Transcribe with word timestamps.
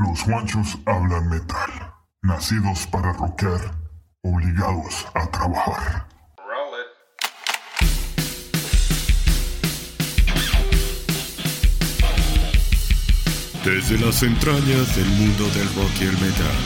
Los 0.00 0.24
guanchos 0.24 0.78
hablan 0.86 1.28
metal. 1.28 1.70
Nacidos 2.22 2.86
para 2.86 3.12
rockear, 3.12 3.60
obligados 4.22 5.06
a 5.12 5.30
trabajar. 5.30 6.06
Desde 13.62 13.98
las 13.98 14.22
entrañas 14.22 14.96
del 14.96 15.06
mundo 15.18 15.44
del 15.50 15.68
rock 15.74 15.92
y 16.00 16.04
el 16.04 16.12
metal. 16.12 16.56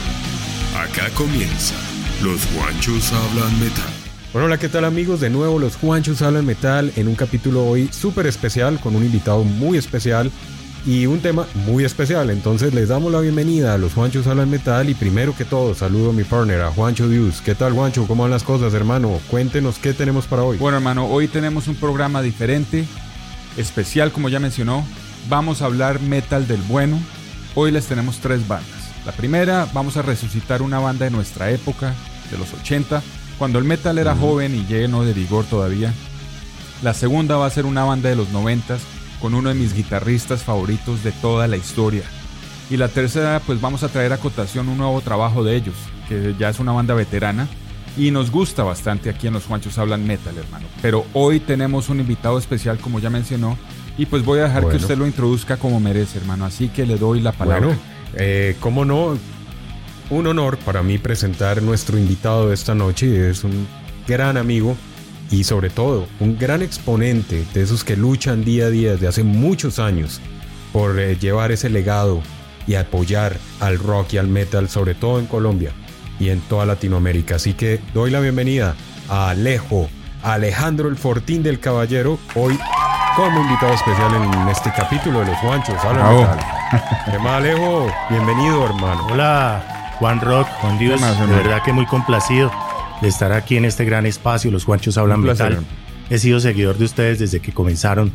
Acá 0.79 1.11
comienza. 1.17 1.75
Los 2.23 2.41
guanchos 2.55 3.13
hablan 3.13 3.59
metal. 3.59 3.93
Bueno, 4.33 4.47
hola, 4.47 4.59
¿qué 4.59 4.69
tal 4.69 4.85
amigos? 4.85 5.21
De 5.21 5.31
nuevo 5.31 5.61
los 5.61 5.77
Juanchos 5.77 6.21
hablan 6.21 6.45
metal 6.45 6.93
en 6.97 7.07
un 7.07 7.15
capítulo 7.15 7.65
hoy 7.65 7.89
súper 7.93 8.27
especial 8.27 8.81
con 8.81 8.97
un 8.97 9.05
invitado 9.05 9.45
muy 9.45 9.79
especial 9.79 10.31
y 10.87 11.07
un 11.07 11.21
tema 11.21 11.47
muy 11.67 11.85
especial. 11.85 12.31
Entonces 12.31 12.75
les 12.75 12.89
damos 12.89 13.13
la 13.13 13.21
bienvenida 13.21 13.75
a 13.75 13.79
los 13.79 13.95
Juanchos 13.95 14.27
hablan 14.27 14.51
metal 14.51 14.89
y 14.89 14.95
primero 14.95 15.35
que 15.37 15.45
todo 15.45 15.75
saludo 15.75 16.11
a 16.11 16.13
mi 16.13 16.25
partner, 16.25 16.63
a 16.63 16.71
Juancho 16.71 17.09
Dios. 17.09 17.41
¿Qué 17.43 17.55
tal 17.55 17.73
Juancho? 17.73 18.07
¿Cómo 18.07 18.23
van 18.23 18.31
las 18.31 18.43
cosas 18.43 18.75
hermano? 18.75 19.21
Cuéntenos 19.31 19.79
qué 19.79 19.93
tenemos 19.93 20.27
para 20.27 20.43
hoy. 20.43 20.59
Bueno 20.59 20.77
hermano, 20.77 21.07
hoy 21.07 21.29
tenemos 21.29 21.69
un 21.69 21.77
programa 21.77 22.23
diferente, 22.23 22.85
especial 23.57 24.13
como 24.13 24.29
ya 24.29 24.41
mencionó. 24.41 24.85
Vamos 25.29 25.63
a 25.63 25.67
hablar 25.67 26.01
metal 26.01 26.47
del 26.47 26.61
bueno. 26.63 26.99
Hoy 27.55 27.71
les 27.71 27.87
tenemos 27.87 28.19
tres 28.19 28.47
bandas. 28.47 28.69
La 29.07 29.13
primera, 29.13 29.69
vamos 29.73 29.97
a 29.97 30.03
resucitar 30.03 30.63
una 30.63 30.79
banda 30.79 31.05
de 31.05 31.11
nuestra 31.11 31.51
época, 31.51 31.95
de 32.31 32.39
los 32.39 32.53
80 32.53 33.03
cuando 33.39 33.59
el 33.59 33.65
metal 33.65 33.99
era 33.99 34.15
joven 34.15 34.55
y 34.55 34.65
lleno 34.65 35.05
de 35.05 35.13
vigor 35.13 35.45
todavía. 35.45 35.93
La 36.83 36.95
segunda 36.95 37.37
va 37.37 37.47
a 37.47 37.51
ser 37.51 37.67
una 37.67 37.85
banda 37.85 38.09
de 38.09 38.17
los 38.17 38.29
noventas 38.31 38.81
con 39.25 39.33
uno 39.33 39.49
de 39.49 39.55
mis 39.55 39.73
guitarristas 39.73 40.43
favoritos 40.43 41.03
de 41.03 41.11
toda 41.11 41.49
la 41.49 41.57
historia. 41.57 42.03
Y 42.69 42.77
la 42.77 42.89
tercera, 42.89 43.41
pues 43.47 43.59
vamos 43.59 43.83
a 43.83 43.89
traer 43.89 44.13
a 44.13 44.19
cotación 44.19 44.69
un 44.69 44.77
nuevo 44.77 45.01
trabajo 45.01 45.43
de 45.43 45.57
ellos, 45.57 45.75
que 46.11 46.35
ya 46.39 46.51
es 46.51 46.61
una 46.61 46.73
banda 46.73 46.93
veterana 46.93 47.49
y 47.97 48.11
nos 48.11 48.31
gusta 48.31 48.65
bastante 48.65 49.09
aquí 49.09 49.27
en 49.27 49.33
Los 49.33 49.47
Juanchos 49.47 49.79
Hablan 49.79 50.07
Metal, 50.07 50.37
hermano. 50.37 50.67
Pero 50.83 51.07
hoy 51.15 51.41
tenemos 51.41 51.89
un 51.89 52.01
invitado 52.01 52.37
especial, 52.37 52.77
como 52.77 52.99
ya 52.99 53.09
mencionó, 53.09 53.57
y 53.97 54.05
pues 54.05 54.23
voy 54.27 54.41
a 54.41 54.43
dejar 54.43 54.69
que 54.69 54.77
usted 54.77 54.99
lo 54.99 55.07
introduzca 55.07 55.57
como 55.57 55.81
merece, 55.81 56.19
hermano. 56.19 56.45
Así 56.45 56.69
que 56.69 56.85
le 56.85 56.99
doy 56.99 57.23
la 57.23 57.33
palabra. 57.33 57.69
Bueno, 57.69 57.81
eh, 58.17 58.57
cómo 58.61 58.85
no, 58.85 59.17
un 60.11 60.27
honor 60.27 60.59
para 60.59 60.83
mí 60.83 60.99
presentar 60.99 61.63
nuestro 61.63 61.97
invitado 61.97 62.49
de 62.49 62.55
esta 62.55 62.75
noche. 62.75 63.31
Es 63.31 63.43
un 63.43 63.67
gran 64.07 64.37
amigo 64.37 64.77
y 65.31 65.45
sobre 65.45 65.71
todo 65.71 66.07
un 66.21 66.39
gran 66.39 66.63
exponente 66.63 67.45
de 67.55 67.63
esos 67.63 67.85
que 67.85 67.97
luchan 67.97 68.45
día 68.45 68.67
a 68.67 68.71
día 68.71 68.93
desde 68.93 69.09
hace 69.09 69.23
muchos 69.23 69.79
años 69.79 70.21
por 70.73 70.99
eh, 70.99 71.17
llevar 71.17 71.53
ese 71.53 71.69
legado 71.71 72.23
y 72.67 72.75
apoyar 72.75 73.37
al 73.61 73.79
rock 73.79 74.15
y 74.15 74.19
al 74.19 74.29
metal, 74.29 74.69
sobre 74.69 74.95
todo 74.95 75.19
en 75.19 75.27
Colombia 75.27 75.73
y 76.19 76.31
en 76.31 76.41
toda 76.41 76.67
Latinoamérica. 76.67 77.37
Así 77.37 77.55
que 77.55 77.81
doy 77.93 78.11
la 78.11 78.21
bienvenida 78.21 78.75
a 79.09 79.31
Alejo, 79.31 79.89
a 80.23 80.35
Alejandro 80.35 80.89
el 80.89 80.97
Fortín 80.97 81.43
del 81.43 81.61
Caballero, 81.61 82.19
hoy 82.35 82.59
como 83.17 83.41
invitado 83.43 83.75
especial 83.75 84.13
en 84.15 84.49
este 84.49 84.73
capítulo 84.77 85.21
de 85.21 85.27
Los 85.27 85.43
Guanchos. 85.43 85.77
Hola, 85.85 86.37
¿Qué 87.11 87.19
más, 87.19 87.35
Alejo? 87.35 87.87
Bienvenido, 88.11 88.65
hermano. 88.65 89.07
Hola, 89.11 89.95
Juan 89.99 90.21
Rock, 90.21 90.49
Juan 90.61 90.79
Dios, 90.79 91.01
de 91.01 91.27
verdad 91.27 91.63
que 91.63 91.73
muy 91.73 91.87
complacido 91.87 92.51
de 93.05 93.11
estar 93.11 93.33
aquí 93.33 93.59
en 93.59 93.67
este 93.67 93.85
gran 93.85 94.07
espacio, 94.07 94.51
Los 94.51 94.65
Guanchos 94.65 94.97
Hablan 94.97 95.21
Metal. 95.21 95.59
He 96.09 96.19
sido 96.19 96.41
seguidor 96.41 96.79
de 96.79 96.87
ustedes 96.87 97.19
desde 97.19 97.41
que 97.41 97.53
comenzaron 97.53 98.11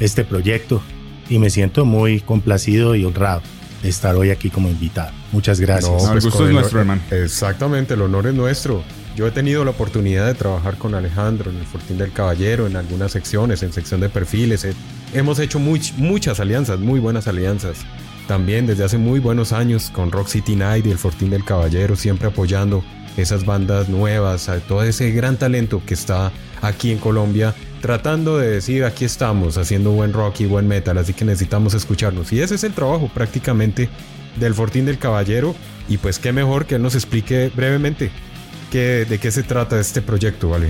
este 0.00 0.24
proyecto 0.24 0.82
y 1.28 1.38
me 1.38 1.48
siento 1.48 1.84
muy 1.84 2.18
complacido 2.20 2.96
y 2.96 3.04
honrado 3.04 3.40
de 3.84 3.88
estar 3.88 4.16
hoy 4.16 4.30
aquí 4.30 4.50
como 4.50 4.68
invitado. 4.68 5.12
Muchas 5.30 5.60
gracias. 5.60 5.92
No, 5.92 6.06
el 6.06 6.14
pues 6.14 6.24
gusto 6.24 6.48
es 6.48 6.52
nuestro, 6.52 6.80
hermano. 6.80 7.00
Exactamente, 7.12 7.94
el 7.94 8.02
honor 8.02 8.26
es 8.26 8.34
nuestro. 8.34 8.82
Yo 9.14 9.28
he 9.28 9.30
tenido 9.30 9.64
la 9.64 9.70
oportunidad 9.70 10.26
de 10.26 10.34
trabajar 10.34 10.76
con 10.76 10.96
Alejandro 10.96 11.52
en 11.52 11.58
el 11.58 11.64
Fortín 11.64 11.98
del 11.98 12.12
Caballero, 12.12 12.66
en 12.66 12.74
algunas 12.74 13.12
secciones, 13.12 13.62
en 13.62 13.72
sección 13.72 14.00
de 14.00 14.08
perfiles. 14.08 14.66
Hemos 15.14 15.38
hecho 15.38 15.60
muchas 15.60 16.40
alianzas, 16.40 16.80
muy 16.80 16.98
buenas 16.98 17.28
alianzas. 17.28 17.78
También 18.26 18.66
desde 18.66 18.82
hace 18.82 18.98
muy 18.98 19.20
buenos 19.20 19.52
años 19.52 19.90
con 19.94 20.10
Rock 20.10 20.26
City 20.26 20.56
Night 20.56 20.84
y 20.84 20.90
el 20.90 20.98
Fortín 20.98 21.30
del 21.30 21.44
Caballero, 21.44 21.94
siempre 21.94 22.26
apoyando 22.26 22.82
esas 23.16 23.44
bandas 23.44 23.88
nuevas, 23.88 24.48
a 24.48 24.60
todo 24.60 24.82
ese 24.82 25.10
gran 25.10 25.36
talento 25.36 25.82
que 25.84 25.94
está 25.94 26.32
aquí 26.60 26.90
en 26.90 26.98
Colombia, 26.98 27.54
tratando 27.80 28.38
de 28.38 28.48
decir 28.48 28.84
aquí 28.84 29.04
estamos 29.04 29.58
haciendo 29.58 29.90
buen 29.92 30.12
rock 30.12 30.40
y 30.40 30.46
buen 30.46 30.68
metal, 30.68 30.98
así 30.98 31.12
que 31.12 31.24
necesitamos 31.24 31.74
escucharnos. 31.74 32.32
Y 32.32 32.40
ese 32.40 32.54
es 32.54 32.64
el 32.64 32.72
trabajo 32.72 33.10
prácticamente 33.12 33.88
del 34.38 34.54
Fortín 34.54 34.84
del 34.84 34.98
Caballero. 34.98 35.54
Y 35.88 35.98
pues 35.98 36.18
qué 36.18 36.32
mejor 36.32 36.66
que 36.66 36.76
él 36.76 36.82
nos 36.82 36.94
explique 36.94 37.50
brevemente 37.54 38.10
qué, 38.70 39.04
de 39.04 39.18
qué 39.18 39.30
se 39.30 39.42
trata 39.42 39.78
este 39.80 40.00
proyecto, 40.00 40.48
¿vale? 40.48 40.68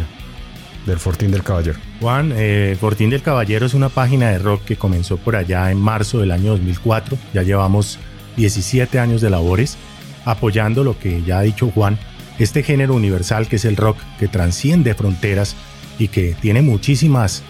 del 0.87 0.99
Fortín 0.99 1.31
del 1.31 1.43
Caballero. 1.43 1.79
Juan, 2.01 2.33
eh, 2.35 2.77
Fortín 2.81 3.11
del 3.11 3.23
Caballero 3.23 3.67
es 3.67 3.75
una 3.75 3.89
página 3.89 4.31
de 4.31 4.39
rock 4.39 4.65
que 4.65 4.77
comenzó 4.77 5.17
por 5.17 5.37
allá 5.37 5.71
en 5.71 5.79
marzo 5.79 6.19
del 6.19 6.33
año 6.33 6.51
2004. 6.53 7.17
Ya 7.33 7.43
llevamos 7.43 7.99
17 8.37 8.99
años 8.99 9.21
de 9.21 9.31
labores 9.31 9.77
apoyando 10.25 10.85
lo 10.85 10.99
que 10.99 11.23
ya 11.23 11.39
ha 11.39 11.43
dicho 11.43 11.71
Juan, 11.71 11.99
este 12.39 12.63
género 12.63 12.95
universal 12.95 13.49
que 13.49 13.57
es 13.57 13.65
el 13.65 13.77
rock, 13.77 13.97
que 14.19 14.29
transciende 14.29 14.95
fronteras 14.95 15.57
y 15.99 16.09
que 16.09 16.35
tiene 16.41 16.63
muchísimas, 16.63 17.43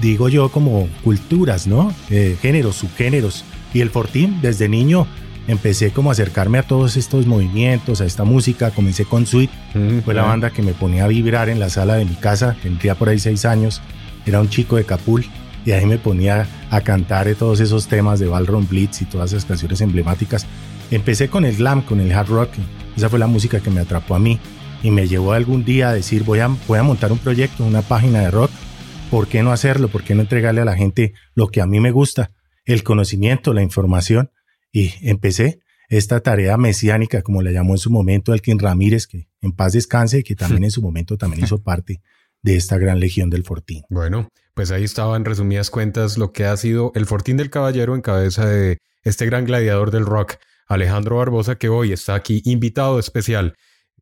digo 0.00 0.28
yo, 0.28 0.50
como 0.50 0.88
culturas, 1.04 1.66
¿no? 1.66 1.94
Eh, 2.10 2.36
géneros, 2.40 2.76
subgéneros. 2.76 3.44
Y 3.74 3.80
el 3.80 3.90
Fortín 3.90 4.40
desde 4.42 4.68
niño 4.68 5.06
empecé 5.48 5.90
como 5.90 6.10
a 6.10 6.12
acercarme 6.12 6.58
a 6.58 6.62
todos 6.62 6.96
estos 6.96 7.26
movimientos, 7.26 8.00
a 8.00 8.04
esta 8.04 8.24
música, 8.24 8.70
comencé 8.70 9.04
con 9.04 9.26
Sweet, 9.26 9.50
fue 10.04 10.14
la 10.14 10.22
banda 10.22 10.50
que 10.50 10.62
me 10.62 10.72
ponía 10.72 11.04
a 11.04 11.08
vibrar 11.08 11.48
en 11.48 11.58
la 11.58 11.70
sala 11.70 11.94
de 11.94 12.04
mi 12.04 12.14
casa, 12.14 12.56
tendría 12.62 12.94
por 12.94 13.08
ahí 13.08 13.18
seis 13.18 13.44
años, 13.44 13.80
era 14.26 14.40
un 14.40 14.48
chico 14.48 14.76
de 14.76 14.84
Capul 14.84 15.24
y 15.64 15.72
ahí 15.72 15.86
me 15.86 15.98
ponía 15.98 16.46
a 16.70 16.80
cantar 16.80 17.32
todos 17.34 17.60
esos 17.60 17.86
temas 17.86 18.20
de 18.20 18.26
Ballroom 18.26 18.66
Blitz 18.68 19.02
y 19.02 19.04
todas 19.04 19.32
esas 19.32 19.44
canciones 19.44 19.80
emblemáticas. 19.80 20.46
Empecé 20.92 21.30
con 21.30 21.46
el 21.46 21.56
glam, 21.56 21.80
con 21.80 22.00
el 22.00 22.12
hard 22.12 22.28
rock, 22.28 22.50
esa 22.94 23.08
fue 23.08 23.18
la 23.18 23.26
música 23.26 23.60
que 23.60 23.70
me 23.70 23.80
atrapó 23.80 24.14
a 24.14 24.18
mí 24.18 24.38
y 24.82 24.90
me 24.90 25.08
llevó 25.08 25.32
algún 25.32 25.64
día 25.64 25.88
a 25.88 25.94
decir 25.94 26.22
voy 26.22 26.40
a, 26.40 26.48
voy 26.68 26.78
a 26.78 26.82
montar 26.82 27.10
un 27.12 27.18
proyecto, 27.18 27.64
una 27.64 27.80
página 27.80 28.20
de 28.20 28.30
rock, 28.30 28.50
¿por 29.10 29.26
qué 29.26 29.42
no 29.42 29.52
hacerlo? 29.52 29.88
¿Por 29.88 30.04
qué 30.04 30.14
no 30.14 30.20
entregarle 30.20 30.60
a 30.60 30.66
la 30.66 30.76
gente 30.76 31.14
lo 31.34 31.48
que 31.48 31.62
a 31.62 31.66
mí 31.66 31.80
me 31.80 31.92
gusta? 31.92 32.32
El 32.66 32.84
conocimiento, 32.84 33.54
la 33.54 33.62
información 33.62 34.32
y 34.70 34.92
empecé 35.00 35.60
esta 35.88 36.20
tarea 36.20 36.58
mesiánica, 36.58 37.22
como 37.22 37.40
la 37.40 37.52
llamó 37.52 37.72
en 37.72 37.78
su 37.78 37.90
momento 37.90 38.34
Elkin 38.34 38.58
Ramírez, 38.58 39.06
que 39.06 39.30
en 39.40 39.52
paz 39.52 39.72
descanse 39.72 40.18
y 40.18 40.22
que 40.22 40.36
también 40.36 40.64
en 40.64 40.70
su 40.70 40.82
momento 40.82 41.16
también 41.16 41.44
hizo 41.44 41.56
parte 41.62 42.02
de 42.42 42.56
esta 42.56 42.76
gran 42.76 43.00
legión 43.00 43.30
del 43.30 43.44
Fortín. 43.44 43.82
Bueno, 43.88 44.28
pues 44.52 44.70
ahí 44.70 44.84
estaba 44.84 45.16
en 45.16 45.24
resumidas 45.24 45.70
cuentas 45.70 46.18
lo 46.18 46.32
que 46.32 46.44
ha 46.44 46.56
sido 46.58 46.92
el 46.94 47.06
Fortín 47.06 47.38
del 47.38 47.48
Caballero 47.48 47.94
en 47.94 48.02
cabeza 48.02 48.44
de 48.44 48.76
este 49.04 49.24
gran 49.24 49.46
gladiador 49.46 49.90
del 49.90 50.04
rock, 50.04 50.34
Alejandro 50.74 51.18
Barbosa, 51.18 51.56
que 51.56 51.68
hoy 51.68 51.92
está 51.92 52.14
aquí 52.14 52.42
invitado 52.44 52.98
especial. 52.98 53.56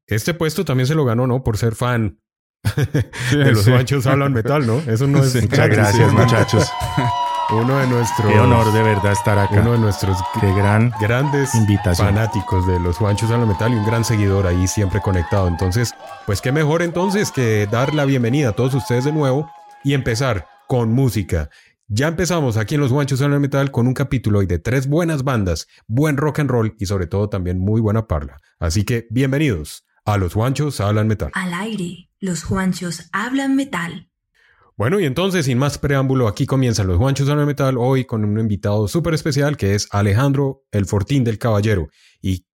Este 0.06 0.34
puesto 0.34 0.64
también 0.64 0.86
se 0.86 0.94
lo 0.94 1.04
ganó, 1.04 1.26
¿no? 1.26 1.42
Por 1.42 1.56
ser 1.56 1.75
fan 1.75 2.19
de 3.32 3.53
los 3.53 3.66
manchos 3.69 4.06
hablan 4.06 4.32
metal, 4.32 4.66
¿no? 4.66 4.78
Eso 4.86 5.06
no 5.06 5.22
es... 5.22 5.34
Muchas 5.34 5.69
gracias, 5.69 6.12
muchachos. 6.12 6.70
Uno 7.53 7.78
de 7.78 7.86
nuestros. 7.88 8.32
Qué 8.32 8.38
honor 8.38 8.72
de 8.72 8.82
verdad 8.82 9.10
estar 9.10 9.36
acá. 9.36 9.60
Uno 9.60 9.72
de 9.72 9.78
nuestros 9.78 10.16
gran, 10.41 10.92
grandes 11.00 11.50
fanáticos 11.97 12.64
de 12.66 12.78
los 12.78 12.97
Juanchos 12.97 13.28
al 13.32 13.44
Metal 13.44 13.72
y 13.72 13.75
un 13.75 13.84
gran 13.84 14.04
seguidor 14.04 14.47
ahí 14.47 14.69
siempre 14.69 15.00
conectado. 15.00 15.48
Entonces, 15.48 15.92
pues 16.26 16.41
qué 16.41 16.52
mejor 16.52 16.82
entonces 16.82 17.32
que 17.32 17.66
dar 17.66 17.92
la 17.92 18.04
bienvenida 18.04 18.50
a 18.50 18.52
todos 18.52 18.75
ustedes 18.75 19.04
de 19.04 19.12
nuevo 19.12 19.50
y 19.82 19.94
empezar 19.94 20.47
con 20.69 20.92
música. 20.92 21.50
Ya 21.93 22.06
empezamos 22.06 22.56
aquí 22.56 22.77
en 22.77 22.83
los 22.83 22.93
Guanchos 22.93 23.21
al 23.21 23.41
Metal 23.41 23.73
con 23.73 23.89
un 23.89 23.95
capítulo 23.95 24.39
hoy 24.39 24.47
de 24.47 24.61
tres 24.61 24.87
buenas 24.87 25.25
bandas, 25.25 25.67
buen 25.89 26.17
rock 26.17 26.39
and 26.39 26.49
roll 26.49 26.77
y 26.78 26.87
sobre 26.87 27.09
todo 27.09 27.28
también 27.28 27.59
muy 27.59 27.81
buena 27.81 28.06
parla. 28.06 28.41
Así 28.61 28.85
que 28.85 29.09
bienvenidos 29.11 29.85
a 30.05 30.17
los 30.17 30.35
Juanchos 30.35 30.81
hablan 30.81 31.09
metal. 31.09 31.32
Al 31.35 31.53
aire, 31.53 32.09
los 32.20 32.44
Juanchos 32.44 33.09
hablan 33.11 33.56
metal. 33.56 34.09
Bueno, 34.76 35.00
y 35.00 35.05
entonces, 35.05 35.47
sin 35.47 35.59
más 35.59 35.79
preámbulo, 35.79 36.29
aquí 36.29 36.47
comienzan 36.47 36.87
los 36.87 36.97
Guanchos 36.97 37.26
de 37.26 37.35
Metal 37.35 37.76
hoy 37.76 38.05
con 38.05 38.25
un 38.25 38.38
invitado 38.38 38.87
súper 38.87 39.14
especial 39.14 39.56
que 39.56 39.75
es 39.75 39.88
Alejandro 39.91 40.62
El 40.70 40.87
Fortín 40.87 41.25
del 41.25 41.38
Caballero. 41.38 41.88
Y 42.23 42.47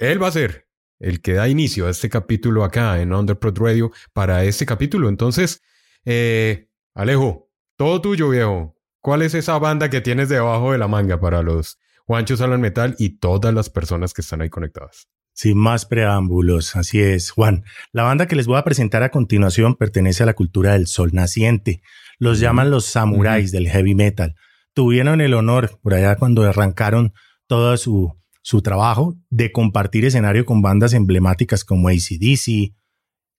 él 0.00 0.20
va 0.20 0.26
a 0.26 0.32
ser 0.32 0.66
el 0.98 1.22
que 1.22 1.34
da 1.34 1.48
inicio 1.48 1.86
a 1.86 1.90
este 1.90 2.10
capítulo 2.10 2.64
acá 2.64 3.00
en 3.00 3.14
Underprod 3.14 3.56
Radio 3.56 3.92
para 4.12 4.42
este 4.42 4.66
capítulo. 4.66 5.08
Entonces, 5.08 5.62
eh, 6.04 6.70
Alejo, 6.92 7.44
todo 7.76 8.00
tuyo, 8.00 8.28
viejo. 8.28 8.73
¿Cuál 9.04 9.20
es 9.20 9.34
esa 9.34 9.58
banda 9.58 9.90
que 9.90 10.00
tienes 10.00 10.30
debajo 10.30 10.72
de 10.72 10.78
la 10.78 10.88
manga 10.88 11.20
para 11.20 11.42
los 11.42 11.78
Guanchos 12.06 12.40
Alan 12.40 12.62
Metal 12.62 12.96
y 12.98 13.18
todas 13.18 13.52
las 13.52 13.68
personas 13.68 14.14
que 14.14 14.22
están 14.22 14.40
ahí 14.40 14.48
conectadas? 14.48 15.10
Sin 15.34 15.58
más 15.58 15.84
preámbulos, 15.84 16.74
así 16.74 17.02
es, 17.02 17.30
Juan. 17.30 17.64
La 17.92 18.04
banda 18.04 18.26
que 18.26 18.34
les 18.34 18.46
voy 18.46 18.56
a 18.56 18.64
presentar 18.64 19.02
a 19.02 19.10
continuación 19.10 19.74
pertenece 19.74 20.22
a 20.22 20.26
la 20.26 20.32
cultura 20.32 20.72
del 20.72 20.86
sol 20.86 21.10
naciente. 21.12 21.82
Los 22.18 22.40
llaman 22.40 22.70
los 22.70 22.86
samuráis 22.86 23.52
del 23.52 23.68
heavy 23.68 23.94
metal. 23.94 24.36
Tuvieron 24.72 25.20
el 25.20 25.34
honor, 25.34 25.78
por 25.82 25.92
allá 25.92 26.16
cuando 26.16 26.42
arrancaron 26.44 27.12
toda 27.46 27.76
su, 27.76 28.18
su 28.40 28.62
trabajo 28.62 29.18
de 29.28 29.52
compartir 29.52 30.06
escenario 30.06 30.46
con 30.46 30.62
bandas 30.62 30.94
emblemáticas 30.94 31.66
como 31.66 31.88
ACDC, 31.88 32.74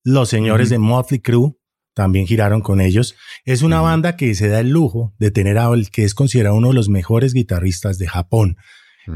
los 0.03 0.29
señores 0.29 0.69
de 0.69 0.77
Motley 0.77 1.21
Crue 1.21 1.55
también 1.95 2.27
giraron 2.27 2.61
con 2.61 2.81
ellos. 2.81 3.15
Es 3.45 3.63
una 3.63 3.81
banda 3.81 4.15
que 4.15 4.35
se 4.35 4.49
da 4.49 4.59
el 4.59 4.69
lujo 4.69 5.15
de 5.17 5.31
tener 5.31 5.57
a 5.57 5.73
el 5.73 5.89
que 5.89 6.03
es 6.03 6.13
considerado 6.13 6.55
uno 6.55 6.67
de 6.67 6.75
los 6.75 6.89
mejores 6.89 7.33
guitarristas 7.33 7.97
de 7.97 8.07
Japón. 8.07 8.57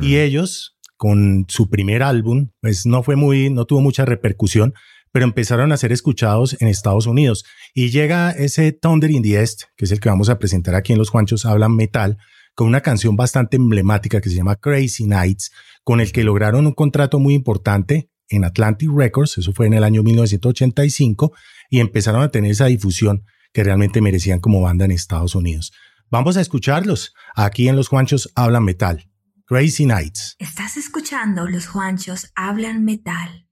Y 0.01 0.17
ellos, 0.17 0.77
con 0.97 1.45
su 1.47 1.69
primer 1.69 2.03
álbum, 2.03 2.51
pues 2.61 2.85
no 2.85 3.01
fue 3.03 3.15
muy, 3.15 3.49
no 3.49 3.65
tuvo 3.65 3.81
mucha 3.81 4.05
repercusión, 4.05 4.73
pero 5.11 5.25
empezaron 5.25 5.71
a 5.71 5.77
ser 5.77 5.91
escuchados 5.91 6.55
en 6.59 6.67
Estados 6.67 7.07
Unidos. 7.07 7.43
Y 7.73 7.89
llega 7.89 8.31
ese 8.31 8.71
Thunder 8.71 9.09
in 9.09 9.23
the 9.23 9.39
East, 9.39 9.63
que 9.75 9.85
es 9.85 9.91
el 9.91 9.99
que 9.99 10.09
vamos 10.09 10.29
a 10.29 10.37
presentar 10.37 10.75
aquí 10.75 10.93
en 10.93 10.99
Los 10.99 11.09
Juanchos 11.09 11.45
Hablan 11.45 11.75
Metal, 11.75 12.17
con 12.53 12.67
una 12.67 12.81
canción 12.81 13.15
bastante 13.15 13.57
emblemática 13.57 14.21
que 14.21 14.29
se 14.29 14.35
llama 14.35 14.57
Crazy 14.57 15.05
Nights, 15.05 15.51
con 15.83 16.01
el 16.01 16.11
que 16.11 16.23
lograron 16.23 16.67
un 16.67 16.73
contrato 16.73 17.19
muy 17.19 17.33
importante 17.33 18.09
en 18.29 18.45
Atlantic 18.45 18.89
Records, 18.93 19.37
eso 19.37 19.53
fue 19.53 19.67
en 19.67 19.73
el 19.73 19.83
año 19.83 20.03
1985, 20.03 21.33
y 21.69 21.79
empezaron 21.79 22.21
a 22.21 22.29
tener 22.29 22.51
esa 22.51 22.65
difusión 22.65 23.25
que 23.53 23.63
realmente 23.63 24.01
merecían 24.01 24.39
como 24.39 24.61
banda 24.61 24.85
en 24.85 24.91
Estados 24.91 25.35
Unidos. 25.35 25.71
Vamos 26.09 26.37
a 26.37 26.41
escucharlos. 26.41 27.13
Aquí 27.35 27.67
en 27.67 27.75
Los 27.75 27.87
Juanchos 27.87 28.31
Hablan 28.35 28.63
Metal. 28.63 29.09
Crazy 29.45 29.85
Nights. 29.85 30.35
Estás 30.39 30.77
escuchando 30.77 31.47
Los 31.47 31.67
Juanchos 31.67 32.31
Hablan 32.35 32.85
Metal. 32.85 33.47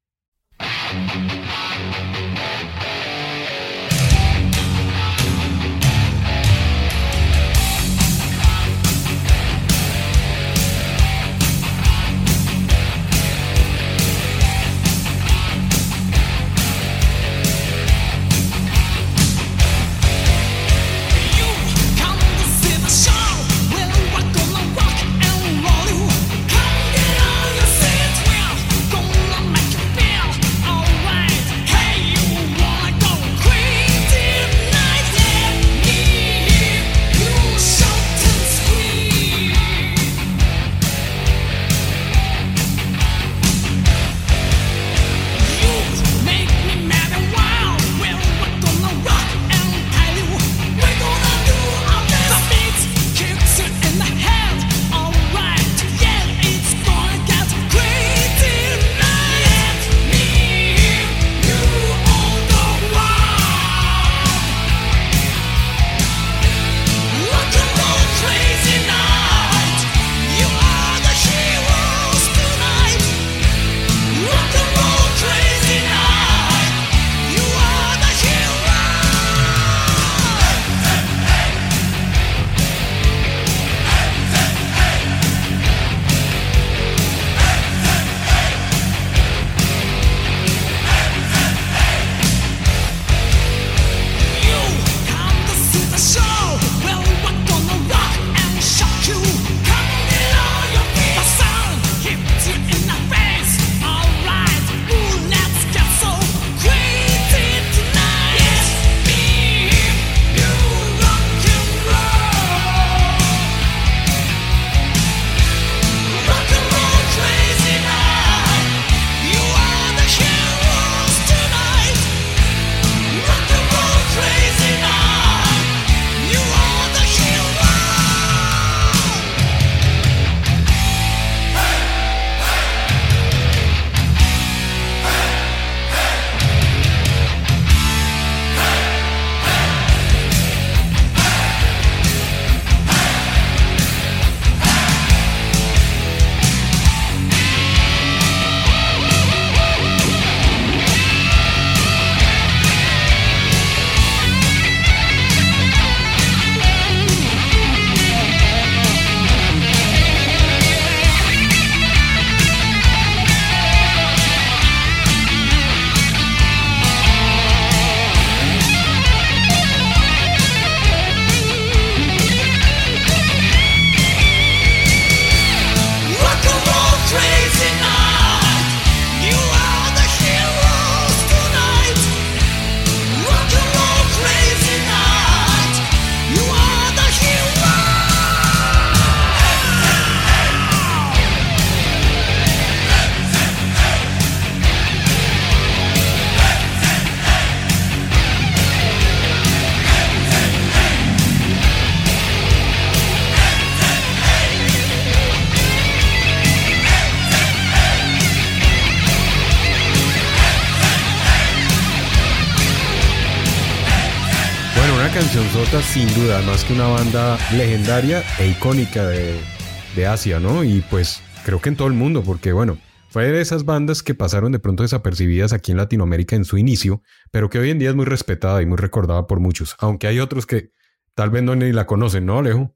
Sin 215.98 216.14
duda, 216.14 216.44
más 216.44 216.64
que 216.64 216.74
una 216.74 216.86
banda 216.86 217.40
legendaria 217.54 218.22
e 218.38 218.50
icónica 218.50 219.08
de, 219.08 220.06
Asia, 220.06 220.40
¿no? 220.40 220.64
Y 220.64 220.82
pues 220.92 221.24
creo 221.44 221.60
que 221.60 221.70
en 221.70 221.76
todo 221.76 221.88
el 221.88 221.96
mundo, 221.96 222.22
porque 222.22 222.52
bueno, 222.52 222.78
fue 223.10 223.32
de 223.32 223.42
esas 223.42 223.66
bandas 223.66 224.04
que 224.04 224.14
pasaron 224.14 224.52
de 224.52 224.60
pronto 224.60 224.84
desapercibidas 224.84 225.54
aquí 225.54 225.72
en 225.72 225.78
Latinoamérica 225.78 226.36
en 226.36 226.46
su 226.46 226.60
inicio, 226.60 227.02
pero 227.32 227.50
que 227.50 227.58
hoy 227.58 227.72
en 227.72 227.80
día 227.80 227.90
es 227.90 227.96
muy 227.96 228.06
respetada 228.06 228.62
y 228.62 228.68
muy 228.68 228.78
recordada 228.78 229.26
por 229.26 229.40
muchos, 229.40 229.76
aunque 229.80 230.06
hay 230.06 230.20
otros 230.20 230.46
que 230.46 230.70
tal 231.16 231.32
vez 231.32 231.42
no 231.42 231.56
ni 231.56 231.72
la 231.72 231.88
conocen, 231.88 232.28
¿no, 232.28 232.38
Alejo? 232.38 232.76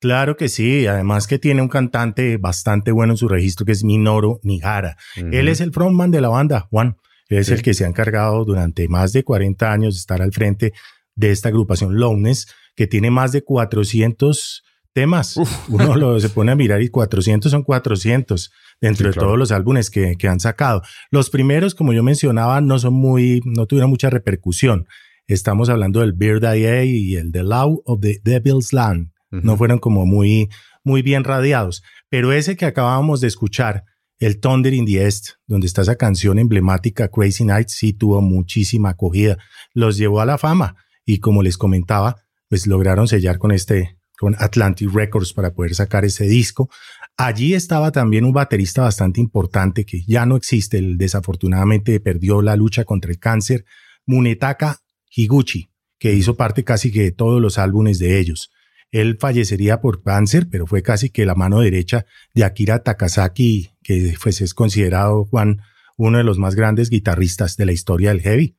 Claro 0.00 0.36
que 0.36 0.48
sí, 0.48 0.88
además 0.88 1.28
que 1.28 1.38
tiene 1.38 1.62
un 1.62 1.68
cantante 1.68 2.36
bastante 2.36 2.90
bueno 2.90 3.12
en 3.12 3.16
su 3.16 3.28
registro 3.28 3.64
que 3.64 3.72
es 3.72 3.84
Minoru 3.84 4.40
Nigara. 4.42 4.96
Él 5.14 5.46
es 5.46 5.60
el 5.60 5.72
frontman 5.72 6.10
de 6.10 6.20
la 6.20 6.30
banda, 6.30 6.66
Juan. 6.68 6.96
Él 7.28 7.38
es 7.38 7.50
el 7.50 7.62
que 7.62 7.74
se 7.74 7.84
ha 7.84 7.88
encargado 7.88 8.44
durante 8.44 8.88
más 8.88 9.12
de 9.12 9.22
40 9.22 9.72
años 9.72 9.94
de 9.94 9.98
estar 9.98 10.20
al 10.20 10.32
frente 10.32 10.72
de 11.20 11.30
esta 11.30 11.50
agrupación 11.50 12.00
Lowness, 12.00 12.48
que 12.74 12.86
tiene 12.86 13.10
más 13.10 13.30
de 13.30 13.42
400 13.42 14.64
temas. 14.92 15.36
Uno 15.68 15.94
lo, 15.94 16.18
se 16.18 16.30
pone 16.30 16.50
a 16.50 16.56
mirar 16.56 16.80
y 16.82 16.88
400 16.88 17.50
son 17.50 17.62
400 17.62 18.50
dentro 18.80 19.08
de 19.08 19.14
todos 19.14 19.38
los 19.38 19.52
álbumes 19.52 19.90
que, 19.90 20.16
que, 20.16 20.28
han 20.28 20.40
sacado. 20.40 20.82
Los 21.10 21.28
primeros, 21.28 21.74
como 21.74 21.92
yo 21.92 22.02
mencionaba, 22.02 22.60
no 22.62 22.78
son 22.78 22.94
muy, 22.94 23.42
no 23.44 23.66
tuvieron 23.66 23.90
mucha 23.90 24.08
repercusión. 24.08 24.86
Estamos 25.26 25.68
hablando 25.68 26.00
del 26.00 26.14
Beard 26.14 26.42
IA 26.42 26.84
y 26.84 27.16
el 27.16 27.30
The 27.30 27.44
Law 27.44 27.82
of 27.84 28.00
the 28.00 28.20
Devil's 28.24 28.72
Land. 28.72 29.12
No 29.30 29.56
fueron 29.56 29.78
como 29.78 30.06
muy, 30.06 30.48
muy 30.82 31.02
bien 31.02 31.22
radiados. 31.22 31.84
Pero 32.08 32.32
ese 32.32 32.56
que 32.56 32.64
acabábamos 32.64 33.20
de 33.20 33.28
escuchar, 33.28 33.84
el 34.18 34.40
Thunder 34.40 34.74
in 34.74 34.86
the 34.86 35.04
East, 35.04 35.34
donde 35.46 35.68
está 35.68 35.82
esa 35.82 35.94
canción 35.94 36.38
emblemática 36.40 37.08
Crazy 37.08 37.44
Nights, 37.44 37.74
sí 37.74 37.92
tuvo 37.92 38.20
muchísima 38.22 38.90
acogida. 38.90 39.38
Los 39.72 39.98
llevó 39.98 40.20
a 40.20 40.26
la 40.26 40.36
fama 40.36 40.74
y 41.04 41.18
como 41.18 41.42
les 41.42 41.56
comentaba, 41.56 42.16
pues 42.48 42.66
lograron 42.66 43.08
sellar 43.08 43.38
con 43.38 43.52
este, 43.52 43.98
con 44.18 44.34
Atlantic 44.38 44.92
Records 44.92 45.32
para 45.32 45.52
poder 45.54 45.74
sacar 45.74 46.04
ese 46.04 46.24
disco. 46.24 46.68
Allí 47.16 47.54
estaba 47.54 47.92
también 47.92 48.24
un 48.24 48.32
baterista 48.32 48.82
bastante 48.82 49.20
importante 49.20 49.84
que 49.84 50.02
ya 50.06 50.26
no 50.26 50.36
existe, 50.36 50.78
él 50.78 50.98
desafortunadamente 50.98 52.00
perdió 52.00 52.42
la 52.42 52.56
lucha 52.56 52.84
contra 52.84 53.10
el 53.10 53.18
cáncer, 53.18 53.64
Munetaka 54.06 54.80
Higuchi, 55.14 55.70
que 55.98 56.14
hizo 56.14 56.36
parte 56.36 56.64
casi 56.64 56.90
que 56.90 57.02
de 57.02 57.12
todos 57.12 57.40
los 57.40 57.58
álbumes 57.58 57.98
de 57.98 58.18
ellos. 58.18 58.50
Él 58.90 59.18
fallecería 59.20 59.80
por 59.80 60.02
cáncer, 60.02 60.48
pero 60.50 60.66
fue 60.66 60.82
casi 60.82 61.10
que 61.10 61.24
la 61.24 61.34
mano 61.34 61.60
derecha 61.60 62.06
de 62.34 62.44
Akira 62.44 62.82
Takasaki, 62.82 63.70
que 63.82 64.14
pues, 64.20 64.40
es 64.40 64.52
considerado, 64.52 65.24
Juan, 65.24 65.60
uno 65.96 66.18
de 66.18 66.24
los 66.24 66.38
más 66.38 66.54
grandes 66.54 66.90
guitarristas 66.90 67.56
de 67.56 67.66
la 67.66 67.72
historia 67.72 68.08
del 68.08 68.22
heavy, 68.22 68.56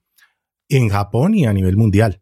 en 0.70 0.90
Japón 0.90 1.36
y 1.36 1.46
a 1.46 1.54
nivel 1.54 1.76
mundial. 1.76 2.22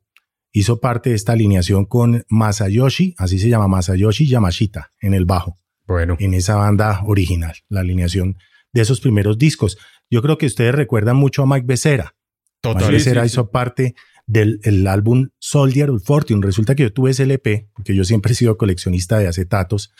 Hizo 0.51 0.79
parte 0.79 1.11
de 1.11 1.15
esta 1.15 1.33
alineación 1.33 1.85
con 1.85 2.25
Masayoshi, 2.29 3.15
así 3.17 3.39
se 3.39 3.49
llama 3.49 3.67
Masayoshi 3.67 4.27
Yamashita, 4.27 4.91
en 4.99 5.13
el 5.13 5.25
bajo. 5.25 5.57
Bueno. 5.87 6.15
En 6.19 6.33
esa 6.33 6.55
banda 6.55 7.01
original, 7.05 7.55
la 7.67 7.81
alineación 7.81 8.37
de 8.73 8.81
esos 8.81 9.01
primeros 9.01 9.37
discos. 9.37 9.77
Yo 10.09 10.21
creo 10.21 10.37
que 10.37 10.45
ustedes 10.45 10.73
recuerdan 10.73 11.15
mucho 11.17 11.43
a 11.43 11.45
Mike 11.45 11.65
Becerra. 11.67 12.15
Total. 12.61 12.83
Mike 12.83 12.93
Becerra 12.93 13.25
hizo 13.25 13.49
parte 13.51 13.95
del 14.25 14.85
álbum 14.87 15.29
Soldier 15.39 15.89
of 15.89 16.03
Fortune. 16.03 16.45
Resulta 16.45 16.75
que 16.75 16.83
yo 16.83 16.93
tuve 16.93 17.11
ese 17.11 17.23
LP, 17.23 17.69
porque 17.73 17.95
yo 17.95 18.03
siempre 18.03 18.33
he 18.33 18.35
sido 18.35 18.57
coleccionista 18.57 19.17
de 19.17 19.27
acetatos. 19.27 19.91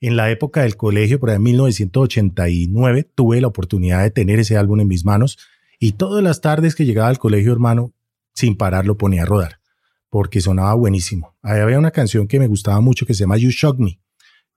En 0.00 0.16
la 0.16 0.30
época 0.30 0.62
del 0.62 0.76
colegio, 0.76 1.20
por 1.20 1.30
ahí 1.30 1.36
en 1.36 1.42
1989, 1.42 3.10
tuve 3.14 3.40
la 3.40 3.46
oportunidad 3.46 4.02
de 4.02 4.10
tener 4.10 4.38
ese 4.38 4.56
álbum 4.56 4.80
en 4.80 4.88
mis 4.88 5.04
manos 5.04 5.38
y 5.78 5.92
todas 5.92 6.22
las 6.22 6.40
tardes 6.40 6.74
que 6.74 6.86
llegaba 6.86 7.08
al 7.08 7.18
colegio, 7.18 7.52
hermano, 7.52 7.92
sin 8.32 8.56
parar 8.56 8.86
lo 8.86 8.96
ponía 8.96 9.22
a 9.22 9.26
rodar, 9.26 9.60
porque 10.14 10.40
sonaba 10.40 10.74
buenísimo. 10.74 11.34
Ahí 11.42 11.58
había 11.58 11.76
una 11.76 11.90
canción 11.90 12.28
que 12.28 12.38
me 12.38 12.46
gustaba 12.46 12.80
mucho 12.80 13.04
que 13.04 13.14
se 13.14 13.24
llama 13.24 13.36
You 13.36 13.50
Shock 13.50 13.80
Me. 13.80 13.98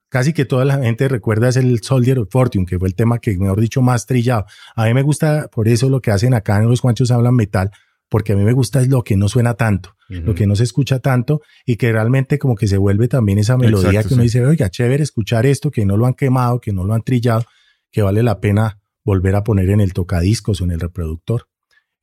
Casi 0.07 0.31
que 0.31 0.45
toda 0.45 0.65
la 0.65 0.77
gente 0.77 1.07
recuerda 1.07 1.49
es 1.49 1.55
el 1.55 1.81
Soldier 1.81 2.19
of 2.19 2.27
Fortune, 2.29 2.67
que 2.67 2.77
fue 2.77 2.87
el 2.87 2.93
tema 2.93 3.17
que, 3.17 3.35
mejor 3.39 3.59
dicho, 3.59 3.81
más 3.81 4.05
trillado. 4.05 4.45
A 4.75 4.85
mí 4.85 4.93
me 4.93 5.01
gusta, 5.01 5.49
por 5.51 5.67
eso 5.67 5.89
lo 5.89 5.99
que 5.99 6.11
hacen 6.11 6.35
acá 6.35 6.57
en 6.57 6.69
Los 6.69 6.81
Cuanchos 6.81 7.09
Hablan 7.09 7.33
Metal, 7.33 7.71
porque 8.07 8.33
a 8.33 8.35
mí 8.35 8.43
me 8.43 8.53
gusta 8.53 8.81
es 8.81 8.87
lo 8.87 9.03
que 9.03 9.17
no 9.17 9.29
suena 9.29 9.55
tanto, 9.55 9.95
lo 10.09 10.35
que 10.35 10.45
no 10.45 10.55
se 10.55 10.63
escucha 10.63 10.99
tanto 10.99 11.41
y 11.65 11.77
que 11.77 11.91
realmente 11.91 12.37
como 12.37 12.53
que 12.53 12.67
se 12.67 12.77
vuelve 12.77 13.07
también 13.07 13.39
esa 13.39 13.57
melodía 13.57 14.03
que 14.03 14.13
uno 14.13 14.21
dice, 14.21 14.45
oiga, 14.45 14.69
chévere 14.69 15.01
escuchar 15.01 15.47
esto, 15.47 15.71
que 15.71 15.87
no 15.87 15.97
lo 15.97 16.05
han 16.05 16.13
quemado, 16.13 16.61
que 16.61 16.71
no 16.71 16.83
lo 16.83 16.93
han 16.93 17.01
trillado, 17.01 17.45
que 17.91 18.03
vale 18.03 18.21
la 18.21 18.39
pena 18.41 18.79
volver 19.03 19.33
a 19.35 19.43
poner 19.43 19.71
en 19.71 19.81
el 19.81 19.93
tocadiscos 19.93 20.61
o 20.61 20.65
en 20.65 20.69
el 20.69 20.79
reproductor. 20.79 21.47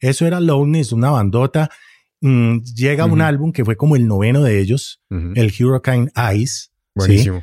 Eso 0.00 0.26
era 0.26 0.40
Lowness, 0.40 0.90
una 0.90 1.10
bandota. 1.10 1.70
Mm, 2.26 2.62
llega 2.74 3.04
un 3.04 3.20
álbum 3.20 3.52
que 3.52 3.66
fue 3.66 3.76
como 3.76 3.96
el 3.96 4.06
noveno 4.06 4.42
de 4.42 4.58
ellos, 4.58 5.02
el 5.10 5.52
Hurricane 5.58 6.10
Ice. 6.34 6.68
Buenísimo. 6.94 7.42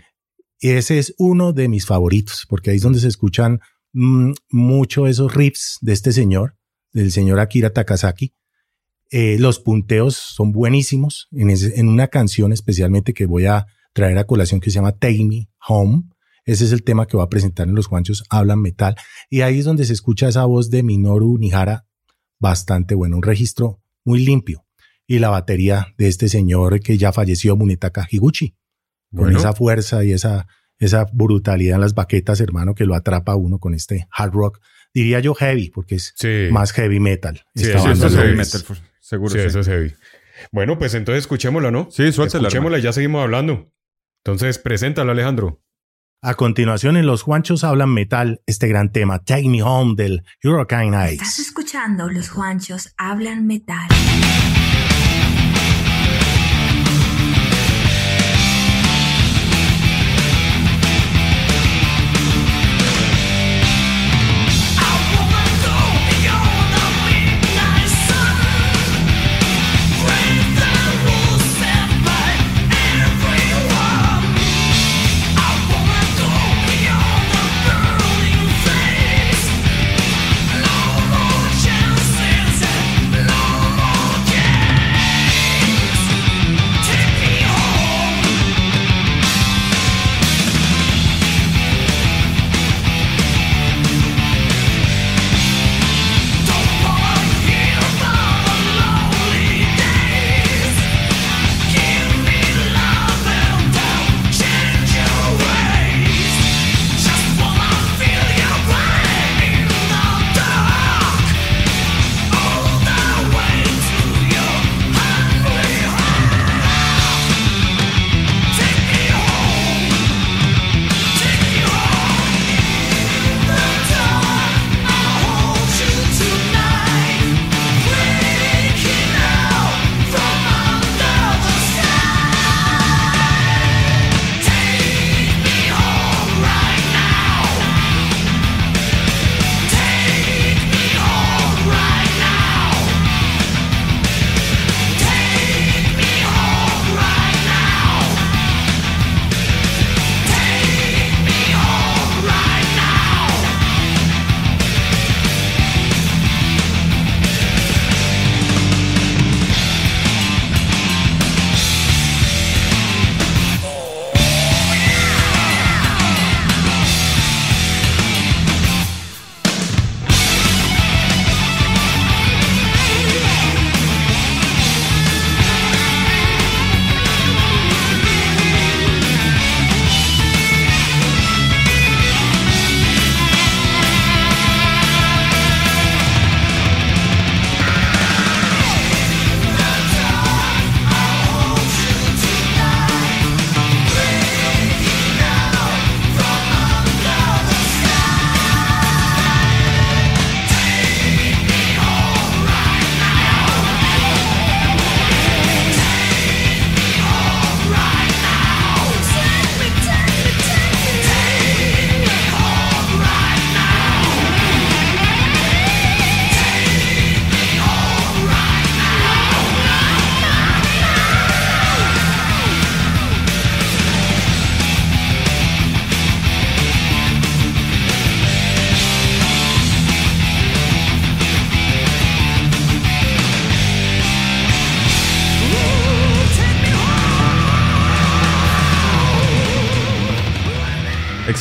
Y 0.59 0.69
ese 0.69 0.97
es 0.97 1.13
uno 1.17 1.53
de 1.53 1.67
mis 1.67 1.85
favoritos, 1.85 2.45
porque 2.49 2.71
ahí 2.71 2.77
es 2.77 2.81
donde 2.81 2.99
se 2.99 3.07
escuchan 3.07 3.59
mm, 3.93 4.31
mucho 4.49 5.05
esos 5.05 5.35
riffs 5.35 5.77
de 5.81 5.93
este 5.93 6.11
señor, 6.11 6.55
del 6.93 7.11
señor 7.11 7.39
Akira 7.39 7.71
Takasaki 7.71 8.33
eh, 9.11 9.37
los 9.37 9.59
punteos 9.59 10.15
son 10.15 10.53
buenísimos 10.53 11.27
en, 11.31 11.89
una 11.89 12.07
canción 12.07 12.53
especialmente 12.53 13.13
que 13.13 13.25
voy 13.25 13.45
a 13.45 13.67
traer 13.91 14.17
a 14.17 14.23
colación 14.23 14.61
que 14.61 14.71
se 14.71 14.75
llama 14.75 14.93
Take 14.93 15.25
Me 15.25 15.49
Home. 15.67 16.03
Ese 16.45 16.63
es 16.63 16.71
el 16.71 16.83
tema 16.83 17.05
que 17.05 17.17
voy 17.17 17.25
a 17.25 17.29
presentar 17.29 17.67
en 17.67 17.75
Los 17.75 17.87
Juanchos 17.87 18.23
Hablan 18.29 18.61
Metal. 18.61 18.95
Y 19.29 19.41
ahí 19.41 19.59
es 19.59 19.65
donde 19.65 19.83
se 19.83 19.91
escucha 19.93 20.29
esa 20.29 20.45
voz 20.45 20.69
de 20.69 20.81
Minoru 20.81 21.37
Nihara 21.37 21.85
bastante 22.39 22.95
bueno, 22.95 23.17
un 23.17 23.23
registro 23.23 23.81
muy 24.05 24.21
limpio. 24.21 24.65
Y 25.11 25.19
la 25.19 25.27
batería 25.27 25.93
de 25.97 26.07
este 26.07 26.29
señor 26.29 26.79
que 26.79 26.97
ya 26.97 27.11
falleció, 27.11 27.57
Munetaka 27.57 28.07
Higuchi, 28.09 28.55
con 29.13 29.35
esa 29.35 29.51
fuerza 29.51 30.05
y 30.05 30.13
esa, 30.13 30.47
esa 30.79 31.05
brutalidad 31.11 31.75
en 31.75 31.81
las 31.81 31.93
baquetas, 31.93 32.39
hermano, 32.39 32.75
que 32.75 32.85
lo 32.85 32.95
atrapa 32.95 33.35
uno 33.35 33.59
con 33.59 33.73
este 33.73 34.07
hard 34.09 34.31
rock. 34.31 34.61
Diría 34.93 35.19
yo 35.19 35.33
heavy, 35.33 35.69
porque 35.69 35.95
es 35.95 36.15
más 36.51 36.71
heavy 36.71 37.01
metal. 37.01 37.41
Sí, 37.53 37.65
sí, 37.65 37.71
es 37.71 38.15
heavy 38.15 38.37
metal. 38.37 38.63
Seguro. 39.01 39.31
Sí, 39.31 39.39
eso 39.39 39.59
es 39.59 39.67
heavy. 39.67 39.93
Bueno, 40.53 40.79
pues 40.79 40.93
entonces 40.93 41.23
escuchémosla, 41.23 41.71
¿no? 41.71 41.89
Sí, 41.91 42.09
suéltela. 42.13 42.47
Escuchémosla 42.47 42.79
y 42.79 42.81
ya 42.81 42.93
seguimos 42.93 43.21
hablando. 43.21 43.69
Entonces, 44.23 44.59
preséntala, 44.59 45.11
Alejandro. 45.11 45.61
A 46.21 46.35
continuación, 46.35 46.95
en 46.95 47.05
Los 47.05 47.23
Juanchos 47.23 47.65
hablan 47.65 47.93
metal, 47.93 48.43
este 48.45 48.69
gran 48.69 48.93
tema, 48.93 49.19
Take 49.25 49.49
Me 49.49 49.61
Home 49.61 49.95
del 49.97 50.23
Hurricane 50.41 50.95
Ice. 51.07 51.15
Estás 51.15 51.39
escuchando 51.39 52.07
Los 52.09 52.29
Juanchos 52.29 52.93
hablan 52.95 53.45
metal. 53.45 53.89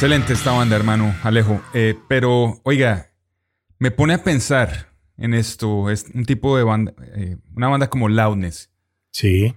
Excelente 0.01 0.33
esta 0.33 0.53
banda, 0.53 0.77
hermano 0.77 1.15
Alejo. 1.23 1.61
Eh, 1.75 1.95
pero, 2.09 2.63
oiga, 2.63 3.11
me 3.79 3.91
pone 3.91 4.15
a 4.15 4.25
pensar 4.25 4.95
en 5.19 5.35
esto. 5.35 5.91
Es 5.91 6.07
un 6.15 6.25
tipo 6.25 6.57
de 6.57 6.63
banda, 6.63 6.95
eh, 7.17 7.37
una 7.55 7.69
banda 7.69 7.91
como 7.91 8.09
Loudness. 8.09 8.71
Sí. 9.11 9.55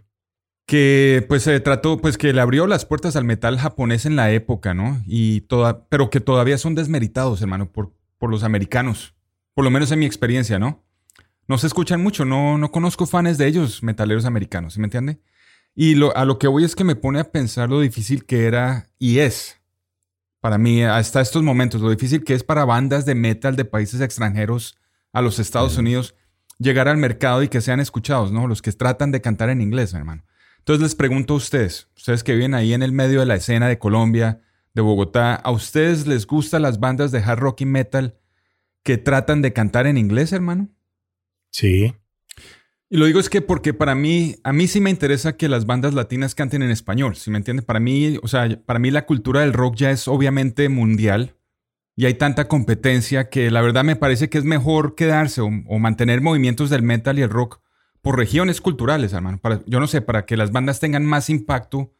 Que 0.65 1.25
pues 1.29 1.43
se 1.43 1.57
trató, 1.61 1.97
pues 1.97 2.17
que 2.17 2.33
le 2.33 2.41
abrió 2.41 2.67
las 2.67 2.83
puertas 2.83 3.15
al 3.15 3.23
metal 3.23 3.57
japonés 3.57 4.05
en 4.05 4.17
la 4.17 4.33
época, 4.33 4.73
¿no? 4.73 5.01
Y 5.07 5.39
toda, 5.47 5.87
pero 5.87 6.09
que 6.09 6.19
todavía 6.19 6.57
son 6.57 6.75
desmeritados, 6.75 7.41
hermano, 7.41 7.71
por, 7.71 7.93
por 8.17 8.29
los 8.29 8.43
americanos. 8.43 9.15
Por 9.53 9.63
lo 9.63 9.71
menos 9.71 9.93
en 9.93 9.99
mi 9.99 10.05
experiencia, 10.05 10.59
¿no? 10.59 10.83
No 11.47 11.57
se 11.57 11.67
escuchan 11.67 12.03
mucho, 12.03 12.25
no, 12.25 12.57
no 12.57 12.69
conozco 12.69 13.05
fans 13.05 13.37
de 13.37 13.47
ellos, 13.47 13.81
metaleros 13.81 14.25
americanos, 14.25 14.73
¿sí 14.73 14.81
me 14.81 14.87
entiende? 14.87 15.21
Y 15.73 15.95
lo, 15.95 16.13
a 16.17 16.25
lo 16.25 16.37
que 16.37 16.49
voy 16.49 16.65
es 16.65 16.75
que 16.75 16.83
me 16.83 16.97
pone 16.97 17.21
a 17.21 17.31
pensar 17.31 17.69
lo 17.69 17.79
difícil 17.79 18.25
que 18.25 18.45
era 18.45 18.89
y 18.99 19.19
es 19.19 19.62
para 20.43 20.57
mí 20.57 20.83
hasta 20.83 21.21
estos 21.21 21.41
momentos, 21.41 21.79
lo 21.79 21.89
difícil 21.89 22.25
que 22.25 22.33
es 22.33 22.43
para 22.43 22.65
bandas 22.65 23.05
de 23.05 23.15
metal 23.15 23.55
de 23.55 23.63
países 23.63 24.01
extranjeros 24.01 24.77
a 25.13 25.21
los 25.21 25.39
Estados 25.39 25.77
Unidos 25.77 26.15
llegar 26.59 26.89
al 26.89 26.97
mercado 26.97 27.43
y 27.43 27.47
que 27.47 27.61
sean 27.61 27.79
escuchados, 27.79 28.33
¿no? 28.33 28.45
Los 28.45 28.61
que 28.61 28.69
tratan 28.73 29.13
de 29.13 29.21
cantar 29.21 29.49
en 29.49 29.61
inglés, 29.61 29.93
hermano. 29.93 30.25
Entonces 30.57 30.83
les 30.83 30.95
pregunto 30.95 31.35
a 31.35 31.37
ustedes, 31.37 31.87
ustedes 31.95 32.25
que 32.25 32.33
viven 32.33 32.55
ahí 32.55 32.73
en 32.73 32.83
el 32.83 32.91
medio 32.91 33.21
de 33.21 33.25
la 33.25 33.35
escena 33.35 33.69
de 33.69 33.79
Colombia, 33.79 34.41
de 34.73 34.81
Bogotá, 34.81 35.33
¿a 35.33 35.49
ustedes 35.49 36.07
les 36.07 36.27
gustan 36.27 36.63
las 36.63 36.77
bandas 36.77 37.13
de 37.13 37.19
hard 37.19 37.39
rock 37.39 37.61
y 37.61 37.65
metal 37.65 38.19
que 38.83 38.97
tratan 38.97 39.41
de 39.41 39.53
cantar 39.53 39.87
en 39.87 39.97
inglés, 39.97 40.33
hermano? 40.33 40.67
Sí. 41.51 41.95
Y 42.93 42.97
lo 42.97 43.07
digo 43.07 43.19
es 43.19 43.27
que 43.27 43.41
porque 43.41 43.73
para 43.73 43.95
mí, 43.95 44.35
a 44.43 44.53
mí 44.53 44.67
sí 44.67 44.79
me 44.79 44.91
interesa 44.91 45.35
que 45.35 45.49
las 45.49 45.65
bandas 45.65 45.95
latinas 45.95 46.35
canten 46.35 46.61
en 46.61 46.69
español, 46.69 47.15
¿sí 47.15 47.31
me 47.31 47.39
entiende? 47.39 47.63
Para 47.63 47.79
mí, 47.79 48.19
o 48.21 48.27
sea, 48.27 48.47
para 48.67 48.77
mí 48.77 48.91
la 48.91 49.07
cultura 49.07 49.41
del 49.41 49.51
rock 49.51 49.77
ya 49.77 49.89
es 49.89 50.07
obviamente 50.07 50.69
mundial 50.69 51.35
y 51.95 52.05
hay 52.05 52.13
tanta 52.13 52.47
competencia 52.47 53.31
que 53.31 53.49
la 53.49 53.61
verdad 53.61 53.83
me 53.83 53.95
parece 53.95 54.29
que 54.29 54.37
es 54.37 54.43
mejor 54.43 54.93
quedarse 54.93 55.41
o, 55.41 55.49
mantener 55.79 56.21
movimientos 56.21 56.69
del 56.69 56.83
metal 56.83 57.17
y 57.17 57.23
el 57.23 57.31
rock 57.31 57.61
por 58.03 58.15
regiones 58.15 58.61
culturales, 58.61 59.11
hermano. 59.11 59.39
Para, 59.39 59.61
yo 59.65 59.79
no 59.79 59.87
sé, 59.87 60.01
para 60.01 60.27
que 60.27 60.37
las 60.37 60.51
bandas 60.51 60.79
tengan 60.79 61.03
más 61.03 61.31
impacto 61.31 61.95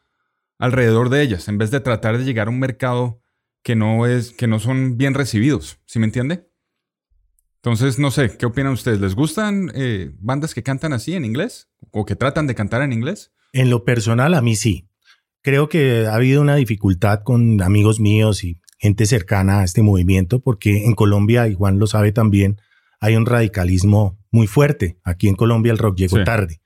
alrededor 0.60 1.10
de 1.10 1.24
ellas, 1.24 1.48
en 1.48 1.58
vez 1.58 1.72
de 1.72 1.80
tratar 1.80 2.20
de 2.20 2.24
llegar 2.24 2.46
a 2.46 2.52
un 2.52 2.60
mercado 2.60 3.20
que 3.64 3.76
no 3.76 4.06
es, 4.06 4.32
que 4.32 4.46
no 4.46 4.60
son 4.60 4.96
bien 4.96 5.16
recibidos, 5.16 5.80
¿sí 5.88 5.98
me 5.98 6.06
entiende? 6.06 6.48
Entonces, 7.64 7.98
no 7.98 8.12
sé, 8.12 8.36
¿qué 8.38 8.46
opinan 8.46 8.74
ustedes? 8.74 9.00
¿Les 9.00 9.16
gustan 9.16 9.72
eh, 9.74 10.12
bandas 10.20 10.54
que 10.54 10.64
cantan 10.64 10.92
así 10.92 11.14
en 11.14 11.24
inglés 11.24 11.70
o 11.92 12.04
que 12.04 12.18
tratan 12.18 12.46
de 12.46 12.56
cantar 12.56 12.82
en 12.82 12.92
inglés? 12.92 13.32
En 13.54 13.70
lo 13.70 13.86
personal, 13.86 14.34
a 14.34 14.42
mí 14.42 14.58
sí. 14.58 14.90
Creo 15.42 15.70
que 15.70 16.06
ha 16.06 16.16
habido 16.16 16.42
una 16.42 16.56
dificultad 16.56 17.22
con 17.24 17.62
amigos 17.62 18.02
míos 18.02 18.44
y 18.44 18.60
gente 18.80 19.06
cercana 19.06 19.62
a 19.62 19.64
este 19.64 19.82
movimiento, 19.82 20.42
porque 20.42 20.84
en 20.84 20.94
Colombia, 20.94 21.48
y 21.48 21.54
Juan 21.54 21.80
lo 21.80 21.88
sabe 21.88 22.12
también, 22.12 22.60
hay 23.00 23.16
un 23.16 23.26
radicalismo 23.26 24.20
muy 24.30 24.48
fuerte. 24.48 25.00
Aquí 25.06 25.30
en 25.30 25.36
Colombia 25.36 25.72
el 25.72 25.78
rock 25.78 25.96
llegó 25.96 26.22
tarde. 26.26 26.60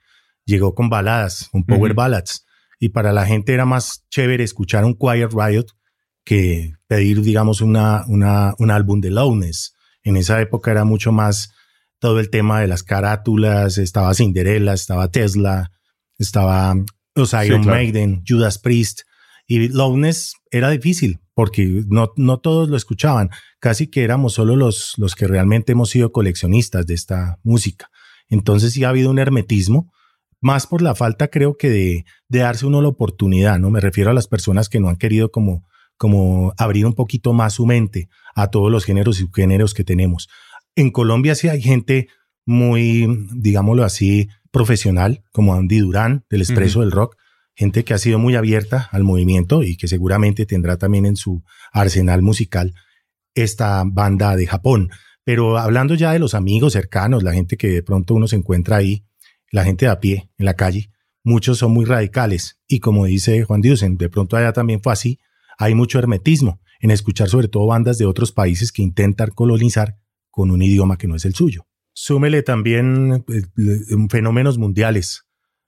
Llegó 0.46 0.74
con 0.74 0.90
baladas, 0.90 1.50
con 1.52 1.64
power 1.64 1.94
ballads. 1.94 2.48
Y 2.80 2.90
para 2.90 3.14
la 3.14 3.28
gente 3.28 3.54
era 3.54 3.66
más 3.68 4.04
chévere 4.10 4.44
escuchar 4.44 4.84
un 4.84 4.96
Quiet 4.96 5.32
Riot 5.32 5.68
que 6.24 6.74
pedir, 6.88 7.22
digamos, 7.22 7.62
una, 7.62 8.04
una, 8.08 8.56
un 8.58 8.72
álbum 8.72 9.00
de 9.00 9.12
Lowness 9.12 9.77
en 10.10 10.18
esa 10.18 10.40
época 10.42 10.72
era 10.72 10.86
mucho 10.86 11.12
más 11.12 11.52
todo 12.00 12.20
el 12.20 12.30
tema 12.30 12.62
de 12.62 12.68
las 12.68 12.84
carátulas, 12.84 13.78
estaba 13.78 14.14
Cinderella, 14.14 14.74
estaba 14.74 15.10
Tesla, 15.10 15.72
estaba 16.18 16.76
los 17.16 17.34
Iron 17.46 17.66
Maiden, 17.66 18.24
Judas 18.28 18.60
Priest. 18.60 19.02
Y 19.48 19.70
Lowness 19.70 20.34
era 20.52 20.70
difícil 20.70 21.20
porque 21.34 21.84
no, 21.88 22.12
no 22.16 22.40
todos 22.40 22.70
lo 22.70 22.78
escuchaban. 22.78 23.30
Casi 23.60 23.88
que 23.88 24.04
éramos 24.04 24.34
solo 24.34 24.56
los, 24.56 24.94
los 24.98 25.16
que 25.16 25.28
realmente 25.28 25.72
hemos 25.72 25.90
sido 25.90 26.12
coleccionistas 26.12 26.86
de 26.86 26.94
esta 26.94 27.40
música. 27.44 27.90
Entonces 28.30 28.74
sí 28.74 28.84
ha 28.84 28.90
habido 28.90 29.10
un 29.10 29.20
hermetismo, 29.20 29.92
más 30.40 30.68
por 30.68 30.82
la 30.82 30.96
falta 30.96 31.30
creo 31.30 31.58
que 31.58 31.70
de, 31.70 32.06
de 32.28 32.40
darse 32.40 32.66
uno 32.66 32.82
la 32.82 32.90
oportunidad, 32.90 33.58
¿no? 33.58 33.72
Me 33.72 33.80
refiero 33.80 34.12
a 34.12 34.14
las 34.14 34.28
personas 34.28 34.70
que 34.70 34.80
no 34.80 34.90
han 34.90 34.98
querido 34.98 35.32
como 35.32 35.66
como 35.98 36.54
abrir 36.58 36.86
un 36.86 36.94
poquito 36.94 37.34
más 37.34 37.54
su 37.54 37.66
mente 37.66 38.10
a 38.36 38.48
todos 38.48 38.72
los 38.72 38.86
géneros 38.86 39.18
y 39.18 39.22
subgéneros 39.22 39.74
que 39.74 39.84
tenemos. 39.84 40.30
En 40.76 40.92
Colombia 40.92 41.36
sí 41.36 41.50
hay 41.50 41.62
gente 41.62 42.08
muy, 42.46 43.08
digámoslo 43.34 43.84
así, 43.84 44.30
profesional, 44.52 45.24
como 45.32 45.54
Andy 45.54 45.80
Durán, 45.80 46.26
del 46.30 46.42
Expreso 46.42 46.82
del 46.82 46.92
Rock, 46.92 47.18
gente 47.56 47.84
que 47.84 47.94
ha 47.94 47.98
sido 47.98 48.20
muy 48.20 48.36
abierta 48.36 48.88
al 48.92 49.04
movimiento 49.04 49.64
y 49.64 49.76
que 49.76 49.88
seguramente 49.88 50.46
tendrá 50.46 50.78
también 50.78 51.06
en 51.06 51.16
su 51.16 51.44
arsenal 51.72 52.22
musical 52.22 52.74
esta 53.34 53.84
banda 53.86 54.36
de 54.36 54.48
Japón. 54.48 54.90
Pero 55.24 55.58
hablando 55.58 55.96
ya 55.96 56.14
de 56.14 56.20
los 56.20 56.36
amigos 56.36 56.74
cercanos, 56.74 57.24
la 57.24 57.34
gente 57.34 57.58
que 57.58 57.68
de 57.68 57.84
pronto 57.84 58.14
uno 58.14 58.28
se 58.28 58.36
encuentra 58.36 58.78
ahí, 58.78 59.04
la 59.52 59.64
gente 59.64 59.86
de 59.86 59.92
a 59.92 60.00
pie, 60.00 60.30
en 60.38 60.46
la 60.46 60.54
calle, 60.54 60.90
muchos 61.24 61.58
son 61.58 61.74
muy 61.74 61.86
radicales. 61.86 62.60
Y 62.68 62.80
como 62.80 63.06
dice 63.06 63.44
Juan 63.44 63.62
Diusen, 63.62 63.98
de 63.98 64.10
pronto 64.10 64.38
allá 64.38 64.54
también 64.54 64.82
fue 64.82 64.94
así, 64.94 65.20
hay 65.58 65.76
mucho 65.76 66.00
hermetismo 66.00 66.62
en 66.80 66.92
escuchar 66.92 67.30
sobre 67.30 67.48
todo 67.48 67.66
bandas 67.66 67.98
de 67.98 68.06
otros 68.06 68.32
países 68.32 68.72
que 68.72 68.84
intentan 68.84 69.30
colonizar 69.32 69.98
con 70.30 70.52
un 70.52 70.62
idioma 70.62 70.98
que 70.98 71.08
no 71.08 71.16
es 71.16 71.26
el 71.26 71.34
suyo. 71.34 71.66
Súmele 71.94 72.44
también 72.44 73.26
eh, 73.28 73.42
fenómenos 74.10 74.60
mundiales 74.60 75.24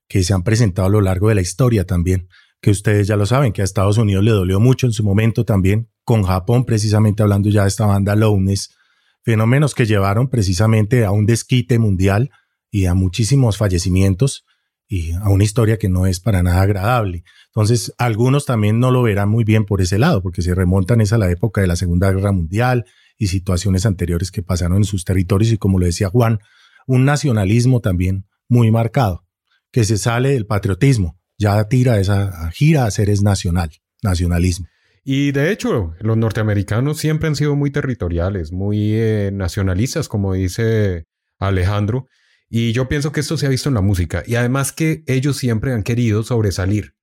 que 0.08 0.24
se 0.24 0.34
han 0.34 0.44
presentado 0.44 0.88
a 0.88 0.92
lo 0.92 1.02
largo 1.02 1.30
de 1.30 1.36
la 1.36 1.42
historia 1.42 1.86
también, 1.86 2.30
que 2.62 2.72
ustedes 2.72 3.08
ya 3.08 3.16
lo 3.16 3.26
saben, 3.26 3.54
que 3.54 3.62
a 3.62 3.66
Estados 3.66 3.98
Unidos 3.98 4.24
le 4.24 4.32
dolió 4.32 4.60
mucho 4.60 4.86
en 4.86 4.94
su 4.94 5.04
momento 5.04 5.46
también, 5.46 5.90
con 6.04 6.24
Japón 6.24 6.66
precisamente 6.66 7.24
hablando 7.24 7.50
ya 7.50 7.64
de 7.64 7.70
esta 7.70 7.86
banda 7.86 8.16
Lowness, 8.16 8.76
fenómenos 9.24 9.74
que 9.74 9.86
llevaron 9.86 10.30
precisamente 10.30 11.06
a 11.06 11.12
un 11.12 11.26
desquite 11.26 11.80
mundial 11.80 12.32
y 12.72 12.86
a 12.86 12.94
muchísimos 12.94 13.58
fallecimientos 13.58 14.46
y 14.90 15.14
a 15.14 15.30
una 15.30 15.44
historia 15.44 15.78
que 15.78 15.88
no 15.88 16.08
es 16.08 16.20
para 16.20 16.42
nada 16.42 16.62
agradable. 16.62 17.24
Entonces, 17.46 17.94
algunos 18.00 18.46
también 18.46 18.80
no 18.80 18.90
lo 18.90 19.04
verán 19.04 19.30
muy 19.30 19.44
bien 19.44 19.66
por 19.66 19.82
ese 19.82 20.00
lado, 20.00 20.24
porque 20.24 20.42
se 20.42 20.56
remontan 20.56 21.00
es 21.00 21.14
a 21.14 21.20
la 21.20 21.30
época 21.30 21.62
de 21.62 21.68
la 21.68 21.76
Segunda 21.76 22.12
Guerra 22.12 22.32
Mundial 22.32 22.86
y 23.16 23.28
situaciones 23.28 23.86
anteriores 23.86 24.32
que 24.32 24.42
pasaron 24.42 24.78
en 24.78 24.84
sus 24.86 25.06
territorios 25.06 25.52
y 25.52 25.58
como 25.58 25.78
lo 25.78 25.86
decía 25.86 26.10
Juan, 26.10 26.40
un 26.88 27.06
nacionalismo 27.06 27.82
también 27.82 28.26
muy 28.48 28.72
marcado, 28.72 29.26
que 29.72 29.84
se 29.84 30.00
sale 30.00 30.30
del 30.30 30.48
patriotismo, 30.48 31.20
ya 31.38 31.64
tira 31.66 32.00
esa 32.00 32.50
gira 32.50 32.86
a 32.86 32.92
ser 32.92 33.12
es 33.12 33.22
nacional, 33.22 33.70
nacionalismo. 34.02 34.66
Y 35.04 35.32
de 35.32 35.52
hecho, 35.52 35.94
los 36.00 36.18
norteamericanos 36.18 36.98
siempre 36.98 37.28
han 37.28 37.36
sido 37.36 37.56
muy 37.56 37.70
territoriales, 37.72 38.52
muy 38.52 38.94
eh, 38.94 39.30
nacionalistas, 39.32 40.10
como 40.10 40.34
dice 40.34 41.06
Alejandro, 41.38 42.08
y 42.50 42.72
yo 42.72 42.88
pienso 42.88 43.12
que 43.12 43.20
esto 43.20 43.38
se 43.38 43.46
ha 43.46 43.50
visto 43.50 43.70
en 43.70 43.76
la 43.76 43.82
música. 43.82 44.24
Y 44.26 44.36
además 44.36 44.72
que 44.72 45.04
ellos 45.06 45.38
siempre 45.38 45.72
han 45.72 45.84
querido 45.84 46.24
sobresalir 46.24 46.96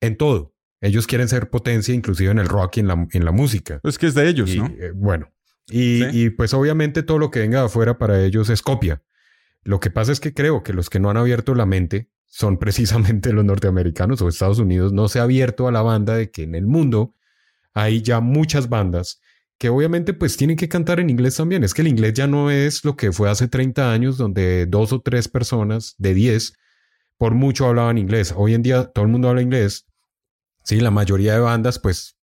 en 0.00 0.16
todo. 0.16 0.54
Ellos 0.82 1.06
quieren 1.06 1.28
ser 1.28 1.50
potencia, 1.50 1.94
inclusive 1.94 2.30
en 2.30 2.38
el 2.38 2.48
rock 2.48 2.76
y 2.76 2.80
en 2.80 2.88
la, 2.88 3.08
en 3.10 3.24
la 3.24 3.32
música. 3.32 3.80
Es 3.82 3.98
que 3.98 4.06
es 4.06 4.14
de 4.14 4.28
ellos, 4.28 4.54
¿no? 4.56 4.66
Eh, 4.66 4.92
bueno. 4.94 5.32
Y, 5.68 6.04
y, 6.06 6.30
pues 6.30 6.52
obviamente 6.52 7.02
todo 7.02 7.18
lo 7.18 7.30
que 7.30 7.40
venga 7.40 7.60
de 7.60 7.66
afuera 7.66 7.96
para 7.96 8.22
ellos 8.24 8.50
es 8.50 8.60
copia. 8.60 9.02
Lo 9.62 9.78
que 9.78 9.90
pasa 9.90 10.10
es 10.10 10.20
que 10.20 10.34
creo 10.34 10.62
que 10.62 10.72
los 10.72 10.90
que 10.90 11.00
no 11.00 11.10
han 11.10 11.16
abierto 11.16 11.54
la 11.54 11.66
mente 11.66 12.10
son 12.26 12.58
precisamente 12.58 13.32
los 13.32 13.44
norteamericanos 13.44 14.20
o 14.20 14.28
Estados 14.28 14.58
Unidos. 14.58 14.92
No 14.92 15.08
se 15.08 15.20
ha 15.20 15.22
abierto 15.22 15.68
a 15.68 15.72
la 15.72 15.82
banda 15.82 16.16
de 16.16 16.30
que 16.30 16.42
en 16.42 16.54
el 16.54 16.66
mundo 16.66 17.14
hay 17.72 18.02
ya 18.02 18.20
muchas 18.20 18.68
bandas 18.68 19.20
que 19.60 19.68
obviamente 19.68 20.14
pues 20.14 20.38
tienen 20.38 20.56
que 20.56 20.70
cantar 20.70 21.00
en 21.00 21.10
inglés 21.10 21.36
también. 21.36 21.62
Es 21.64 21.74
que 21.74 21.82
el 21.82 21.88
inglés 21.88 22.14
ya 22.14 22.26
no 22.26 22.50
es 22.50 22.82
lo 22.82 22.96
que 22.96 23.12
fue 23.12 23.28
hace 23.28 23.46
30 23.46 23.92
años, 23.92 24.16
donde 24.16 24.64
dos 24.64 24.90
o 24.94 25.02
tres 25.02 25.28
personas 25.28 25.94
de 25.98 26.14
10 26.14 26.54
por 27.18 27.34
mucho 27.34 27.66
hablaban 27.66 27.98
inglés. 27.98 28.32
Hoy 28.34 28.54
en 28.54 28.62
día 28.62 28.86
todo 28.86 29.04
el 29.04 29.10
mundo 29.10 29.28
habla 29.28 29.42
inglés. 29.42 29.86
Sí, 30.64 30.80
la 30.80 30.90
mayoría 30.90 31.34
de 31.34 31.40
bandas 31.40 31.78
pues 31.78 32.16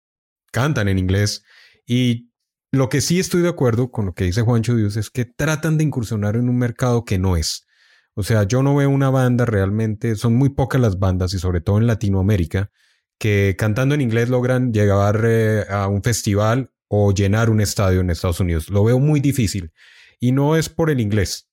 cantan 0.50 0.88
en 0.88 0.98
inglés. 0.98 1.44
Y 1.86 2.30
lo 2.72 2.88
que 2.88 3.02
sí 3.02 3.20
estoy 3.20 3.42
de 3.42 3.50
acuerdo 3.50 3.90
con 3.90 4.06
lo 4.06 4.14
que 4.14 4.24
dice 4.24 4.40
Juancho 4.40 4.74
Dios 4.74 4.96
es 4.96 5.10
que 5.10 5.26
tratan 5.26 5.76
de 5.76 5.84
incursionar 5.84 6.36
en 6.36 6.48
un 6.48 6.56
mercado 6.56 7.04
que 7.04 7.18
no 7.18 7.36
es. 7.36 7.66
O 8.14 8.22
sea, 8.22 8.44
yo 8.44 8.62
no 8.62 8.74
veo 8.74 8.88
una 8.88 9.10
banda 9.10 9.44
realmente, 9.44 10.16
son 10.16 10.36
muy 10.36 10.48
pocas 10.48 10.80
las 10.80 10.98
bandas 10.98 11.34
y 11.34 11.38
sobre 11.38 11.60
todo 11.60 11.76
en 11.76 11.86
Latinoamérica 11.86 12.70
que 13.18 13.56
cantando 13.58 13.94
en 13.94 14.00
inglés 14.00 14.30
logran 14.30 14.72
llegar 14.72 15.22
eh, 15.26 15.66
a 15.68 15.88
un 15.88 16.02
festival 16.02 16.70
o 16.88 17.12
llenar 17.12 17.50
un 17.50 17.60
estadio 17.60 18.00
en 18.00 18.10
Estados 18.10 18.40
Unidos. 18.40 18.68
Lo 18.70 18.84
veo 18.84 18.98
muy 18.98 19.20
difícil. 19.20 19.72
Y 20.18 20.32
no 20.32 20.56
es 20.56 20.68
por 20.68 20.90
el 20.90 21.00
inglés, 21.00 21.48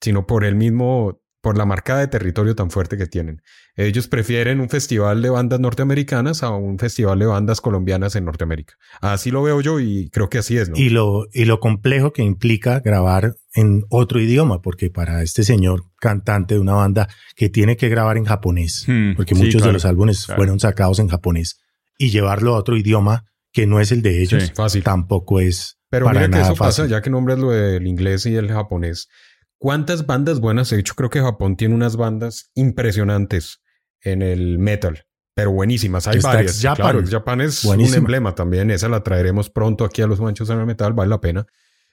sino 0.00 0.26
por 0.26 0.44
el 0.44 0.54
mismo, 0.54 1.20
por 1.42 1.58
la 1.58 1.66
marca 1.66 1.98
de 1.98 2.08
territorio 2.08 2.54
tan 2.54 2.70
fuerte 2.70 2.96
que 2.96 3.06
tienen. 3.06 3.42
Ellos 3.74 4.08
prefieren 4.08 4.60
un 4.60 4.70
festival 4.70 5.20
de 5.20 5.28
bandas 5.28 5.60
norteamericanas 5.60 6.42
a 6.42 6.50
un 6.50 6.78
festival 6.78 7.18
de 7.18 7.26
bandas 7.26 7.60
colombianas 7.60 8.16
en 8.16 8.24
Norteamérica. 8.24 8.74
Así 9.00 9.30
lo 9.30 9.42
veo 9.42 9.60
yo 9.60 9.80
y 9.80 10.08
creo 10.10 10.30
que 10.30 10.38
así 10.38 10.56
es, 10.56 10.70
¿no? 10.70 10.76
Y 10.76 10.88
lo, 10.88 11.26
y 11.32 11.44
lo 11.44 11.60
complejo 11.60 12.12
que 12.12 12.22
implica 12.22 12.80
grabar 12.80 13.34
en 13.54 13.84
otro 13.90 14.20
idioma, 14.20 14.62
porque 14.62 14.90
para 14.90 15.22
este 15.22 15.42
señor 15.42 15.84
cantante 15.98 16.54
de 16.54 16.60
una 16.60 16.74
banda 16.74 17.08
que 17.34 17.48
tiene 17.48 17.76
que 17.76 17.88
grabar 17.88 18.16
en 18.16 18.24
japonés, 18.24 18.84
hmm, 18.86 19.14
porque 19.16 19.34
muchos 19.34 19.62
de 19.62 19.72
los 19.72 19.84
álbumes 19.84 20.26
fueron 20.26 20.58
sacados 20.58 20.98
en 20.98 21.08
japonés, 21.08 21.58
y 21.98 22.10
llevarlo 22.10 22.54
a 22.54 22.58
otro 22.58 22.76
idioma 22.76 23.24
que 23.56 23.66
no 23.66 23.80
es 23.80 23.90
el 23.90 24.02
de 24.02 24.20
ellos, 24.22 24.42
Sí, 24.42 24.52
fácil. 24.54 24.82
tampoco 24.84 25.40
es 25.40 25.78
Pero 25.88 26.04
para 26.04 26.18
mira 26.20 26.26
que 26.26 26.30
nada 26.32 26.42
eso 26.44 26.56
fácil. 26.56 26.84
pasa, 26.84 26.86
ya 26.94 27.00
que 27.00 27.08
nombres 27.08 27.38
lo 27.38 27.52
del 27.52 27.86
inglés 27.86 28.26
y 28.26 28.36
el 28.36 28.52
japonés. 28.52 29.08
¿Cuántas 29.56 30.04
bandas 30.04 30.40
buenas? 30.40 30.68
De 30.68 30.78
hecho, 30.78 30.92
creo 30.94 31.08
que 31.08 31.22
Japón 31.22 31.56
tiene 31.56 31.74
unas 31.74 31.96
bandas 31.96 32.50
impresionantes 32.54 33.62
en 34.02 34.20
el 34.20 34.58
metal, 34.58 35.06
pero 35.34 35.52
buenísimas. 35.52 36.06
Hay 36.06 36.18
Está 36.18 36.28
varias. 36.34 36.52
X-Japan. 36.56 36.76
Claro, 36.92 37.06
Japan 37.08 37.40
es 37.40 37.64
Buenísima. 37.64 37.96
un 37.96 38.02
emblema 38.04 38.34
también. 38.34 38.70
Esa 38.70 38.90
la 38.90 39.02
traeremos 39.02 39.48
pronto 39.48 39.86
aquí 39.86 40.02
a 40.02 40.06
los 40.06 40.20
manchos 40.20 40.50
en 40.50 40.60
el 40.60 40.66
metal, 40.66 40.92
vale 40.92 41.08
la 41.08 41.22
pena. 41.22 41.46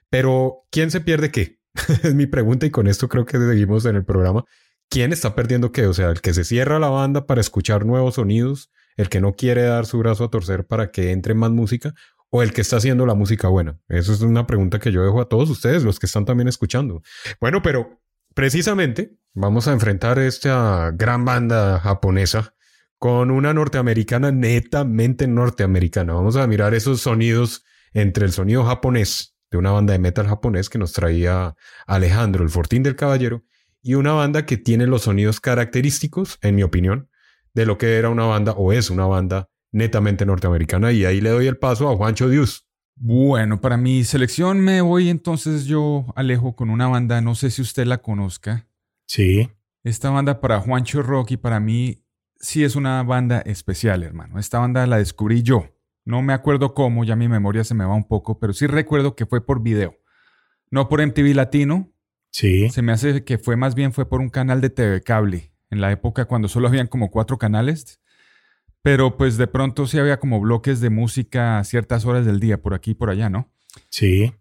Pero, 0.10 0.66
¿quién 0.70 0.92
se 0.92 1.00
pierde 1.00 1.32
qué? 1.32 1.60
es 2.04 2.14
mi 2.14 2.26
pregunta 2.28 2.66
y 2.66 2.72
con 2.72 2.88
esto 2.88 3.08
creo 3.08 3.26
que 3.26 3.38
seguimos 3.38 3.86
en 3.86 3.96
el 3.96 4.04
programa. 4.04 4.44
¿Quién 4.90 5.14
está 5.14 5.34
perdiendo 5.34 5.72
qué? 5.72 5.88
O 5.88 5.94
sea, 5.94 6.10
el 6.10 6.20
que 6.20 6.34
se 6.34 6.44
cierra 6.44 6.78
la 6.78 6.90
banda 6.90 7.26
para 7.26 7.40
escuchar 7.42 7.86
nuevos 7.86 8.16
sonidos, 8.16 8.70
el 8.98 9.10
que 9.10 9.22
no 9.22 9.34
quiere 9.34 9.64
dar 9.64 9.86
su 9.86 9.98
brazo 10.00 10.26
a 10.26 10.30
torcer 10.30 10.66
para 10.66 10.92
que 10.92 11.12
entre 11.12 11.34
más 11.34 11.52
música, 11.52 11.94
o 12.30 12.42
el 12.42 12.52
que 12.52 12.62
está 12.62 12.78
haciendo 12.78 13.06
la 13.06 13.14
música 13.14 13.48
buena. 13.48 13.78
Eso 13.88 14.12
es 14.12 14.22
una 14.22 14.48
pregunta 14.48 14.80
que 14.80 14.92
yo 14.92 15.04
dejo 15.04 15.22
a 15.22 15.30
todos 15.30 15.50
ustedes, 15.52 15.84
los 15.84 16.00
que 16.00 16.08
están 16.08 16.26
también 16.26 16.48
escuchando. 16.48 17.04
Bueno, 17.40 17.62
pero 17.62 18.02
precisamente 18.34 19.16
vamos 19.34 19.68
a 19.68 19.74
enfrentar 19.74 20.18
esta 20.18 20.92
gran 20.96 21.26
banda 21.26 21.80
japonesa 21.80 22.56
con 22.98 23.30
una 23.30 23.54
norteamericana 23.54 24.32
netamente 24.32 25.28
norteamericana. 25.28 26.14
Vamos 26.14 26.36
a 26.36 26.48
mirar 26.48 26.74
esos 26.74 27.02
sonidos 27.02 27.66
entre 27.94 28.26
el 28.26 28.32
sonido 28.32 28.64
japonés 28.64 29.36
de 29.52 29.58
una 29.60 29.72
banda 29.72 29.94
de 29.94 30.00
metal 30.00 30.28
japonés 30.28 30.70
que 30.70 30.80
nos 30.80 30.94
traía 30.94 31.56
Alejandro, 31.86 32.44
el 32.44 32.50
Fortín 32.50 32.82
del 32.82 32.96
Caballero, 32.96 33.44
y 33.84 33.94
una 33.94 34.14
banda 34.14 34.46
que 34.48 34.58
tiene 34.58 34.88
los 34.88 35.04
sonidos 35.04 35.40
característicos, 35.40 36.40
en 36.42 36.56
mi 36.56 36.64
opinión, 36.64 37.10
de 37.54 37.66
lo 37.66 37.78
que 37.78 37.98
era 37.98 38.10
una 38.10 38.26
banda 38.26 38.54
o 38.54 38.74
es 38.74 38.90
una 38.90 39.06
banda 39.06 39.50
netamente 39.72 40.26
norteamericana. 40.26 40.92
Y 40.92 41.06
ahí 41.06 41.22
le 41.22 41.30
doy 41.30 41.48
el 41.48 41.58
paso 41.58 41.90
a 41.90 41.96
Juancho 41.96 42.30
Dios. 42.30 42.68
Bueno, 42.96 43.60
para 43.60 43.78
mi 43.78 44.04
selección 44.04 44.60
me 44.60 44.82
voy 44.82 45.10
entonces 45.10 45.66
yo, 45.66 46.06
Alejo, 46.16 46.56
con 46.56 46.70
una 46.70 46.88
banda, 46.88 47.22
no 47.22 47.36
sé 47.36 47.50
si 47.50 47.62
usted 47.62 47.86
la 47.86 47.98
conozca. 48.00 48.68
Sí, 49.08 49.50
Esta 49.84 50.10
banda 50.12 50.40
para 50.40 50.60
Juancho 50.62 51.02
Rock 51.02 51.32
y 51.32 51.38
para 51.38 51.60
mí 51.60 52.06
sí 52.40 52.64
es 52.64 52.76
una 52.76 53.04
banda 53.04 53.40
especial, 53.42 54.04
hermano. 54.04 54.40
Esta 54.40 54.60
banda 54.60 54.86
la 54.88 54.98
descubrí 54.98 55.42
yo. 55.44 55.70
No 56.06 56.22
me 56.22 56.34
acuerdo 56.34 56.74
cómo, 56.74 57.04
ya 57.04 57.16
mi 57.16 57.28
memoria 57.28 57.64
se 57.64 57.74
me 57.74 57.86
va 57.86 57.96
un 57.96 58.08
poco, 58.08 58.40
pero 58.40 58.54
sí 58.54 58.68
recuerdo 58.68 59.16
que 59.16 59.26
fue 59.26 59.46
por 59.46 59.62
video. 59.62 59.98
No 60.70 60.90
por 60.90 61.06
MTV 61.06 61.34
Latino, 61.36 61.94
sí. 62.30 62.70
se 62.70 62.82
me 62.82 62.92
hace 62.92 63.24
que 63.24 63.38
fue 63.38 63.56
más 63.56 63.76
bien 63.76 63.94
fue 63.94 64.08
por 64.10 64.22
un 64.22 64.30
canal 64.30 64.60
de 64.62 64.70
TV 64.70 65.02
cable, 65.02 65.53
en 65.74 65.82
la 65.82 65.92
época 65.92 66.26
cuando 66.26 66.48
solo 66.48 66.70
habían 66.70 66.88
como 66.88 67.12
cuatro 67.12 67.38
canales. 67.38 68.00
Pero 68.82 69.18
pues 69.18 69.38
de 69.38 69.48
pronto 69.48 69.88
sí 69.88 70.00
había 70.00 70.20
como 70.20 70.40
bloques 70.40 70.80
de 70.80 70.90
música 70.90 71.60
a 71.60 71.64
ciertas 71.64 72.06
horas 72.06 72.26
del 72.26 72.40
día, 72.40 72.62
por 72.62 72.74
aquí 72.74 72.92
y 72.92 72.96
por 72.96 73.10
allá, 73.10 73.30
¿no? 73.30 73.50
Sí, 73.90 74.34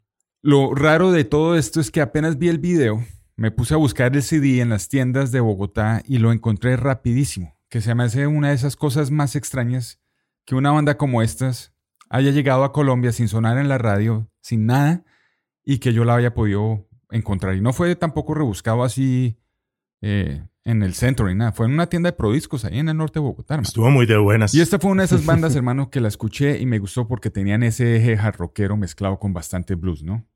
Lo 0.42 0.74
raro 0.74 1.10
de 1.12 1.24
todo 1.24 1.56
esto 1.56 1.80
es 1.80 1.90
que 1.90 2.00
apenas 2.00 2.38
vi 2.38 2.48
el 2.48 2.58
video, 2.58 3.04
me 3.36 3.50
puse 3.50 3.74
a 3.74 3.78
buscar 3.78 4.14
el 4.14 4.22
CD 4.22 4.60
en 4.60 4.68
las 4.68 4.88
tiendas 4.88 5.32
de 5.32 5.40
Bogotá 5.40 6.02
y 6.06 6.18
lo 6.18 6.32
encontré 6.32 6.76
rapidísimo, 6.76 7.56
que 7.68 7.80
se 7.80 7.94
me 7.94 8.04
hace 8.04 8.26
una 8.26 8.48
de 8.48 8.54
esas 8.54 8.76
cosas 8.76 9.10
más 9.10 9.36
extrañas 9.36 10.00
que 10.44 10.54
una 10.54 10.72
banda 10.72 10.96
como 10.96 11.22
estas 11.22 11.72
haya 12.10 12.30
llegado 12.30 12.64
a 12.64 12.72
Colombia 12.72 13.12
sin 13.12 13.28
sonar 13.28 13.58
en 13.58 13.68
la 13.68 13.78
radio, 13.78 14.28
sin 14.40 14.66
nada, 14.66 15.04
y 15.64 15.78
que 15.78 15.92
yo 15.92 16.04
la 16.04 16.16
haya 16.16 16.34
podido 16.34 16.88
encontrar. 17.10 17.54
Y 17.56 17.60
no 17.60 17.72
fue 17.72 17.94
tampoco 17.96 18.34
rebuscado 18.34 18.82
así 18.82 19.38
eh, 20.00 20.44
en 20.64 20.82
el 20.82 20.94
centro 20.94 21.28
ni 21.28 21.34
nada, 21.34 21.52
fue 21.52 21.66
en 21.66 21.72
una 21.72 21.88
tienda 21.88 22.10
de 22.10 22.16
prodiscos 22.16 22.64
ahí 22.64 22.78
en 22.78 22.88
el 22.88 22.96
norte 22.96 23.18
de 23.18 23.24
Bogotá. 23.24 23.54
hermano. 23.54 23.66
estuvo 23.66 23.90
muy 23.90 24.06
de 24.06 24.16
buenas. 24.16 24.54
Y 24.54 24.60
esta 24.60 24.78
fue 24.78 24.90
una 24.90 25.02
de 25.02 25.06
esas 25.06 25.26
bandas, 25.26 25.56
hermano, 25.56 25.90
que 25.90 26.00
la 26.00 26.08
escuché 26.08 26.60
y 26.60 26.66
me 26.66 26.78
gustó 26.78 27.08
porque 27.08 27.30
tenían 27.30 27.62
ese 27.62 27.96
eje 27.96 28.16
hard 28.16 28.36
rockero 28.36 28.76
mezclado 28.76 29.18
con 29.18 29.32
bastante 29.32 29.74
blues, 29.74 30.02
¿no? 30.02 30.26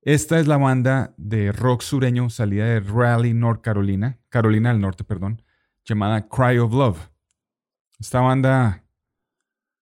Esta 0.00 0.38
es 0.38 0.46
la 0.46 0.58
banda 0.58 1.14
de 1.16 1.50
rock 1.52 1.82
sureño 1.82 2.28
salida 2.28 2.66
de 2.66 2.80
Raleigh, 2.80 3.34
North 3.34 3.62
Carolina, 3.62 4.18
Carolina 4.28 4.70
del 4.70 4.80
Norte, 4.80 5.02
perdón, 5.02 5.42
llamada 5.84 6.28
Cry 6.28 6.58
of 6.58 6.72
Love. 6.72 7.10
Esta 7.98 8.20
banda, 8.20 8.84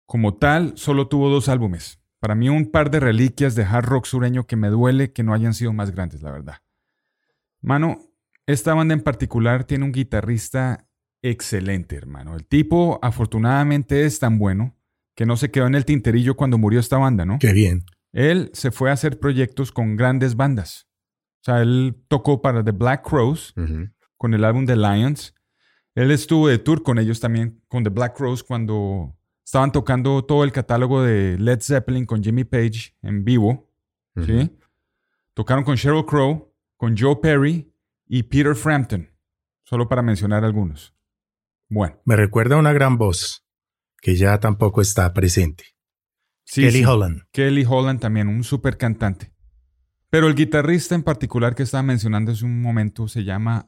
como 0.06 0.36
tal, 0.36 0.78
solo 0.78 1.08
tuvo 1.08 1.30
dos 1.30 1.50
álbumes. 1.50 2.00
Para 2.20 2.34
mí, 2.34 2.48
un 2.48 2.72
par 2.72 2.92
de 2.92 3.02
reliquias 3.02 3.56
de 3.56 3.66
hard 3.66 3.86
rock 3.86 4.06
sureño 4.06 4.48
que 4.48 4.56
me 4.56 4.70
duele 4.70 5.12
que 5.12 5.24
no 5.24 5.34
hayan 5.34 5.54
sido 5.54 5.74
más 5.74 5.92
grandes, 5.92 6.22
la 6.22 6.32
verdad. 6.32 6.56
Mano, 7.62 8.00
esta 8.48 8.74
banda 8.74 8.94
en 8.94 9.02
particular 9.02 9.64
tiene 9.64 9.86
un 9.86 9.92
guitarrista 9.92 10.88
excelente, 11.22 11.96
hermano. 11.96 12.36
El 12.36 12.46
tipo, 12.46 13.00
afortunadamente, 13.02 14.06
es 14.06 14.20
tan 14.20 14.38
bueno 14.38 14.76
que 15.16 15.26
no 15.26 15.38
se 15.38 15.50
quedó 15.50 15.68
en 15.68 15.76
el 15.76 15.86
tinterillo 15.86 16.36
cuando 16.36 16.58
murió 16.58 16.80
esta 16.80 16.98
banda, 16.98 17.26
¿no? 17.26 17.40
Qué 17.40 17.54
bien. 17.54 17.86
Él 18.12 18.52
se 18.54 18.72
fue 18.72 18.90
a 18.90 18.94
hacer 18.94 19.20
proyectos 19.20 19.72
con 19.72 19.96
grandes 19.96 20.36
bandas. 20.36 20.88
O 21.42 21.46
sea, 21.46 21.62
él 21.62 21.96
tocó 22.08 22.42
para 22.42 22.64
The 22.64 22.72
Black 22.72 23.08
Crows 23.08 23.54
con 24.18 24.34
el 24.34 24.44
álbum 24.44 24.66
The 24.66 24.76
Lions. 24.76 25.34
Él 25.96 26.12
estuvo 26.12 26.48
de 26.48 26.60
tour 26.60 26.84
con 26.84 27.00
ellos 27.00 27.20
también, 27.20 27.62
con 27.68 27.84
The 27.84 27.90
Black 27.90 28.18
Crows, 28.18 28.44
cuando 28.44 29.18
estaban 29.44 29.72
tocando 29.72 30.26
todo 30.26 30.44
el 30.44 30.52
catálogo 30.52 31.02
de 31.02 31.38
Led 31.40 31.62
Zeppelin 31.62 32.06
con 32.06 32.24
Jimmy 32.24 32.44
Page 32.44 32.96
en 33.02 33.24
vivo. 33.24 33.72
¿sí? 34.26 34.52
Tocaron 35.34 35.64
con 35.64 35.76
Sheryl 35.76 36.06
Crow, 36.06 36.54
con 36.78 36.96
Joe 36.98 37.18
Perry 37.18 37.72
y 38.08 38.24
Peter 38.24 38.56
Frampton, 38.56 39.10
solo 39.64 39.88
para 39.88 40.02
mencionar 40.02 40.44
algunos. 40.44 40.96
Bueno, 41.70 42.00
Me 42.06 42.16
recuerda 42.16 42.56
a 42.56 42.60
una 42.60 42.74
gran 42.74 42.98
voz 42.98 43.46
que 44.02 44.16
ya 44.16 44.40
tampoco 44.40 44.82
está 44.82 45.12
presente. 45.14 45.64
sí, 46.44 46.62
Kelly 46.62 46.80
sí. 46.80 46.86
Holland. 46.86 47.22
Kelly 47.32 47.66
Holland 47.68 48.00
también, 48.00 48.28
un 48.28 48.44
super 48.44 48.78
cantante. 48.78 49.34
Pero 50.10 50.28
el 50.28 50.36
guitarrista 50.36 50.96
en 50.96 51.04
particular 51.04 51.56
que 51.56 51.64
estaba 51.64 51.84
mencionando 51.84 52.32
hace 52.32 52.46
un 52.46 52.62
momento 52.62 53.08
se 53.08 53.24
llama 53.24 53.68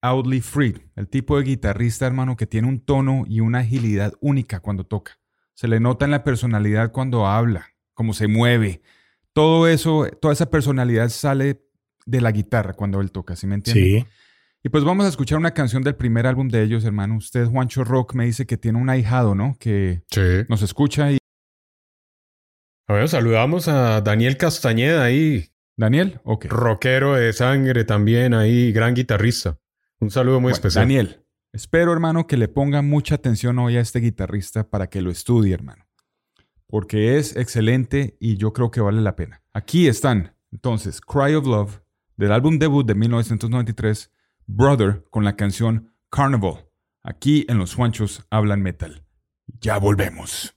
Audley 0.00 0.40
Freed, 0.40 0.78
el 0.96 1.08
tipo 1.08 1.36
de 1.36 1.44
guitarrista, 1.44 2.06
hermano, 2.06 2.36
que 2.36 2.46
tiene 2.46 2.68
un 2.68 2.80
tono 2.84 3.24
y 3.26 3.40
una 3.40 3.58
agilidad 3.58 4.14
única 4.20 4.60
cuando 4.60 4.84
toca. 4.84 5.18
Se 5.54 5.68
le 5.68 5.80
nota 5.80 6.04
en 6.04 6.12
la 6.12 6.24
personalidad 6.24 6.92
cuando 6.92 7.26
habla, 7.26 7.66
cómo 7.94 8.14
se 8.14 8.26
mueve. 8.28 8.82
Todo 9.32 9.66
eso, 9.68 10.06
toda 10.20 10.32
esa 10.32 10.48
personalidad 10.50 11.08
sale 11.08 11.62
de 12.06 12.20
la 12.20 12.32
guitarra 12.32 12.74
cuando 12.74 13.00
él 13.00 13.10
toca, 13.12 13.36
¿sí 13.36 13.46
me 13.46 13.54
entiende? 13.56 13.82
Sí, 13.82 14.06
Y 14.64 14.68
pues 14.68 14.84
vamos 14.84 15.06
a 15.06 15.08
escuchar 15.08 15.38
una 15.38 15.52
canción 15.52 15.82
del 15.82 15.96
primer 15.96 16.26
álbum 16.26 16.48
de 16.48 16.62
ellos, 16.62 16.84
hermano. 16.84 17.16
Usted, 17.16 17.46
Juancho 17.46 17.82
Rock, 17.84 18.14
me 18.14 18.24
dice 18.26 18.46
que 18.46 18.56
tiene 18.56 18.78
un 18.78 18.88
ahijado, 18.90 19.34
¿no? 19.34 19.56
Que 19.58 20.02
Sí. 20.10 20.20
nos 20.48 20.62
escucha 20.62 21.10
y... 21.12 21.18
Bueno, 22.88 23.08
saludamos 23.08 23.68
a 23.68 24.00
Daniel 24.00 24.36
Castañeda 24.36 25.04
ahí, 25.04 25.48
Daniel, 25.76 26.20
ok. 26.24 26.46
rockero 26.46 27.14
de 27.14 27.32
sangre 27.32 27.84
también 27.84 28.34
ahí, 28.34 28.72
gran 28.72 28.94
guitarrista. 28.94 29.58
Un 30.00 30.10
saludo 30.10 30.34
muy 30.40 30.50
Bueno, 30.52 30.54
especial. 30.56 30.82
Daniel, 30.84 31.24
espero, 31.52 31.92
hermano, 31.92 32.26
que 32.26 32.36
le 32.36 32.48
ponga 32.48 32.82
mucha 32.82 33.14
atención 33.14 33.58
hoy 33.58 33.76
a 33.76 33.80
este 33.80 34.00
guitarrista 34.00 34.68
para 34.68 34.88
que 34.88 35.00
lo 35.00 35.10
estudie, 35.10 35.54
hermano. 35.54 35.86
Porque 36.66 37.18
es 37.18 37.36
excelente 37.36 38.16
y 38.20 38.36
yo 38.36 38.52
creo 38.52 38.70
que 38.70 38.80
vale 38.80 39.00
la 39.00 39.14
pena. 39.16 39.42
Aquí 39.52 39.88
están, 39.88 40.36
entonces, 40.50 41.00
Cry 41.00 41.34
of 41.34 41.46
Love, 41.46 41.80
del 42.16 42.32
álbum 42.32 42.58
debut 42.58 42.86
de 42.86 42.94
1993, 42.94 44.10
Brother, 44.46 45.04
con 45.10 45.24
la 45.24 45.36
canción 45.36 45.94
Carnival. 46.10 46.66
Aquí 47.02 47.46
en 47.48 47.58
Los 47.58 47.74
Juanchos 47.74 48.26
hablan 48.30 48.62
metal. 48.62 49.04
Ya 49.60 49.78
volvemos. 49.78 50.54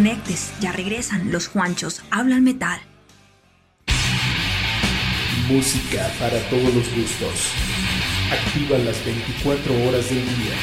Desconectes, 0.00 0.52
ya 0.60 0.72
regresan 0.72 1.30
los 1.30 1.48
Juanchos 1.48 2.02
Hablan 2.10 2.42
Metal. 2.42 2.80
Música 5.48 6.10
para 6.18 6.38
todos 6.48 6.74
los 6.74 6.94
gustos. 6.94 7.52
Activa 8.32 8.78
las 8.78 9.04
24 9.04 9.74
horas 9.88 10.08
del 10.08 10.24
día. 10.24 10.56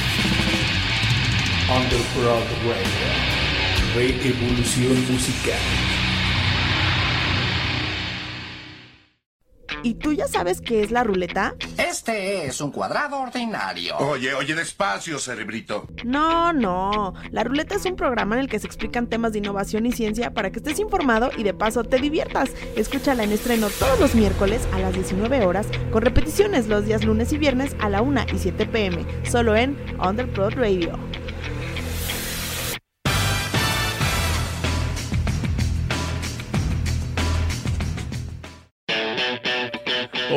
Underground 1.69 2.47
Radio. 2.65 3.95
Reevolución 3.95 5.11
musical. 5.11 5.86
¿Y 9.83 9.95
tú 9.95 10.13
ya 10.13 10.27
sabes 10.27 10.61
qué 10.61 10.83
es 10.83 10.91
la 10.91 11.03
ruleta? 11.03 11.55
Este 11.77 12.45
es 12.45 12.61
un 12.61 12.71
cuadrado 12.71 13.19
ordinario. 13.19 13.97
Oye, 13.97 14.33
oye, 14.33 14.55
despacio, 14.55 15.19
cerebrito. 15.19 15.87
No, 16.03 16.53
no. 16.53 17.13
La 17.31 17.43
ruleta 17.43 17.75
es 17.75 17.85
un 17.85 17.95
programa 17.95 18.35
en 18.35 18.41
el 18.41 18.49
que 18.49 18.59
se 18.59 18.67
explican 18.67 19.07
temas 19.07 19.33
de 19.33 19.39
innovación 19.39 19.85
y 19.85 19.91
ciencia 19.91 20.33
para 20.33 20.51
que 20.51 20.59
estés 20.59 20.79
informado 20.79 21.29
y 21.37 21.43
de 21.43 21.53
paso 21.53 21.83
te 21.83 21.97
diviertas. 21.97 22.51
Escúchala 22.75 23.23
en 23.23 23.31
estreno 23.31 23.69
todos 23.69 23.99
los 23.99 24.15
miércoles 24.15 24.67
a 24.73 24.79
las 24.79 24.93
19 24.93 25.45
horas, 25.45 25.67
con 25.91 26.01
repeticiones 26.01 26.67
los 26.67 26.85
días 26.85 27.03
lunes 27.03 27.31
y 27.33 27.37
viernes 27.37 27.75
a 27.79 27.89
la 27.89 28.01
1 28.01 28.25
y 28.33 28.37
7 28.39 28.65
pm, 28.65 29.05
solo 29.29 29.55
en 29.55 29.77
Underprod 29.99 30.53
Radio. 30.53 30.97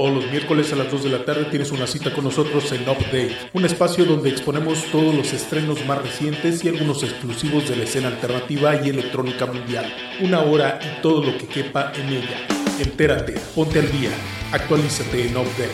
Todos 0.00 0.14
los 0.14 0.30
miércoles 0.30 0.72
a 0.72 0.76
las 0.76 0.90
2 0.90 1.04
de 1.04 1.10
la 1.10 1.26
tarde 1.26 1.44
tienes 1.50 1.72
una 1.72 1.86
cita 1.86 2.10
con 2.10 2.24
nosotros 2.24 2.72
en 2.72 2.88
Update, 2.88 3.36
un 3.52 3.66
espacio 3.66 4.06
donde 4.06 4.30
exponemos 4.30 4.82
todos 4.90 5.14
los 5.14 5.30
estrenos 5.34 5.84
más 5.84 6.00
recientes 6.00 6.64
y 6.64 6.70
algunos 6.70 7.02
exclusivos 7.02 7.68
de 7.68 7.76
la 7.76 7.84
escena 7.84 8.08
alternativa 8.08 8.80
y 8.82 8.88
electrónica 8.88 9.44
mundial. 9.44 9.92
Una 10.22 10.40
hora 10.40 10.78
y 10.82 11.02
todo 11.02 11.22
lo 11.22 11.36
que 11.36 11.46
quepa 11.46 11.92
en 11.94 12.14
ella. 12.14 12.46
Entérate, 12.78 13.34
ponte 13.54 13.80
al 13.80 13.92
día, 13.92 14.12
actualízate 14.52 15.26
en 15.26 15.36
Update. 15.36 15.68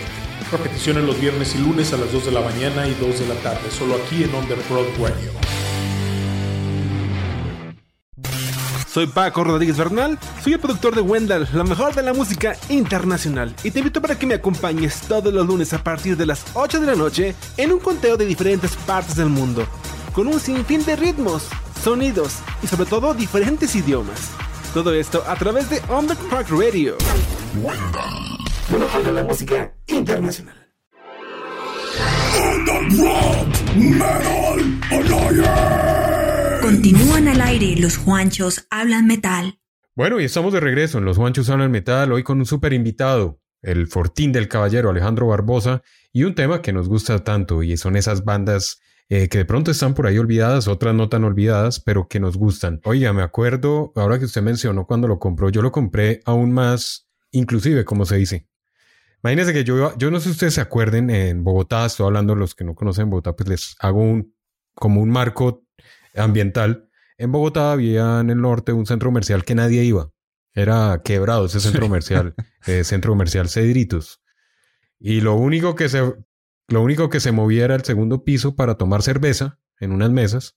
Repeticiones 0.50 1.04
los 1.04 1.20
viernes 1.20 1.54
y 1.54 1.58
lunes 1.58 1.92
a 1.92 1.96
las 1.96 2.10
2 2.12 2.26
de 2.26 2.32
la 2.32 2.40
mañana 2.40 2.88
y 2.88 2.94
2 2.94 3.20
de 3.20 3.28
la 3.28 3.40
tarde, 3.42 3.70
solo 3.70 3.94
aquí 3.94 4.24
en 4.24 4.34
Underprod 4.34 4.88
Radio. 4.98 5.45
Soy 8.96 9.06
Paco 9.06 9.44
Rodríguez 9.44 9.76
Bernal, 9.76 10.18
soy 10.42 10.54
el 10.54 10.58
productor 10.58 10.94
de 10.94 11.02
Wendell, 11.02 11.46
la 11.52 11.64
mejor 11.64 11.94
de 11.94 12.02
la 12.02 12.14
música 12.14 12.56
internacional, 12.70 13.54
y 13.62 13.70
te 13.70 13.80
invito 13.80 14.00
para 14.00 14.18
que 14.18 14.24
me 14.24 14.32
acompañes 14.32 15.02
todos 15.02 15.34
los 15.34 15.46
lunes 15.46 15.74
a 15.74 15.84
partir 15.84 16.16
de 16.16 16.24
las 16.24 16.46
8 16.54 16.80
de 16.80 16.86
la 16.86 16.94
noche 16.94 17.34
en 17.58 17.72
un 17.72 17.78
conteo 17.78 18.16
de 18.16 18.24
diferentes 18.24 18.74
partes 18.74 19.16
del 19.16 19.28
mundo, 19.28 19.66
con 20.14 20.28
un 20.28 20.40
sinfín 20.40 20.82
de 20.86 20.96
ritmos, 20.96 21.46
sonidos 21.84 22.36
y 22.62 22.68
sobre 22.68 22.86
todo 22.86 23.12
diferentes 23.12 23.76
idiomas. 23.76 24.30
Todo 24.72 24.94
esto 24.94 25.22
a 25.28 25.36
través 25.36 25.68
de 25.68 25.82
Underground 25.90 26.48
Radio. 26.48 26.96
Lo 28.72 28.78
mejor 28.78 29.04
de 29.04 29.12
la 29.12 29.24
música 29.24 29.74
internacional. 29.88 30.56
Continúan 36.66 37.28
al 37.28 37.42
aire 37.42 37.76
los 37.80 37.96
Juanchos 37.96 38.66
Hablan 38.70 39.06
Metal. 39.06 39.60
Bueno, 39.94 40.18
y 40.18 40.24
estamos 40.24 40.52
de 40.52 40.58
regreso 40.58 40.98
en 40.98 41.04
Los 41.04 41.16
Juanchos 41.16 41.48
Hablan 41.48 41.70
Metal, 41.70 42.10
hoy 42.10 42.24
con 42.24 42.38
un 42.38 42.44
super 42.44 42.72
invitado, 42.72 43.40
el 43.62 43.86
Fortín 43.86 44.32
del 44.32 44.48
Caballero 44.48 44.90
Alejandro 44.90 45.28
Barbosa, 45.28 45.82
y 46.12 46.24
un 46.24 46.34
tema 46.34 46.62
que 46.62 46.72
nos 46.72 46.88
gusta 46.88 47.22
tanto, 47.22 47.62
y 47.62 47.76
son 47.76 47.94
esas 47.94 48.24
bandas 48.24 48.80
eh, 49.08 49.28
que 49.28 49.38
de 49.38 49.44
pronto 49.44 49.70
están 49.70 49.94
por 49.94 50.08
ahí 50.08 50.18
olvidadas, 50.18 50.66
otras 50.66 50.92
no 50.92 51.08
tan 51.08 51.22
olvidadas, 51.22 51.78
pero 51.78 52.08
que 52.08 52.18
nos 52.18 52.36
gustan. 52.36 52.80
Oiga, 52.82 53.12
me 53.12 53.22
acuerdo, 53.22 53.92
ahora 53.94 54.18
que 54.18 54.24
usted 54.24 54.42
mencionó 54.42 54.86
cuando 54.88 55.06
lo 55.06 55.20
compró, 55.20 55.50
yo 55.50 55.62
lo 55.62 55.70
compré 55.70 56.20
aún 56.24 56.50
más 56.50 57.08
inclusive, 57.30 57.84
como 57.84 58.06
se 58.06 58.16
dice. 58.16 58.48
Imagínense 59.22 59.52
que 59.52 59.62
yo, 59.62 59.96
yo 59.98 60.10
no 60.10 60.18
sé 60.18 60.24
si 60.24 60.30
ustedes 60.32 60.54
se 60.54 60.62
acuerden, 60.62 61.10
en 61.10 61.44
Bogotá, 61.44 61.86
estoy 61.86 62.06
hablando 62.06 62.34
de 62.34 62.40
los 62.40 62.56
que 62.56 62.64
no 62.64 62.74
conocen 62.74 63.08
Bogotá, 63.08 63.36
pues 63.36 63.48
les 63.48 63.76
hago 63.78 64.02
un, 64.02 64.34
como 64.74 65.00
un 65.00 65.10
marco 65.10 65.65
ambiental. 66.16 66.88
En 67.18 67.32
Bogotá 67.32 67.72
había 67.72 68.20
en 68.20 68.30
el 68.30 68.40
norte 68.40 68.72
un 68.72 68.86
centro 68.86 69.08
comercial 69.08 69.44
que 69.44 69.54
nadie 69.54 69.84
iba. 69.84 70.10
Era 70.54 71.02
quebrado 71.04 71.46
ese 71.46 71.60
centro 71.60 71.82
comercial, 71.82 72.34
eh, 72.66 72.84
centro 72.84 73.12
comercial 73.12 73.48
Cedritos. 73.48 74.20
Y 74.98 75.20
lo 75.20 75.34
único 75.34 75.74
que 75.74 75.88
se, 75.88 76.00
lo 76.68 76.82
único 76.82 77.10
que 77.10 77.20
se 77.20 77.32
movía 77.32 77.64
era 77.64 77.74
el 77.74 77.84
segundo 77.84 78.24
piso 78.24 78.56
para 78.56 78.76
tomar 78.76 79.02
cerveza 79.02 79.58
en 79.80 79.92
unas 79.92 80.10
mesas 80.10 80.56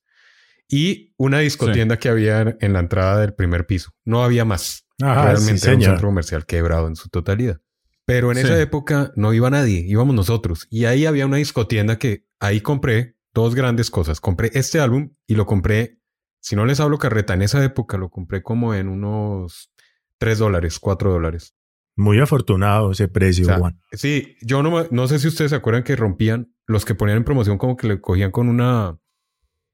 y 0.70 1.14
una 1.18 1.40
discotienda 1.40 1.98
que 1.98 2.10
había 2.10 2.56
en 2.60 2.74
la 2.74 2.80
entrada 2.80 3.20
del 3.20 3.34
primer 3.34 3.66
piso. 3.66 3.92
No 4.06 4.24
había 4.24 4.46
más. 4.46 4.86
Ajá, 5.02 5.24
Realmente 5.32 5.60
sí, 5.62 5.68
era 5.68 5.76
un 5.78 5.84
centro 5.84 6.08
comercial 6.08 6.46
quebrado 6.46 6.88
en 6.88 6.96
su 6.96 7.10
totalidad. 7.10 7.60
Pero 8.06 8.32
en 8.32 8.38
Sí. 8.38 8.44
esa 8.44 8.60
época 8.60 9.12
no 9.16 9.34
iba 9.34 9.50
nadie, 9.50 9.84
íbamos 9.88 10.16
nosotros. 10.16 10.68
Y 10.70 10.86
ahí 10.86 11.06
había 11.06 11.26
una 11.26 11.38
discotienda 11.38 12.00
que 12.00 12.26
ahí 12.40 12.62
compré 12.62 13.16
dos 13.34 13.56
grandes 13.56 13.92
cosas. 13.92 14.20
Compré 14.20 14.52
este 14.54 14.80
álbum 14.80 15.14
y 15.28 15.36
lo 15.36 15.46
compré, 15.46 16.00
si 16.40 16.56
no 16.56 16.66
les 16.66 16.80
hablo 16.80 16.98
carreta, 16.98 17.34
en 17.34 17.42
esa 17.42 17.64
época 17.64 17.98
lo 17.98 18.10
compré 18.10 18.42
como 18.42 18.74
en 18.74 18.88
unos 18.88 19.72
3 20.18 20.38
dólares, 20.38 20.80
4 20.80 21.12
dólares. 21.12 21.56
Muy 21.96 22.20
afortunado 22.20 22.92
ese 22.92 23.08
precio, 23.08 23.44
O 23.44 23.48
sea, 23.48 23.58
Juan. 23.58 23.82
Sí, 23.92 24.38
yo 24.42 24.64
no, 24.64 24.86
no 24.90 25.08
sé 25.08 25.20
si 25.20 25.28
ustedes 25.28 25.52
se 25.52 25.58
acuerdan 25.58 25.84
que 25.84 25.96
rompían, 25.96 26.54
los 26.66 26.86
que 26.86 26.96
ponían 26.96 27.18
en 27.18 27.24
promoción 27.26 27.58
como 27.58 27.76
que 27.76 27.88
le 27.88 28.00
cogían 28.00 28.32
con 28.32 28.48
una 28.48 28.98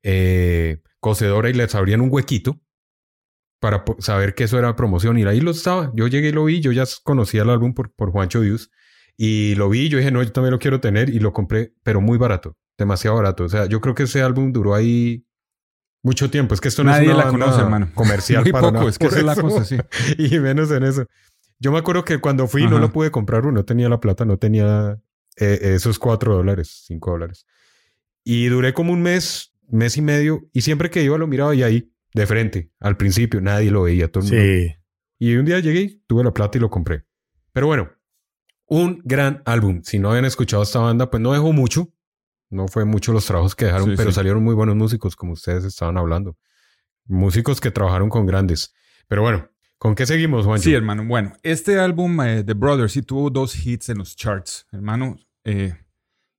eh, 0.02 0.82
cocedora 1.00 1.50
y 1.50 1.54
les 1.54 1.76
abrían 1.76 2.02
un 2.02 2.10
huequito 2.12 2.60
para 3.60 3.84
saber 4.00 4.34
que 4.34 4.46
eso 4.46 4.58
era 4.58 4.76
promoción. 4.76 5.18
Y 5.20 5.24
ahí 5.24 5.40
lo 5.40 5.52
estaba. 5.52 5.92
Yo 5.96 6.08
llegué 6.08 6.30
y 6.30 6.32
lo 6.32 6.46
vi, 6.46 6.62
yo 6.62 6.72
ya 6.72 6.86
conocía 7.04 7.44
el 7.44 7.50
álbum 7.50 7.74
por, 7.74 7.94
por 7.94 8.12
Juancho 8.12 8.42
Dios. 8.42 8.72
Y 9.18 9.56
lo 9.56 9.70
vi, 9.70 9.90
yo 9.90 9.98
dije, 9.98 10.12
no, 10.12 10.22
yo 10.24 10.32
también 10.32 10.52
lo 10.52 10.60
quiero 10.60 10.80
tener 10.80 11.10
y 11.10 11.20
lo 11.20 11.32
compré, 11.32 11.74
pero 11.84 12.02
muy 12.02 12.18
barato, 12.18 12.58
demasiado 12.78 13.18
barato. 13.18 13.44
O 13.44 13.50
sea, 13.50 13.66
yo 13.66 13.82
creo 13.82 13.96
que 13.96 14.04
ese 14.04 14.22
álbum 14.22 14.52
duró 14.52 14.76
ahí 14.76 15.26
mucho 16.04 16.30
tiempo. 16.30 16.54
Es 16.54 16.62
que 16.62 16.68
esto 16.68 16.84
no 16.84 16.92
Nadie 16.92 17.08
es 17.10 17.14
una 17.16 17.26
la 17.26 17.30
conoce, 17.32 17.62
hermano. 17.62 17.90
comercial 17.94 18.44
Muy 18.44 18.52
para 18.52 18.68
poco, 18.68 18.74
nada. 18.80 18.90
es 18.90 18.98
que 18.98 19.08
esa 19.08 19.20
es 19.20 19.24
la 19.26 19.36
cosa, 19.36 19.66
sí. 19.66 19.78
y 20.18 20.40
menos 20.40 20.72
en 20.72 20.84
eso. 20.84 21.06
Yo 21.60 21.72
me 21.72 21.78
acuerdo 21.80 22.04
que 22.04 22.20
cuando 22.20 22.48
fui 22.48 22.64
no 22.64 22.72
Ajá. 22.78 22.80
lo 22.80 22.92
pude 22.92 23.12
comprar 23.12 23.42
uno, 23.46 23.54
no 23.54 23.66
tenía 23.66 23.90
la 23.90 24.00
plata, 24.00 24.26
no 24.26 24.38
tenía 24.38 25.00
eh, 25.38 25.60
esos 25.76 25.98
cuatro 26.00 26.36
dólares, 26.36 26.84
cinco 26.86 27.12
dólares. 27.12 27.46
Y 28.24 28.48
duré 28.48 28.74
como 28.74 28.92
un 28.92 29.02
mes, 29.02 29.54
mes 29.70 29.98
y 29.98 30.02
medio, 30.02 30.48
y 30.52 30.62
siempre 30.62 30.90
que 30.90 31.02
iba 31.04 31.18
lo 31.18 31.28
miraba 31.28 31.56
y 31.56 31.64
ahí, 31.64 31.92
de 32.14 32.26
frente, 32.28 32.72
al 32.80 32.98
principio, 32.98 33.40
nadie 33.42 33.72
lo 33.72 33.84
veía, 33.84 34.12
todo 34.12 34.24
el 34.26 34.30
mundo. 34.32 34.44
Sí. 34.46 34.76
Y 35.18 35.36
un 35.36 35.46
día 35.46 35.60
llegué, 35.60 36.02
tuve 36.08 36.24
la 36.24 36.34
plata 36.34 36.58
y 36.58 36.62
lo 36.62 36.70
compré. 36.70 37.06
Pero 37.54 37.68
bueno, 37.68 37.90
un 38.68 39.02
gran 39.06 39.42
álbum. 39.46 39.82
Si 39.84 39.98
no 40.00 40.10
habían 40.10 40.26
escuchado 40.26 40.64
esta 40.64 40.80
banda, 40.80 41.10
pues 41.10 41.22
no 41.22 41.34
dejó 41.34 41.54
mucho. 41.54 41.94
No 42.56 42.68
fue 42.68 42.86
mucho 42.86 43.12
los 43.14 43.26
trabajos 43.26 43.56
que 43.56 43.66
dejaron, 43.66 43.90
Sí, 43.90 43.94
pero 43.98 44.10
sí. 44.12 44.16
salieron 44.16 44.44
muy 44.44 44.56
buenos 44.56 44.76
músicos, 44.76 45.16
como 45.16 45.34
ustedes 45.34 45.64
estaban 45.66 45.98
hablando. 45.98 46.38
Músicos 47.06 47.62
que 47.62 47.70
trabajaron 47.72 48.10
con 48.10 48.26
grandes. 48.26 48.74
Pero 49.08 49.22
bueno, 49.22 49.48
¿con 49.78 49.94
qué 49.94 50.06
seguimos, 50.06 50.46
Juancho? 50.46 50.64
Sí, 50.64 50.74
hermano. 50.74 51.06
Bueno, 51.06 51.34
este 51.44 51.80
álbum 51.80 52.20
eh, 52.22 52.44
The 52.44 52.54
Brothers 52.54 52.94
sí 52.94 53.02
tuvo 53.04 53.30
dos 53.30 53.56
hits 53.66 53.90
en 53.90 54.00
los 54.00 54.16
charts, 54.16 54.66
hermano. 54.72 55.18
eh, 55.44 55.76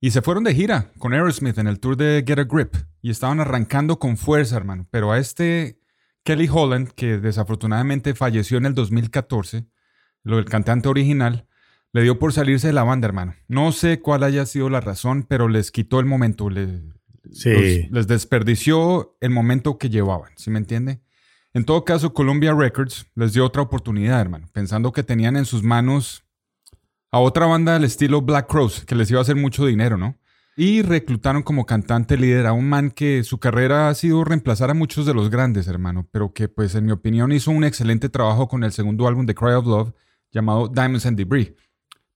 y 0.00 0.10
se 0.10 0.20
fueron 0.22 0.44
de 0.44 0.54
gira 0.54 0.92
con 0.98 1.14
Aerosmith 1.14 1.56
en 1.58 1.66
el 1.66 1.80
tour 1.80 1.96
de 1.96 2.22
Get 2.26 2.38
a 2.38 2.44
Grip. 2.44 2.74
Y 3.00 3.10
estaban 3.10 3.40
arrancando 3.40 3.98
con 3.98 4.16
fuerza, 4.16 4.56
hermano. 4.56 4.86
Pero 4.90 5.10
a 5.10 5.18
este 5.18 5.80
Kelly 6.22 6.48
Holland, 6.52 6.90
que 6.90 7.18
desafortunadamente 7.18 8.14
falleció 8.14 8.58
en 8.58 8.66
el 8.66 8.74
2014, 8.74 9.66
lo 10.22 10.36
del 10.36 10.44
cantante 10.44 10.88
original, 10.88 11.46
le 11.92 12.02
dio 12.02 12.18
por 12.18 12.32
salirse 12.32 12.66
de 12.68 12.72
la 12.72 12.82
banda, 12.84 13.06
hermano. 13.06 13.34
No 13.48 13.72
sé 13.72 14.00
cuál 14.00 14.22
haya 14.22 14.44
sido 14.46 14.68
la 14.70 14.80
razón, 14.80 15.24
pero 15.28 15.48
les 15.48 15.70
quitó 15.70 16.00
el 16.00 16.06
momento. 16.06 16.50
le- 16.50 16.82
Sí. 17.32 17.50
los- 17.50 17.90
les 17.90 18.06
desperdició 18.06 19.16
el 19.20 19.30
momento 19.30 19.78
que 19.78 19.90
llevaban, 19.90 20.30
¿sí 20.36 20.48
me 20.50 20.58
entiende? 20.58 21.00
En 21.54 21.64
todo 21.64 21.84
caso, 21.84 22.12
Columbia 22.14 22.54
Records 22.54 23.06
les 23.16 23.32
dio 23.32 23.44
otra 23.44 23.62
oportunidad, 23.62 24.20
hermano, 24.20 24.46
pensando 24.52 24.92
que 24.92 25.02
tenían 25.02 25.36
en 25.36 25.44
sus 25.46 25.62
manos 25.64 26.22
a 27.10 27.18
otra 27.18 27.46
banda 27.46 27.72
del 27.72 27.84
estilo 27.84 28.20
Black 28.22 28.46
Crowes, 28.48 28.84
que 28.84 28.94
les 28.94 29.10
iba 29.10 29.18
a 29.18 29.22
hacer 29.22 29.36
mucho 29.36 29.64
dinero, 29.66 29.96
¿no? 29.96 30.16
Y 30.56 30.82
reclutaron 30.82 31.42
como 31.42 31.66
cantante 31.66 32.16
líder 32.16 32.46
a 32.46 32.52
un 32.52 32.68
man 32.68 32.90
que 32.90 33.24
su 33.24 33.38
carrera 33.38 33.88
ha 33.88 33.94
sido 33.94 34.22
reemplazar 34.24 34.70
a 34.70 34.74
muchos 34.74 35.04
de 35.06 35.12
los 35.14 35.28
grandes, 35.30 35.66
hermano, 35.66 36.06
pero 36.12 36.32
que 36.32 36.48
pues 36.48 36.74
en 36.74 36.84
mi 36.86 36.92
opinión 36.92 37.32
hizo 37.32 37.50
un 37.50 37.64
excelente 37.64 38.08
trabajo 38.08 38.48
con 38.48 38.62
el 38.64 38.72
segundo 38.72 39.08
álbum 39.08 39.26
de 39.26 39.34
Cry 39.34 39.52
of 39.52 39.66
Love 39.66 39.92
llamado 40.32 40.68
Diamonds 40.68 41.06
and 41.06 41.16
Debris. 41.18 41.52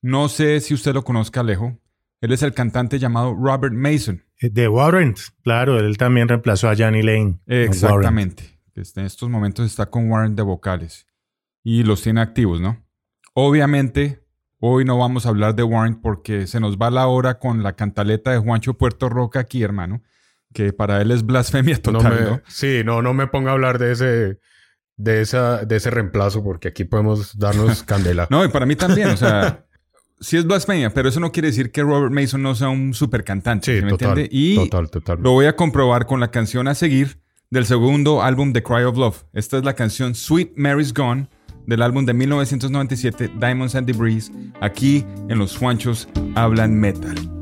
No 0.02 0.28
sé 0.28 0.60
si 0.60 0.74
usted 0.74 0.94
lo 0.94 1.04
conozca, 1.04 1.40
Alejo. 1.40 1.78
Él 2.20 2.32
es 2.32 2.42
el 2.42 2.52
cantante 2.52 2.98
llamado 2.98 3.34
Robert 3.34 3.74
Mason. 3.74 4.22
Eh, 4.40 4.50
De 4.50 4.68
Warrant, 4.68 5.18
claro, 5.42 5.78
él 5.78 5.96
también 5.96 6.28
reemplazó 6.28 6.68
a 6.68 6.74
Johnny 6.76 7.02
Lane. 7.02 7.40
Exactamente. 7.46 8.58
Este- 8.74 9.00
en 9.00 9.06
estos 9.06 9.28
momentos 9.28 9.66
está 9.66 9.86
con 9.86 10.10
Warren 10.10 10.36
de 10.36 10.42
vocales. 10.42 11.06
Y 11.62 11.82
los 11.82 12.02
tiene 12.02 12.20
activos, 12.20 12.60
¿no? 12.60 12.82
Obviamente, 13.34 14.22
hoy 14.58 14.84
no 14.84 14.98
vamos 14.98 15.26
a 15.26 15.30
hablar 15.30 15.54
de 15.54 15.62
Warren 15.62 16.00
porque 16.00 16.46
se 16.46 16.60
nos 16.60 16.76
va 16.78 16.90
la 16.90 17.06
hora 17.06 17.38
con 17.38 17.62
la 17.62 17.74
cantaleta 17.74 18.30
de 18.32 18.38
Juancho 18.38 18.74
Puerto 18.74 19.08
Roca 19.08 19.40
aquí, 19.40 19.62
hermano. 19.62 20.02
que 20.52 20.72
para 20.72 21.00
él 21.00 21.12
es 21.12 21.24
blasfemia 21.24 21.76
No 21.76 21.80
total, 21.92 22.12
me- 22.12 22.20
¿no? 22.28 22.40
Sí, 22.48 22.82
no, 22.84 23.02
no 23.02 23.14
me 23.14 23.28
ponga 23.28 23.50
a 23.50 23.52
hablar 23.52 23.78
de 23.78 23.92
ese, 23.92 24.40
de 24.96 25.20
esa, 25.20 25.64
de 25.64 25.76
ese 25.76 25.90
reemplazo, 25.90 26.42
porque 26.42 26.66
aquí 26.66 26.82
podemos 26.82 27.38
darnos 27.38 27.82
candela. 27.84 28.26
No, 28.30 28.44
y 28.44 28.48
para 28.48 28.66
mí 28.66 28.74
también, 28.74 29.10
o 29.10 29.16
sea, 29.16 29.64
sí 30.20 30.36
es 30.36 30.46
blasfemia, 30.46 30.90
pero 30.94 31.08
eso 31.08 31.18
no 31.20 31.32
quiere 31.32 31.48
decir 31.48 31.70
que 31.72 31.82
Robert 31.82 32.12
Mason 32.12 32.42
no 32.42 32.54
sea 32.54 32.68
un 32.68 32.94
super 32.94 33.24
cantante, 33.24 33.72
Sí, 33.72 33.78
¿sí 33.78 33.84
me 33.84 33.90
total, 33.90 34.18
entiende? 34.18 34.28
Y 34.36 34.54
total, 34.56 34.90
total. 34.90 35.18
lo 35.22 35.32
voy 35.32 35.46
a 35.46 35.56
comprobar 35.56 36.06
con 36.06 36.20
la 36.20 36.30
canción 36.30 36.68
a 36.68 36.74
seguir 36.74 37.18
del 37.50 37.66
segundo 37.66 38.22
álbum 38.22 38.52
The 38.52 38.62
Cry 38.62 38.84
of 38.84 38.96
Love. 38.96 39.24
Esta 39.32 39.58
es 39.58 39.64
la 39.64 39.74
canción 39.74 40.14
Sweet 40.14 40.52
Mary's 40.56 40.94
Gone 40.94 41.28
del 41.66 41.82
álbum 41.82 42.04
de 42.06 42.14
1997 42.14 43.30
Diamonds 43.38 43.74
and 43.74 43.86
Debris. 43.86 44.30
Aquí 44.60 45.04
en 45.28 45.38
Los 45.38 45.56
Juanchos 45.56 46.08
hablan 46.34 46.78
metal. 46.78 47.39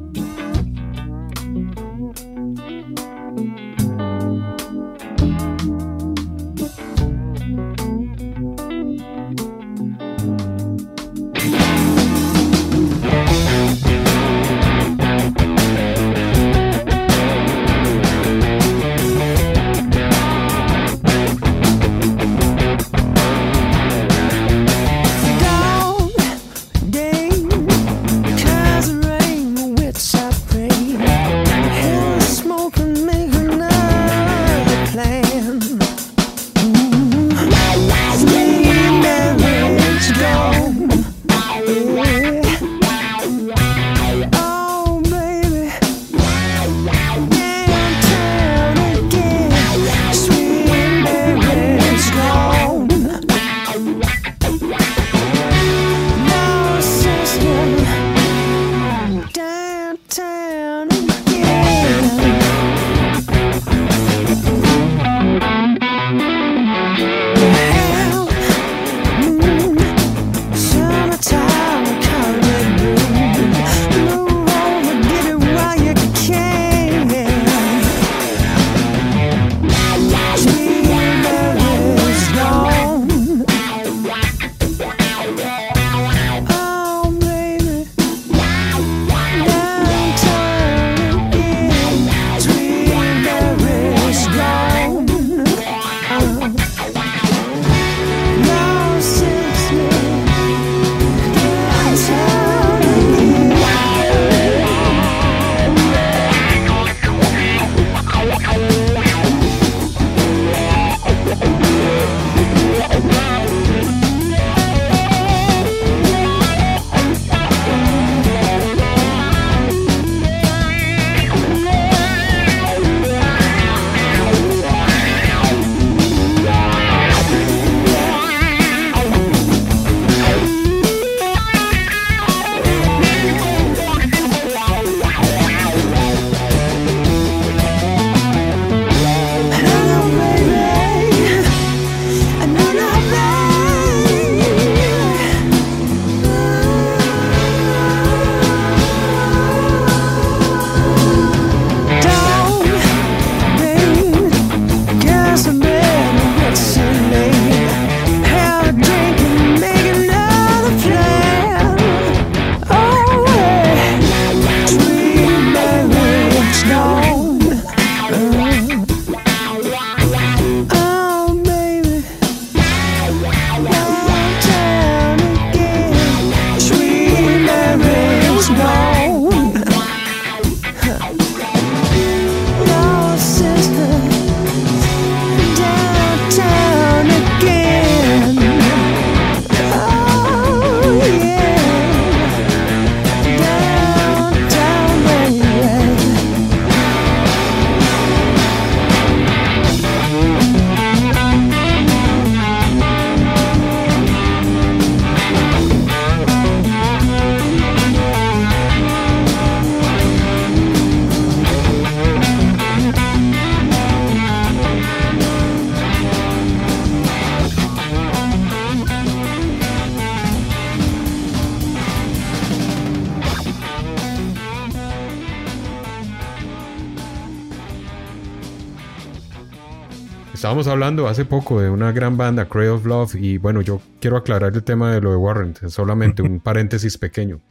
Estábamos 230.49 230.67
hablando 230.69 231.09
hace 231.09 231.27
poco 231.27 231.61
de 231.61 231.69
una 231.69 231.93
gran 231.93 232.17
banda, 232.17 232.49
Cray 232.49 232.69
of 232.69 232.87
Love, 232.87 233.17
y 233.17 233.37
bueno, 233.37 233.61
yo 233.61 233.83
quiero 234.01 234.17
aclarar 234.17 234.55
el 234.55 234.63
tema 234.65 234.91
de 234.95 235.03
lo 235.03 235.11
de 235.11 235.17
Warren, 235.17 235.55
solamente 235.69 236.23
un 236.23 236.41
paréntesis 236.43 236.97
pequeño. 236.97 237.43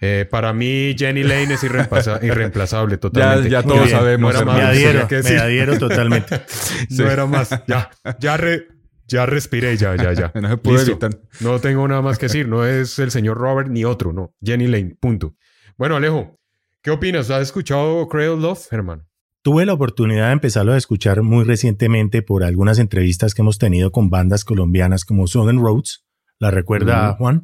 Eh, 0.00 0.26
para 0.28 0.52
mí, 0.52 0.96
Jenny 0.98 1.22
Lane 1.22 1.54
es 1.54 1.62
irreemplaza- 1.62 2.18
irreemplazable 2.24 2.98
totalmente. 2.98 3.50
ya 3.50 3.62
todos 3.62 3.84
bien, 3.84 3.90
sabemos, 3.90 4.34
No 4.34 4.52
Me 4.52 4.62
adhiero, 4.62 5.06
me 5.08 5.78
totalmente. 5.78 6.42
No 6.90 7.08
era 7.08 7.24
más. 7.26 7.50
Ya, 7.68 7.88
ya, 8.18 8.36
re- 8.36 8.66
ya 9.06 9.26
respiré, 9.26 9.76
ya, 9.76 9.94
ya, 9.94 10.12
ya. 10.12 10.32
No 10.40 10.48
se 10.48 10.56
pudo 10.56 10.74
Listo. 10.74 10.90
evitar. 10.90 11.10
No 11.38 11.60
tengo 11.60 11.86
nada 11.86 12.02
más 12.02 12.18
que 12.18 12.26
decir. 12.26 12.48
No 12.48 12.66
es 12.66 12.98
el 12.98 13.12
señor 13.12 13.38
Robert 13.38 13.68
ni 13.68 13.84
otro, 13.84 14.12
no. 14.12 14.34
Jenny 14.42 14.66
Lane, 14.66 14.96
punto. 14.98 15.36
Bueno, 15.78 15.94
Alejo, 15.94 16.36
¿qué 16.82 16.90
opinas? 16.90 17.30
¿Has 17.30 17.42
escuchado 17.42 18.08
Cray 18.08 18.26
of 18.26 18.40
Love, 18.40 18.66
hermano? 18.72 19.04
Tuve 19.42 19.64
la 19.64 19.72
oportunidad 19.72 20.26
de 20.26 20.32
empezarlo 20.34 20.72
a 20.72 20.76
escuchar 20.76 21.22
muy 21.22 21.44
recientemente 21.44 22.20
por 22.22 22.44
algunas 22.44 22.78
entrevistas 22.78 23.34
que 23.34 23.40
hemos 23.42 23.58
tenido 23.58 23.90
con 23.90 24.10
bandas 24.10 24.44
colombianas 24.44 25.04
como 25.04 25.26
Southern 25.26 25.60
Roads, 25.60 26.04
la 26.38 26.50
recuerda 26.50 27.10
Ujú. 27.12 27.18
Juan, 27.18 27.42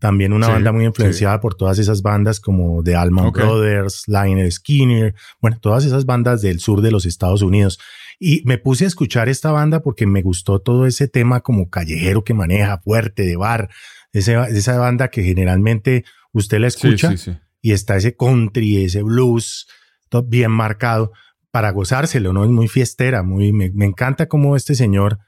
También 0.00 0.32
una 0.32 0.46
Sí, 0.46 0.52
banda 0.52 0.70
muy 0.70 0.84
influenciada 0.84 1.40
por 1.40 1.56
todas 1.56 1.80
esas 1.80 2.02
bandas 2.02 2.38
como 2.38 2.84
The 2.84 2.94
Allman 2.94 3.26
Ok. 3.26 3.38
Brothers, 3.38 4.04
Lionel 4.06 4.52
Skinner, 4.52 5.12
bueno, 5.40 5.58
todas 5.60 5.84
esas 5.86 6.04
bandas 6.06 6.40
del 6.40 6.60
sur 6.60 6.82
de 6.82 6.92
los 6.92 7.04
Estados 7.04 7.42
Unidos. 7.42 7.80
Y 8.20 8.42
me 8.44 8.58
puse 8.58 8.84
a 8.84 8.86
escuchar 8.86 9.28
esta 9.28 9.50
banda 9.50 9.80
porque 9.82 10.06
me 10.06 10.22
gustó 10.22 10.60
todo 10.60 10.86
ese 10.86 11.08
tema 11.08 11.40
como 11.40 11.68
callejero 11.68 12.22
que 12.22 12.32
maneja, 12.32 12.78
fuerte, 12.78 13.24
de 13.24 13.34
bar. 13.36 13.70
Ese- 14.12 14.36
esa 14.50 14.78
banda 14.78 15.08
que 15.08 15.24
generalmente 15.24 16.04
usted 16.32 16.60
la 16.60 16.70
Sí, 16.70 16.76
escucha 16.86 17.10
sí, 17.16 17.32
sí. 17.32 17.38
y 17.60 17.72
está 17.72 17.96
ese 17.96 18.14
country, 18.14 18.84
ese 18.84 19.02
blues, 19.02 19.66
todo 20.10 20.22
bien 20.22 20.52
marcado 20.52 21.10
para 21.50 21.70
gozárselo, 21.70 22.32
¿no? 22.32 22.44
Es 22.44 22.50
muy 22.50 22.68
fiestera, 22.68 23.22
muy, 23.22 23.52
me, 23.52 23.70
me 23.70 23.86
encanta 23.86 24.26
cómo 24.26 24.56
este 24.56 24.74
señor 24.74 25.18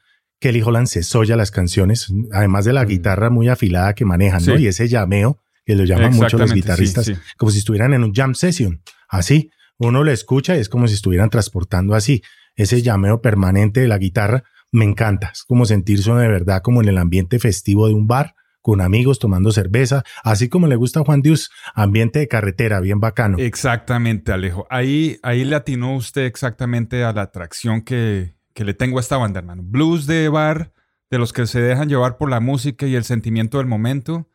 Kelly 0.40 0.62
Holland 0.62 0.86
se 0.86 1.02
soya 1.02 1.36
las 1.36 1.50
canciones, 1.50 2.12
además 2.32 2.64
de 2.64 2.72
la 2.72 2.84
guitarra 2.84 3.30
muy 3.30 3.48
afilada 3.48 3.94
que 3.94 4.04
manejan, 4.04 4.44
¿no? 4.44 4.56
Sí. 4.56 4.64
Y 4.64 4.66
ese 4.66 4.88
llameo 4.88 5.38
que 5.66 5.76
lo 5.76 5.84
llaman 5.84 6.14
mucho 6.14 6.38
los 6.38 6.52
guitarristas, 6.52 7.04
sí, 7.04 7.14
sí. 7.14 7.20
como 7.36 7.52
si 7.52 7.58
estuvieran 7.58 7.92
en 7.92 8.02
un 8.02 8.12
jam 8.12 8.34
session, 8.34 8.82
así. 9.08 9.50
Uno 9.78 10.02
lo 10.02 10.10
escucha 10.10 10.56
y 10.56 10.60
es 10.60 10.68
como 10.68 10.88
si 10.88 10.94
estuvieran 10.94 11.30
transportando 11.30 11.94
así. 11.94 12.22
Ese 12.54 12.82
llameo 12.82 13.22
permanente 13.22 13.80
de 13.80 13.88
la 13.88 13.98
guitarra 13.98 14.44
me 14.72 14.84
encanta. 14.84 15.30
Es 15.32 15.44
como 15.44 15.64
sentirse 15.64 16.10
de 16.12 16.28
verdad 16.28 16.62
como 16.62 16.82
en 16.82 16.88
el 16.88 16.98
ambiente 16.98 17.38
festivo 17.38 17.86
de 17.86 17.94
un 17.94 18.06
bar, 18.06 18.34
con 18.62 18.80
amigos 18.80 19.18
tomando 19.18 19.52
cerveza, 19.52 20.04
así 20.22 20.48
como 20.48 20.66
le 20.66 20.76
gusta 20.76 21.00
a 21.00 21.04
Juan 21.04 21.22
Dios, 21.22 21.50
ambiente 21.74 22.18
de 22.18 22.28
carretera, 22.28 22.80
bien 22.80 23.00
bacano. 23.00 23.38
Exactamente, 23.38 24.32
Alejo. 24.32 24.66
Ahí, 24.70 25.18
ahí 25.22 25.44
le 25.44 25.56
atinó 25.56 25.96
usted 25.96 26.24
exactamente 26.24 27.04
a 27.04 27.12
la 27.12 27.22
atracción 27.22 27.82
que, 27.82 28.34
que 28.54 28.64
le 28.64 28.74
tengo 28.74 28.98
a 28.98 29.00
esta 29.00 29.16
banda, 29.16 29.40
hermano. 29.40 29.62
Blues 29.64 30.06
de 30.06 30.28
bar, 30.28 30.72
de 31.10 31.18
los 31.18 31.32
que 31.32 31.46
se 31.46 31.60
dejan 31.60 31.88
llevar 31.88 32.18
por 32.18 32.30
la 32.30 32.40
música 32.40 32.86
y 32.86 32.94
el 32.94 33.04
sentimiento 33.04 33.58
del 33.58 33.66
momento. 33.66 34.28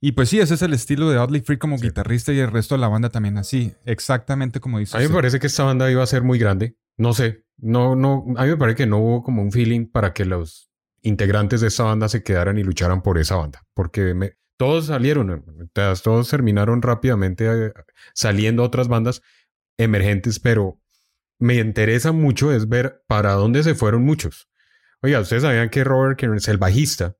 Y 0.00 0.12
pues 0.12 0.28
sí, 0.30 0.40
ese 0.40 0.54
es 0.54 0.62
el 0.62 0.72
estilo 0.72 1.10
de 1.10 1.18
Oddly 1.18 1.40
Free 1.42 1.58
como 1.58 1.78
guitarrista 1.78 2.32
y 2.32 2.40
el 2.40 2.50
resto 2.50 2.74
de 2.74 2.80
la 2.80 2.88
banda 2.88 3.10
también 3.10 3.38
así. 3.38 3.72
Exactamente 3.84 4.58
como 4.58 4.80
dice 4.80 4.96
A 4.96 5.00
mí 5.00 5.06
me 5.06 5.14
parece 5.14 5.38
que 5.38 5.46
esta 5.46 5.62
banda 5.62 5.88
iba 5.90 6.02
a 6.02 6.06
ser 6.06 6.24
muy 6.24 6.38
grande. 6.38 6.76
No 6.96 7.12
sé. 7.12 7.44
No, 7.56 7.94
no. 7.94 8.24
A 8.36 8.42
mí 8.42 8.50
me 8.50 8.56
parece 8.56 8.78
que 8.78 8.86
no 8.86 8.98
hubo 8.98 9.22
como 9.22 9.42
un 9.42 9.52
feeling 9.52 9.86
para 9.86 10.12
que 10.12 10.24
los 10.24 10.71
integrantes 11.02 11.60
de 11.60 11.68
esta 11.68 11.84
banda 11.84 12.08
se 12.08 12.22
quedaran 12.22 12.58
y 12.58 12.62
lucharan 12.64 13.02
por 13.02 13.18
esa 13.18 13.36
banda. 13.36 13.62
Porque 13.74 14.14
me- 14.14 14.32
todos 14.56 14.86
salieron, 14.86 15.44
todos 16.02 16.30
terminaron 16.30 16.82
rápidamente 16.82 17.46
eh, 17.66 17.72
saliendo 18.14 18.62
a 18.62 18.66
otras 18.66 18.88
bandas 18.88 19.22
emergentes, 19.78 20.38
pero 20.38 20.78
me 21.38 21.54
interesa 21.56 22.12
mucho 22.12 22.52
es 22.52 22.68
ver 22.68 23.02
para 23.08 23.32
dónde 23.32 23.62
se 23.64 23.74
fueron 23.74 24.04
muchos. 24.04 24.48
Oiga, 25.00 25.18
ustedes 25.20 25.42
sabían 25.42 25.68
que 25.70 25.82
Robert 25.82 26.18
Kearns, 26.18 26.46
el 26.46 26.58
bajista, 26.58 27.16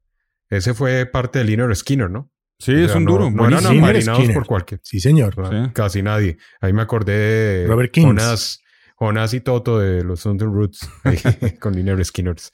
ese 0.48 0.74
fue 0.74 1.06
parte 1.06 1.40
de 1.40 1.44
Liner 1.46 1.74
Skinner, 1.74 2.08
¿no? 2.10 2.30
Sí, 2.60 2.72
O 2.74 2.78
es 2.84 2.94
un 2.94 3.04
no- 3.04 3.12
duro. 3.12 3.30
No, 3.30 3.48
eran. 3.48 3.64
Lynyrd 3.64 3.78
amarinados 3.78 4.18
Skynyrd. 4.20 4.34
por 4.38 4.46
cualquier. 4.46 4.80
Sí, 4.84 5.00
señor. 5.00 5.34
Sí. 5.34 5.72
Casi 5.72 6.02
nadie. 6.02 6.36
Ahí 6.60 6.72
me 6.72 6.82
acordé 6.82 7.12
de 7.18 7.66
Robert. 7.66 7.92
Jonas, 7.92 8.60
Jonas 9.00 9.34
y 9.34 9.40
Toto 9.40 9.80
de 9.80 10.04
los 10.04 10.22
Thunder 10.22 10.46
Roots 10.46 10.88
con 11.60 11.74
Liner 11.74 12.04
Skinners. 12.04 12.52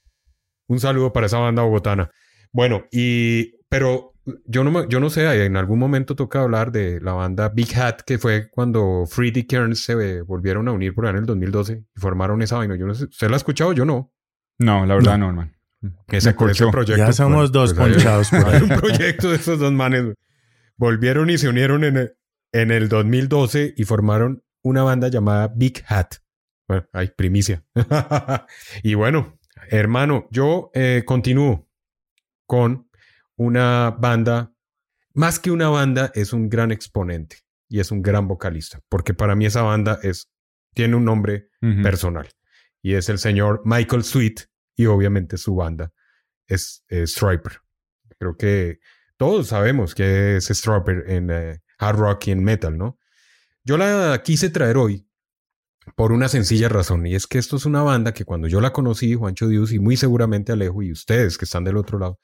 Un 0.69 0.81
saludo 0.81 1.13
para 1.13 1.27
esa 1.27 1.39
banda 1.39 1.63
bogotana. 1.63 2.11
Bueno, 2.53 2.85
y 2.93 3.57
pero 3.69 4.13
yo 4.47 4.63
no, 4.65 4.71
me- 4.71 4.87
yo 4.89 5.01
no 5.01 5.09
sé, 5.11 5.45
en 5.45 5.57
algún 5.57 5.79
momento 5.79 6.15
toca 6.15 6.41
hablar 6.43 6.71
de 6.73 7.01
la 7.01 7.13
banda 7.13 7.49
Big 7.49 7.75
Hat, 7.77 8.01
que 8.07 8.19
fue 8.19 8.49
cuando 8.51 9.05
Freddie 9.07 9.47
Kearns 9.47 9.83
se 9.85 10.23
volvieron 10.23 10.69
a 10.69 10.73
unir 10.73 10.95
por 10.95 11.07
ahí 11.07 11.11
en 11.13 11.17
el 11.19 11.27
2012 11.27 11.85
y 11.97 12.01
formaron 12.01 12.41
esa 12.43 12.57
vaina. 12.57 12.77
Yo 12.77 12.87
no 12.87 12.95
sé, 12.95 13.05
¿usted 13.05 13.29
la 13.29 13.35
ha 13.35 13.39
escuchado? 13.39 13.73
Yo 13.73 13.85
no. 13.85 14.13
No, 14.59 14.85
la 14.87 14.95
verdad 14.95 15.19
no, 15.19 15.29
hermano. 15.29 15.53
Ese, 16.09 16.31
Me 16.31 16.35
corchó. 16.37 16.65
ese 16.65 16.73
proyecto. 16.73 16.99
Ya 17.07 17.13
somos 17.13 17.53
dos 17.53 17.73
pues, 17.75 17.87
hay- 17.87 17.93
ponchados 17.95 18.31
por 18.31 18.39
hay 18.47 18.55
ahí. 18.57 18.63
un 18.63 18.69
proyecto 18.71 19.31
de 19.31 19.37
esos 19.37 19.59
dos 19.59 19.73
manes. 19.73 20.15
Volvieron 20.77 21.31
y 21.31 21.39
se 21.39 21.49
unieron 21.49 21.85
en 21.85 21.97
el, 21.97 22.13
en 22.53 22.71
el 22.71 22.89
2012 22.89 23.75
y 23.77 23.85
formaron 23.85 24.43
una 24.63 24.83
banda 24.83 25.09
llamada 25.09 25.49
Big 25.55 25.83
Hat. 25.89 26.17
Bueno, 26.67 26.87
hay 26.93 27.09
primicia. 27.17 27.65
y 28.83 28.95
bueno, 28.95 29.38
hermano, 29.71 30.29
yo 30.31 30.71
eh, 30.75 31.03
continúo 31.05 31.69
con 32.47 32.89
una 33.37 33.91
banda. 33.91 34.53
Más 35.15 35.39
que 35.39 35.51
una 35.51 35.69
banda, 35.69 36.13
es 36.15 36.33
un 36.33 36.49
gran 36.49 36.71
exponente 36.71 37.39
y 37.69 37.81
es 37.81 37.91
un 37.91 38.03
gran 38.03 38.29
vocalista, 38.29 38.81
porque 38.89 39.15
para 39.15 39.35
mí 39.35 39.47
esa 39.47 39.63
banda 39.63 39.99
es, 40.03 40.31
tiene 40.75 40.97
un 40.97 41.05
nombre 41.05 41.51
personal 41.83 42.29
y 42.83 42.95
es 42.95 43.09
el 43.09 43.19
señor 43.19 43.63
Michael 43.65 44.05
Sweet 44.05 44.43
y 44.77 44.87
obviamente 44.87 45.37
su 45.37 45.55
banda 45.57 45.93
es, 46.47 46.85
eh, 46.89 47.07
Striper. 47.07 47.61
Creo 48.19 48.37
que 48.37 48.79
todos 49.17 49.49
sabemos 49.49 49.95
que 49.95 50.37
es 50.37 50.47
Striper 50.47 51.05
en 51.09 51.31
eh, 51.31 51.61
hard 51.79 51.99
rock 51.99 52.29
y 52.29 52.31
en 52.33 52.45
metal, 52.45 52.79
¿no? 52.79 52.99
Yo 53.65 53.77
la 53.77 54.23
quise 54.25 54.51
traer 54.51 54.77
hoy 54.77 55.08
por 55.97 56.13
una 56.13 56.29
sencilla 56.29 56.69
razón 56.69 57.07
y 57.07 57.15
es 57.15 57.27
que 57.27 57.39
esto 57.39 57.57
es 57.57 57.67
una 57.67 57.83
banda 57.83 58.13
que 58.13 58.25
cuando 58.25 58.49
yo 58.49 58.61
la 58.61 58.73
conocí, 58.73 59.15
Juancho 59.15 59.49
Dios 59.49 59.73
y 59.73 59.79
muy 59.79 59.97
seguramente 59.97 60.53
Alejo 60.53 60.83
y 60.83 60.93
ustedes 60.93 61.39
que 61.39 61.45
están 61.45 61.65
del 61.65 61.77
otro 61.77 61.99
lado, 61.99 62.19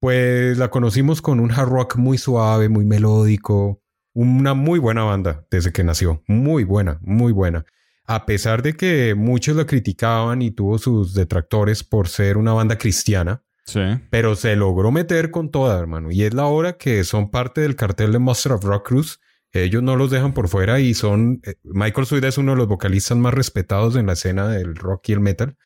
pues 0.00 0.58
la 0.58 0.68
conocimos 0.68 1.22
con 1.22 1.40
un 1.40 1.50
hard 1.50 1.68
rock 1.68 1.96
muy 1.96 2.18
suave, 2.18 2.68
muy 2.68 2.84
melódico, 2.84 3.80
una 4.12 4.54
muy 4.54 4.78
buena 4.78 5.04
banda 5.04 5.46
desde 5.50 5.72
que 5.72 5.84
nació, 5.84 6.22
muy 6.26 6.64
buena, 6.64 6.98
muy 7.02 7.32
buena. 7.32 7.64
A 8.06 8.24
pesar 8.24 8.62
de 8.62 8.74
que 8.74 9.14
muchos 9.16 9.56
la 9.56 9.66
criticaban 9.66 10.40
y 10.42 10.50
tuvo 10.50 10.78
sus 10.78 11.12
detractores 11.14 11.82
por 11.82 12.08
ser 12.08 12.36
una 12.36 12.52
banda 12.52 12.78
cristiana, 12.78 13.42
Sí. 13.64 13.80
pero 14.10 14.36
se 14.36 14.54
logró 14.54 14.92
meter 14.92 15.32
con 15.32 15.50
toda, 15.50 15.76
hermano. 15.76 16.12
Y 16.12 16.22
es 16.22 16.32
la 16.32 16.46
hora 16.46 16.74
que 16.78 17.02
son 17.02 17.30
parte 17.32 17.62
del 17.62 17.74
cartel 17.74 18.12
de 18.12 18.20
Monster 18.20 18.52
of 18.52 18.62
Rock 18.64 18.86
Cruise. 18.86 19.18
Ellos 19.64 19.82
no 19.82 19.96
los 19.96 20.10
dejan 20.10 20.32
por 20.32 20.48
fuera 20.48 20.80
y 20.80 20.94
son... 20.94 21.40
eh, 21.44 21.54
Michael 21.64 22.06
Sweet 22.06 22.24
es 22.24 22.38
uno 22.38 22.52
de 22.52 22.58
los 22.58 22.68
vocalistas 22.68 23.16
más 23.16 23.34
respetados 23.34 23.96
en 23.96 24.06
la 24.06 24.14
escena 24.14 24.48
del 24.48 24.76
rock 24.76 25.08
y 25.08 25.12
el 25.12 25.20
metal. 25.20 25.56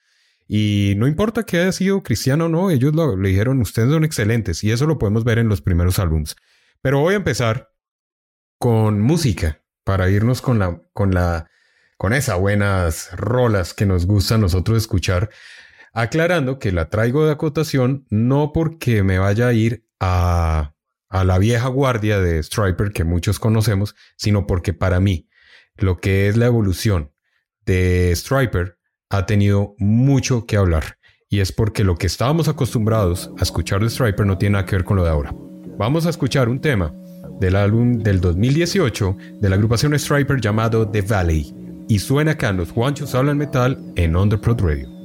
Y 0.49 0.95
no 0.97 1.07
importa 1.07 1.45
que 1.45 1.59
haya 1.61 1.73
sido 1.73 2.03
cristiano 2.03 2.47
o 2.47 2.49
no, 2.49 2.71
ellos 2.71 2.95
lo, 2.95 3.17
le 3.17 3.29
dijeron, 3.29 3.61
ustedes 3.61 3.91
son 3.91 4.05
excelentes. 4.05 4.65
Y 4.65 4.73
eso 4.73 4.87
lo 4.87 4.99
podemos 4.99 5.25
ver 5.25 5.39
en 5.39 5.49
los 5.49 5.63
primeros 5.63 5.99
álbums. 5.99 6.37
Pero 6.83 7.01
voy 7.01 7.15
a 7.15 7.19
empezar 7.19 7.71
con 8.59 9.01
música 9.01 9.63
para 9.85 10.11
irnos 10.11 10.43
con 10.43 10.59
la... 10.59 10.83
Con 10.93 11.13
la 11.15 11.49
con 11.97 12.15
esas 12.15 12.41
buenas 12.41 13.11
rolas 13.15 13.75
que 13.75 13.85
nos 13.85 14.07
gusta 14.07 14.37
a 14.37 14.39
nosotros 14.39 14.79
escuchar 14.79 15.29
aclarando 15.93 16.59
que 16.59 16.73
la 16.73 16.89
traigo 16.89 17.27
de 17.27 17.33
acotación 17.33 18.07
no 18.11 18.53
porque 18.53 19.03
me 19.03 19.19
vaya 19.19 19.49
a 19.49 19.53
ir 19.53 19.85
a, 20.01 20.75
a 21.11 21.25
la 21.25 21.39
vieja 21.39 21.69
guardia 21.69 22.21
de 22.21 22.43
Striper 22.43 22.93
que 22.93 23.05
muchos 23.05 23.39
conocemos, 23.39 23.95
sino 24.17 24.47
porque 24.47 24.73
para 24.73 25.01
mí 25.01 25.29
lo 25.77 25.99
que 25.99 26.29
es 26.29 26.37
la 26.37 26.47
evolución 26.47 27.13
de 27.67 28.13
Striper 28.15 28.79
ha 29.11 29.27
tenido 29.27 29.75
mucho 29.79 30.47
que 30.47 30.57
hablar. 30.57 30.99
Y 31.29 31.41
es 31.41 31.53
porque 31.53 31.85
lo 31.85 31.97
que 31.97 32.07
estábamos 32.07 32.49
acostumbrados 32.49 33.31
a 33.39 33.43
escuchar 33.43 33.81
de 33.81 33.91
Striper 33.91 34.27
no 34.27 34.39
tiene 34.39 34.55
nada 34.55 34.67
que 34.67 34.77
ver 34.77 34.85
con 34.85 34.97
lo 34.97 35.05
de 35.05 35.11
ahora. 35.11 35.35
Vamos 35.79 36.07
a 36.07 36.11
escuchar 36.11 36.49
un 36.49 36.61
tema 36.61 36.95
del 37.41 37.57
álbum 37.57 37.99
del 37.99 38.21
2018 38.21 39.17
de 39.41 39.49
la 39.49 39.57
agrupación 39.57 39.99
Striper 39.99 40.41
llamado 40.41 40.89
The 40.89 41.03
Valley. 41.03 41.55
Y 41.89 41.99
suena 41.99 42.33
acá 42.33 42.51
en 42.51 42.59
los 42.59 42.71
Juanchos 42.71 43.15
Hablan 43.15 43.39
Metal 43.39 43.79
en 43.97 44.17
Underprod 44.17 44.61
Radio. 44.61 45.00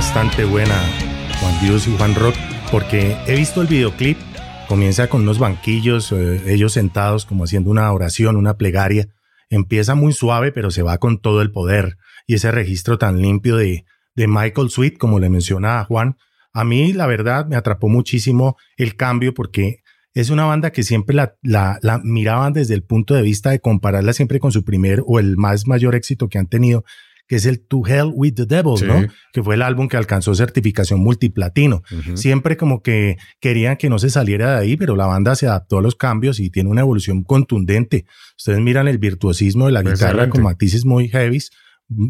Bastante 0.00 0.46
buena, 0.46 0.80
Juan 1.40 1.60
Dios 1.60 1.86
y 1.86 1.94
Juan 1.94 2.14
Rock, 2.14 2.34
porque 2.72 3.18
he 3.26 3.36
visto 3.36 3.60
el 3.60 3.66
videoclip, 3.66 4.16
comienza 4.66 5.10
con 5.10 5.20
unos 5.20 5.38
banquillos, 5.38 6.10
eh, 6.12 6.40
ellos 6.46 6.72
sentados 6.72 7.26
como 7.26 7.44
haciendo 7.44 7.68
una 7.70 7.92
oración, 7.92 8.36
una 8.36 8.56
plegaria. 8.56 9.08
Empieza 9.50 9.94
muy 9.94 10.14
suave, 10.14 10.52
pero 10.52 10.70
se 10.70 10.82
va 10.82 10.96
con 10.96 11.20
todo 11.20 11.42
el 11.42 11.52
poder. 11.52 11.98
Y 12.26 12.32
ese 12.32 12.50
registro 12.50 12.96
tan 12.96 13.20
limpio 13.20 13.56
de, 13.56 13.84
de 14.14 14.26
Michael 14.26 14.70
Sweet, 14.70 14.96
como 14.96 15.20
le 15.20 15.28
menciona 15.28 15.84
Juan, 15.84 16.16
a 16.54 16.64
mí 16.64 16.94
la 16.94 17.06
verdad 17.06 17.44
me 17.44 17.56
atrapó 17.56 17.90
muchísimo 17.90 18.56
el 18.78 18.96
cambio 18.96 19.34
porque 19.34 19.82
es 20.14 20.30
una 20.30 20.46
banda 20.46 20.72
que 20.72 20.82
siempre 20.82 21.14
la, 21.14 21.36
la 21.42 22.00
miraban 22.02 22.54
desde 22.54 22.72
el 22.72 22.84
punto 22.84 23.12
de 23.12 23.20
vista 23.20 23.50
de 23.50 23.60
compararla 23.60 24.14
siempre 24.14 24.40
con 24.40 24.50
su 24.50 24.64
primer 24.64 25.02
o 25.06 25.18
el 25.18 25.36
más 25.36 25.66
mayor 25.66 25.94
éxito 25.94 26.30
que 26.30 26.38
han 26.38 26.46
tenido, 26.46 26.86
que 27.30 27.36
es 27.36 27.46
el 27.46 27.60
To 27.60 27.86
Hell 27.86 28.10
with 28.12 28.34
the 28.34 28.44
Devil, 28.44 28.76
Sí. 28.76 28.86
¿no? 28.86 29.06
Que 29.32 29.40
fue 29.40 29.54
el 29.54 29.62
álbum 29.62 29.86
que 29.86 29.96
alcanzó 29.96 30.34
certificación 30.34 30.98
multiplatino. 30.98 31.84
Siempre 32.14 32.56
como 32.56 32.82
que 32.82 33.18
querían 33.38 33.76
que 33.76 33.88
no 33.88 34.00
se 34.00 34.10
saliera 34.10 34.50
de 34.56 34.58
ahí, 34.58 34.76
pero 34.76 34.96
la 34.96 35.06
banda 35.06 35.36
se 35.36 35.46
adaptó 35.46 35.78
a 35.78 35.80
los 35.80 35.94
cambios 35.94 36.40
y 36.40 36.50
tiene 36.50 36.70
una 36.70 36.80
evolución 36.80 37.22
contundente. 37.22 38.04
Ustedes 38.36 38.58
miran 38.58 38.88
el 38.88 38.98
virtuosismo 38.98 39.66
de 39.66 39.72
la 39.72 39.82
guitarra 39.84 40.28
con 40.28 40.42
matices 40.42 40.84
muy 40.84 41.08
heavies. 41.08 41.52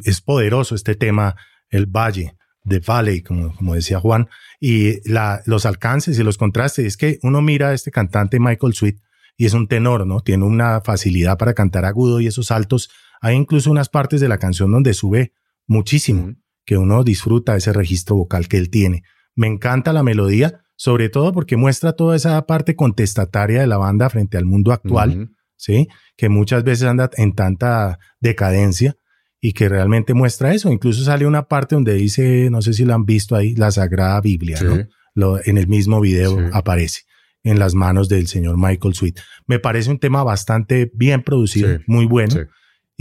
Es 0.05 0.23
poderoso 0.23 0.75
este 0.75 0.95
tema, 0.95 1.37
el 1.68 1.85
valle, 1.85 2.33
de 2.64 2.79
Valley, 2.79 3.21
como, 3.21 3.55
como 3.55 3.75
decía 3.75 4.01
Juan, 4.01 4.27
y 4.59 5.07
la, 5.07 5.43
los 5.45 5.66
alcances 5.66 6.18
y 6.18 6.23
los 6.23 6.39
contrastes. 6.39 6.87
Es 6.87 6.97
que 6.97 7.18
uno 7.23 7.43
mira 7.43 7.68
a 7.68 7.75
este 7.75 7.91
cantante 7.91 8.41
Michael 8.41 8.73
Sweet 8.73 8.97
y 9.41 9.47
es 9.47 9.55
un 9.55 9.68
tenor, 9.68 10.07
¿no? 10.07 10.20
Tiene 10.20 10.45
una 10.45 10.82
facilidad 10.82 11.38
para 11.38 11.55
cantar 11.55 11.86
agudo 11.86 12.20
y 12.20 12.26
esos 12.26 12.51
altos. 12.51 12.91
Hay 13.22 13.36
incluso 13.36 13.70
unas 13.70 13.88
partes 13.88 14.20
de 14.20 14.28
la 14.28 14.36
canción 14.36 14.70
donde 14.70 14.93
sube 14.93 15.32
muchísimo, 15.66 16.34
que 16.66 16.76
uno 16.76 17.05
disfruta 17.05 17.57
ese 17.57 17.72
registro 17.72 18.16
vocal 18.16 18.49
que 18.49 18.59
él 18.59 18.68
tiene. 18.68 19.03
Me 19.34 19.47
encanta 19.47 19.95
la 19.95 20.03
melodía, 20.03 20.61
sobre 20.76 21.09
todo 21.09 21.32
porque 21.32 21.57
muestra 21.57 21.95
toda 21.95 22.16
esa 22.16 22.45
parte 22.47 22.76
contestataria 22.76 23.62
de 23.62 23.66
la 23.66 23.78
banda 23.78 24.11
frente 24.11 24.36
al 24.36 24.45
mundo 24.45 24.72
actual. 24.72 25.30
¿sí? 25.57 25.88
Que 26.18 26.28
muchas 26.28 26.62
veces 26.62 26.86
anda 26.86 27.09
en 27.16 27.34
tanta 27.34 27.99
decadencia 28.20 28.97
y 29.41 29.55
que 29.55 29.70
realmente 29.70 30.12
muestra 30.12 30.53
eso. 30.53 30.70
Incluso 30.70 31.03
sale 31.03 31.26
una 31.26 31.49
parte 31.49 31.76
donde 31.76 31.95
dice, 31.95 32.51
no 32.51 32.61
sé 32.61 32.74
si 32.74 32.84
la 32.84 32.95
han 32.95 33.07
visto 33.07 33.36
ahí, 33.36 33.55
la 33.55 33.70
Sagrada 33.70 34.20
Biblia, 34.20 34.59
Sí. 34.59 34.64
¿no? 34.66 34.84
Lo- 35.14 35.41
en 35.43 35.57
el 35.57 35.66
mismo 35.66 35.99
video 36.03 36.36
Sí. 36.36 36.45
aparece 36.53 37.01
en 37.43 37.59
las 37.59 37.74
manos 37.74 38.09
del 38.09 38.26
señor 38.26 38.57
Michael 38.59 38.95
Sweet. 38.95 39.18
Me 39.47 39.59
parece 39.59 39.91
un 39.91 39.99
tema 39.99 40.22
bastante 40.24 40.91
bien 40.95 41.22
producido, 41.22 41.68
Sí. 41.76 41.84
muy 41.86 42.07
bueno. 42.07 42.32
Sí. 42.32 42.41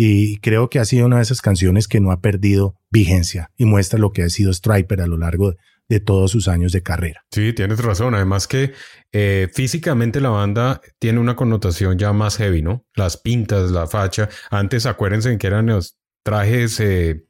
Y 0.02 0.38
creo 0.38 0.70
que 0.70 0.80
ha 0.80 0.86
sido 0.86 1.06
una 1.08 1.18
de 1.18 1.24
esas 1.24 1.42
canciones 1.42 1.88
que 1.88 2.00
no 2.00 2.12
ha 2.12 2.22
perdido 2.22 2.76
vigencia 2.90 3.52
y 3.58 3.66
muestra 3.66 4.00
lo 4.00 4.12
que 4.12 4.24
ha 4.24 4.30
sido 4.30 4.54
Striper 4.54 5.02
a 5.02 5.08
lo 5.08 5.18
largo 5.18 5.52
de, 5.52 5.58
de 5.90 6.00
todos 6.00 6.32
sus 6.32 6.48
años 6.48 6.72
de 6.72 6.82
carrera. 6.84 7.26
Sí, 7.32 7.52
tienes 7.52 7.80
razón. 7.80 8.16
Además 8.16 8.48
que 8.48 8.72
eh, 9.12 9.50
físicamente 9.54 10.22
la 10.22 10.30
banda 10.30 10.80
tiene 11.00 11.20
una 11.20 11.36
connotación 11.36 11.98
ya 11.98 12.14
más 12.14 12.38
heavy, 12.38 12.62
¿no? 12.62 12.86
Las 12.96 13.18
pintas, 13.18 13.72
la 13.72 13.88
facha. 13.88 14.30
Antes 14.52 14.86
acuérdense 14.86 15.38
que 15.38 15.48
eran 15.48 15.66
los 15.66 15.98
trajes 16.24 16.80
eh, 16.80 17.26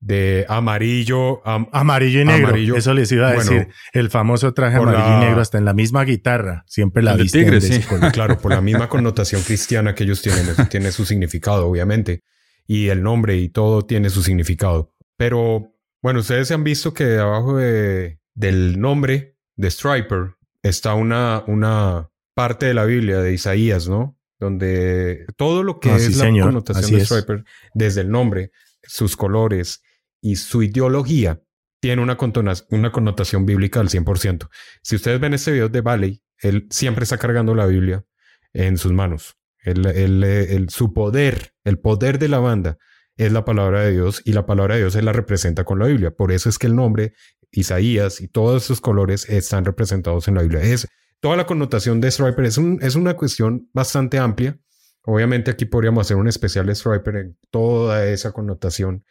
de 0.00 0.46
amarillo, 0.48 1.46
am- 1.46 1.68
Amarillo 1.72 2.22
y 2.22 2.24
negro, 2.24 2.48
Amarillo. 2.48 2.76
eso 2.76 2.94
les 2.94 3.12
iba 3.12 3.28
a 3.30 3.34
Bueno, 3.34 3.50
decir. 3.50 3.68
El 3.92 4.08
famoso 4.10 4.54
traje 4.54 4.78
amarillo 4.78 5.04
la- 5.06 5.16
y 5.18 5.20
negro 5.26 5.40
hasta 5.42 5.58
en 5.58 5.66
la 5.66 5.74
misma 5.74 6.04
guitarra. 6.04 6.64
Siempre 6.66 7.02
la 7.02 7.14
visten 7.16 7.42
tigre, 7.44 7.60
de 7.60 7.80
sí. 7.82 7.82
color. 7.82 8.10
Claro, 8.12 8.38
por 8.38 8.52
la 8.52 8.60
misma 8.62 8.88
connotación 8.88 9.42
cristiana 9.42 9.94
que 9.94 10.04
ellos 10.04 10.22
tienen, 10.22 10.48
eso 10.48 10.64
tiene 10.66 10.90
su 10.90 11.04
significado, 11.04 11.66
obviamente. 11.68 12.22
Y 12.66 12.88
el 12.88 13.02
nombre 13.02 13.36
y 13.36 13.48
todo 13.50 13.82
tiene 13.84 14.08
su 14.10 14.22
significado. 14.22 14.94
Pero, 15.18 15.74
bueno, 16.02 16.20
ustedes 16.20 16.48
se 16.48 16.54
han 16.54 16.64
visto 16.64 16.94
que 16.94 17.18
abajo 17.18 17.56
de- 17.58 18.18
del 18.34 18.80
nombre 18.80 19.36
de 19.56 19.70
Striper 19.70 20.34
está 20.62 20.94
una, 20.94 21.44
una 21.46 22.08
parte 22.34 22.64
de 22.66 22.72
la 22.74 22.86
Biblia 22.86 23.18
de 23.18 23.34
Isaías, 23.34 23.86
¿no? 23.88 24.16
Donde 24.38 25.26
todo 25.36 25.62
lo 25.62 25.78
que 25.78 25.90
Ah, 25.90 25.96
es 25.96 26.04
sí, 26.06 26.12
la 26.14 26.24
señor, 26.24 26.46
connotación 26.46 26.84
así 26.84 26.94
de 26.94 27.02
es. 27.02 27.08
Striper, 27.08 27.44
desde 27.74 28.00
el 28.00 28.10
nombre, 28.10 28.50
sus 28.82 29.14
colores 29.14 29.82
y 30.20 30.36
su 30.36 30.62
ideología, 30.62 31.40
tiene 31.80 32.02
una, 32.02 32.16
connotación 32.16 33.46
bíblica 33.46 33.80
al 33.80 33.88
100%. 33.88 34.48
Si 34.82 34.96
ustedes 34.96 35.18
ven 35.18 35.34
este 35.34 35.52
video 35.52 35.68
de 35.68 35.80
Valley, 35.80 36.22
él 36.38 36.66
siempre 36.70 37.04
está 37.04 37.18
cargando 37.18 37.54
la 37.54 37.66
Biblia 37.66 38.04
en 38.52 38.76
sus 38.76 38.92
manos. 38.92 39.36
El, 39.62 40.66
su 40.70 40.92
poder, 40.92 41.54
el 41.64 41.78
poder 41.78 42.18
de 42.18 42.28
la 42.28 42.38
banda 42.38 42.78
es 43.16 43.32
la 43.32 43.44
palabra 43.44 43.82
de 43.82 43.92
Dios 43.92 44.22
y 44.24 44.32
la 44.32 44.46
palabra 44.46 44.74
de 44.74 44.82
Dios 44.82 44.92
se 44.94 45.02
la 45.02 45.12
representa 45.12 45.64
con 45.64 45.78
la 45.78 45.86
Biblia. 45.86 46.10
Por 46.10 46.32
eso 46.32 46.48
es 46.48 46.58
que 46.58 46.66
el 46.66 46.76
nombre 46.76 47.14
Isaías 47.50 48.20
y 48.20 48.28
todos 48.28 48.64
esos 48.64 48.80
colores 48.80 49.28
están 49.28 49.64
representados 49.64 50.28
en 50.28 50.34
la 50.34 50.42
Biblia. 50.42 50.62
Es 50.62 50.88
toda 51.20 51.36
la 51.36 51.46
connotación 51.46 52.00
de 52.00 52.10
Striper 52.10 52.44
es, 52.44 52.58
es 52.80 52.94
una 52.94 53.14
cuestión 53.14 53.68
bastante 53.72 54.18
amplia. 54.18 54.58
Obviamente 55.02 55.50
aquí 55.50 55.64
podríamos 55.64 56.06
hacer 56.06 56.16
un 56.16 56.28
especial 56.28 56.66
de 56.66 56.74
Striper 56.74 57.16
en 57.16 57.38
toda 57.50 58.06
esa 58.06 58.32
connotación, 58.32 59.04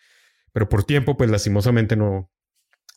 pero 0.60 0.68
por 0.70 0.84
tiempo, 0.84 1.16
pues 1.16 1.30
lastimosamente 1.30 1.96
no, 1.96 2.30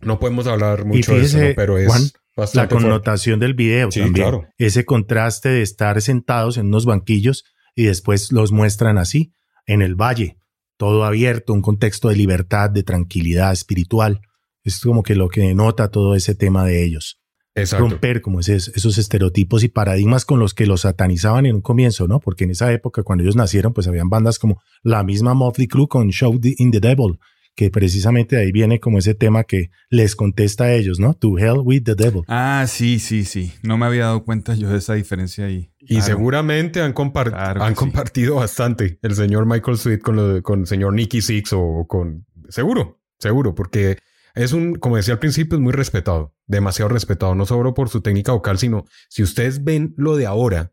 no 0.00 0.18
podemos 0.18 0.48
hablar 0.48 0.84
mucho 0.84 1.14
de 1.14 1.22
eso, 1.22 1.38
pero 1.54 1.78
es 1.78 1.86
Juan, 1.86 2.02
la 2.02 2.42
bastante 2.42 2.70
fuerte. 2.70 2.84
connotación 2.88 3.38
del 3.38 3.54
video 3.54 3.92
Sí, 3.92 4.00
también. 4.00 4.24
claro. 4.26 4.48
Ese 4.58 4.84
contraste 4.84 5.48
de 5.48 5.62
estar 5.62 6.02
sentados 6.02 6.56
en 6.58 6.66
unos 6.66 6.86
banquillos 6.86 7.44
y 7.76 7.84
después 7.84 8.32
los 8.32 8.50
muestran 8.50 8.98
así, 8.98 9.32
en 9.66 9.80
el 9.80 9.94
valle, 9.94 10.38
todo 10.76 11.04
abierto, 11.04 11.52
un 11.52 11.62
contexto 11.62 12.08
de 12.08 12.16
libertad, 12.16 12.68
de 12.68 12.82
tranquilidad 12.82 13.52
espiritual. 13.52 14.20
Es 14.64 14.80
como 14.80 15.04
que 15.04 15.14
lo 15.14 15.28
que 15.28 15.42
denota 15.42 15.88
todo 15.92 16.16
ese 16.16 16.34
tema 16.34 16.64
de 16.64 16.84
ellos. 16.84 17.20
Exacto. 17.54 17.86
Romper 17.88 18.22
como 18.22 18.40
ese- 18.40 18.56
esos 18.56 18.98
estereotipos 18.98 19.62
y 19.62 19.68
paradigmas 19.68 20.24
con 20.24 20.40
los 20.40 20.52
que 20.52 20.66
los 20.66 20.80
satanizaban 20.80 21.46
en 21.46 21.54
un 21.56 21.60
comienzo, 21.60 22.08
¿no? 22.08 22.18
Porque 22.18 22.42
en 22.44 22.50
esa 22.50 22.72
época, 22.72 23.04
cuando 23.04 23.22
ellos 23.22 23.36
nacieron, 23.36 23.72
pues 23.72 23.86
habían 23.86 24.08
bandas 24.08 24.40
como 24.40 24.60
la 24.82 25.04
misma 25.04 25.34
Motley 25.34 25.68
Crue 25.68 25.86
con 25.86 26.08
Show 26.10 26.40
in 26.42 26.70
the 26.72 26.80
Devil, 26.80 27.18
que 27.55 27.70
precisamente 27.70 28.36
de 28.36 28.42
ahí 28.42 28.53
viene 28.53 28.80
como 28.80 28.98
ese 28.98 29.14
tema 29.14 29.44
que 29.44 29.70
les 29.90 30.16
contesta 30.16 30.64
a 30.64 30.72
ellos, 30.74 30.98
¿no? 30.98 31.14
To 31.14 31.36
hell 31.38 31.59
with 31.62 31.82
the 31.84 31.94
devil. 31.94 32.22
Ah, 32.28 32.64
sí, 32.66 32.98
sí, 32.98 33.24
sí. 33.24 33.53
No 33.62 33.76
me 33.76 33.84
había 33.86 34.05
dado 34.05 34.24
cuenta 34.24 34.55
yo 34.55 34.70
de 34.70 34.78
esa 34.78 34.94
diferencia 34.94 35.44
ahí. 35.46 35.70
Y 35.78 35.96
Claro. 35.96 36.05
seguramente 36.05 36.80
han, 36.80 36.94
compar- 36.94 37.30
Claro 37.30 37.61
que 37.61 37.66
han 37.66 37.72
sí. 37.74 37.78
compartido 37.78 38.36
bastante 38.36 38.98
el 39.03 39.14
señor 39.14 39.44
Michael 39.46 39.76
Sweet 39.76 40.00
con, 40.00 40.16
lo 40.16 40.28
de- 40.34 40.42
con 40.42 40.61
el 40.61 40.66
señor 40.66 40.94
Nicky 40.94 41.20
Six 41.20 41.53
o 41.53 41.84
con... 41.88 42.24
Seguro, 42.48 43.00
seguro, 43.18 43.55
porque 43.55 43.98
es 44.34 44.53
un, 44.53 44.74
como 44.76 44.96
decía 44.96 45.14
al 45.14 45.20
principio, 45.20 45.57
es 45.59 45.62
muy 45.62 45.72
respetado, 45.72 46.34
demasiado 46.46 46.88
respetado, 46.88 47.34
no 47.34 47.44
solo 47.44 47.74
por 47.74 47.90
su 47.90 48.00
técnica 48.00 48.32
vocal, 48.32 48.57
sino 48.59 48.84
si 49.11 49.22
ustedes 49.22 49.62
ven 49.62 49.92
lo 49.98 50.16
de 50.16 50.24
ahora, 50.26 50.72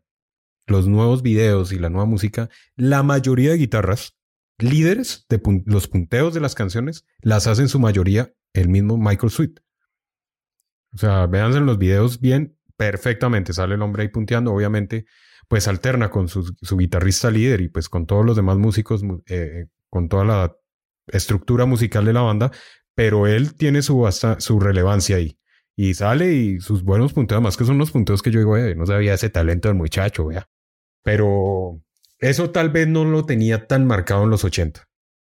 los 0.66 0.86
nuevos 0.88 1.22
videos 1.22 1.72
y 1.72 1.78
la 1.78 1.90
nueva 1.90 2.06
música, 2.06 2.48
la 2.76 3.02
mayoría 3.02 3.50
de 3.50 3.56
guitarras, 3.58 4.16
líderes 4.62 5.26
de 5.28 5.40
los 5.66 5.88
punteos 5.88 6.34
de 6.34 6.40
las 6.40 6.54
canciones, 6.54 7.04
las 7.22 7.46
hace 7.46 7.62
en 7.62 7.68
su 7.68 7.78
mayoría 7.78 8.32
el 8.52 8.68
mismo 8.68 8.96
Michael 8.98 9.30
Sweet. 9.30 9.60
O 10.94 10.98
sea, 10.98 11.26
véanse 11.26 11.58
en 11.58 11.66
los 11.66 11.78
videos 11.78 12.20
bien, 12.20 12.56
perfectamente. 12.76 13.52
Sale 13.52 13.74
el 13.74 13.82
hombre 13.82 14.02
ahí 14.02 14.08
punteando, 14.08 14.52
obviamente, 14.52 15.04
pues 15.48 15.68
alterna 15.68 16.10
con 16.10 16.28
su, 16.28 16.54
guitarrista 16.76 17.30
líder 17.30 17.60
y 17.60 17.68
pues 17.68 17.88
con 17.88 18.06
todos 18.06 18.24
los 18.24 18.36
demás 18.36 18.58
músicos, 18.58 19.02
mu- 19.02 19.22
eh, 19.28 19.66
con 19.88 20.08
toda 20.08 20.24
la 20.24 20.56
estructura 21.08 21.64
musical 21.66 22.04
de 22.04 22.12
la 22.12 22.22
banda, 22.22 22.50
pero 22.94 23.26
él 23.26 23.54
tiene 23.54 23.82
su, 23.82 24.08
su 24.38 24.60
relevancia 24.60 25.16
ahí. 25.16 25.36
Y 25.76 25.94
sale 25.94 26.34
y 26.34 26.60
sus 26.60 26.82
buenos 26.84 27.12
punteos, 27.12 27.40
más 27.40 27.56
que 27.56 27.64
son 27.64 27.78
los 27.78 27.90
punteos 27.90 28.22
que 28.22 28.30
yo 28.30 28.38
digo, 28.40 28.56
"Eh, 28.56 28.74
no 28.74 28.86
sabía 28.86 29.14
ese 29.14 29.30
talento 29.30 29.68
del 29.68 29.76
muchacho, 29.76 30.26
vea. 30.26 30.46
Pero 31.02 31.80
eso 32.20 32.50
tal 32.50 32.70
vez 32.70 32.86
no 32.86 33.04
lo 33.04 33.24
tenía 33.24 33.66
tan 33.66 33.86
marcado 33.86 34.24
en 34.24 34.30
los 34.30 34.44
80. 34.44 34.88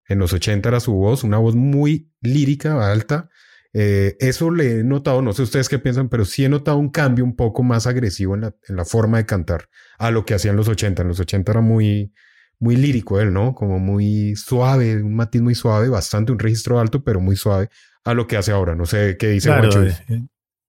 En 0.07 0.19
los 0.19 0.33
80 0.33 0.69
era 0.69 0.81
su 0.81 0.93
voz, 0.93 1.25
una 1.25 1.39
voz 1.39 1.55
muy 1.55 2.13
lírica, 2.21 2.91
alta. 2.91 3.31
Eh, 3.73 4.17
eso 4.21 4.51
le 4.51 4.81
he 4.81 4.85
notado, 4.85 5.21
no 5.23 5.33
sé 5.33 5.43
ustedes 5.43 5.69
qué 5.69 5.79
piensan, 5.79 6.09
pero 6.09 6.25
sí 6.25 6.45
he 6.45 6.49
notado 6.49 6.77
un 6.77 6.91
cambio 6.91 7.25
un 7.25 7.35
poco 7.35 7.63
más 7.63 7.87
agresivo 7.87 8.35
en 8.35 8.43
la, 8.43 8.55
en 8.69 8.77
la 8.77 8.85
forma 8.85 9.17
de 9.17 9.27
cantar 9.27 9.69
a 9.99 10.11
lo 10.11 10.25
que 10.25 10.35
hacía 10.35 10.51
en 10.51 10.57
los 10.57 10.69
80. 10.69 11.03
En 11.03 11.09
los 11.09 11.19
80 11.19 11.51
era 11.51 11.61
muy, 11.61 12.13
muy 12.59 12.77
lírico 12.77 13.21
él, 13.21 13.33
¿no? 13.33 13.55
Como 13.55 13.79
muy 13.79 14.37
suave, 14.37 15.03
un 15.03 15.17
matiz 15.17 15.43
muy 15.43 15.55
suave, 15.55 15.89
bastante 15.89 16.33
un 16.33 16.39
registro 16.39 16.79
alto, 16.79 17.03
pero 17.03 17.21
muy 17.21 17.37
suave 17.37 17.69
a 18.05 18.15
lo 18.15 18.27
que 18.27 18.37
hace 18.37 18.53
ahora. 18.53 18.77
No 18.77 18.87
sé 18.87 19.17
qué 19.19 19.29
dice 19.31 19.49
Claro. 19.49 19.71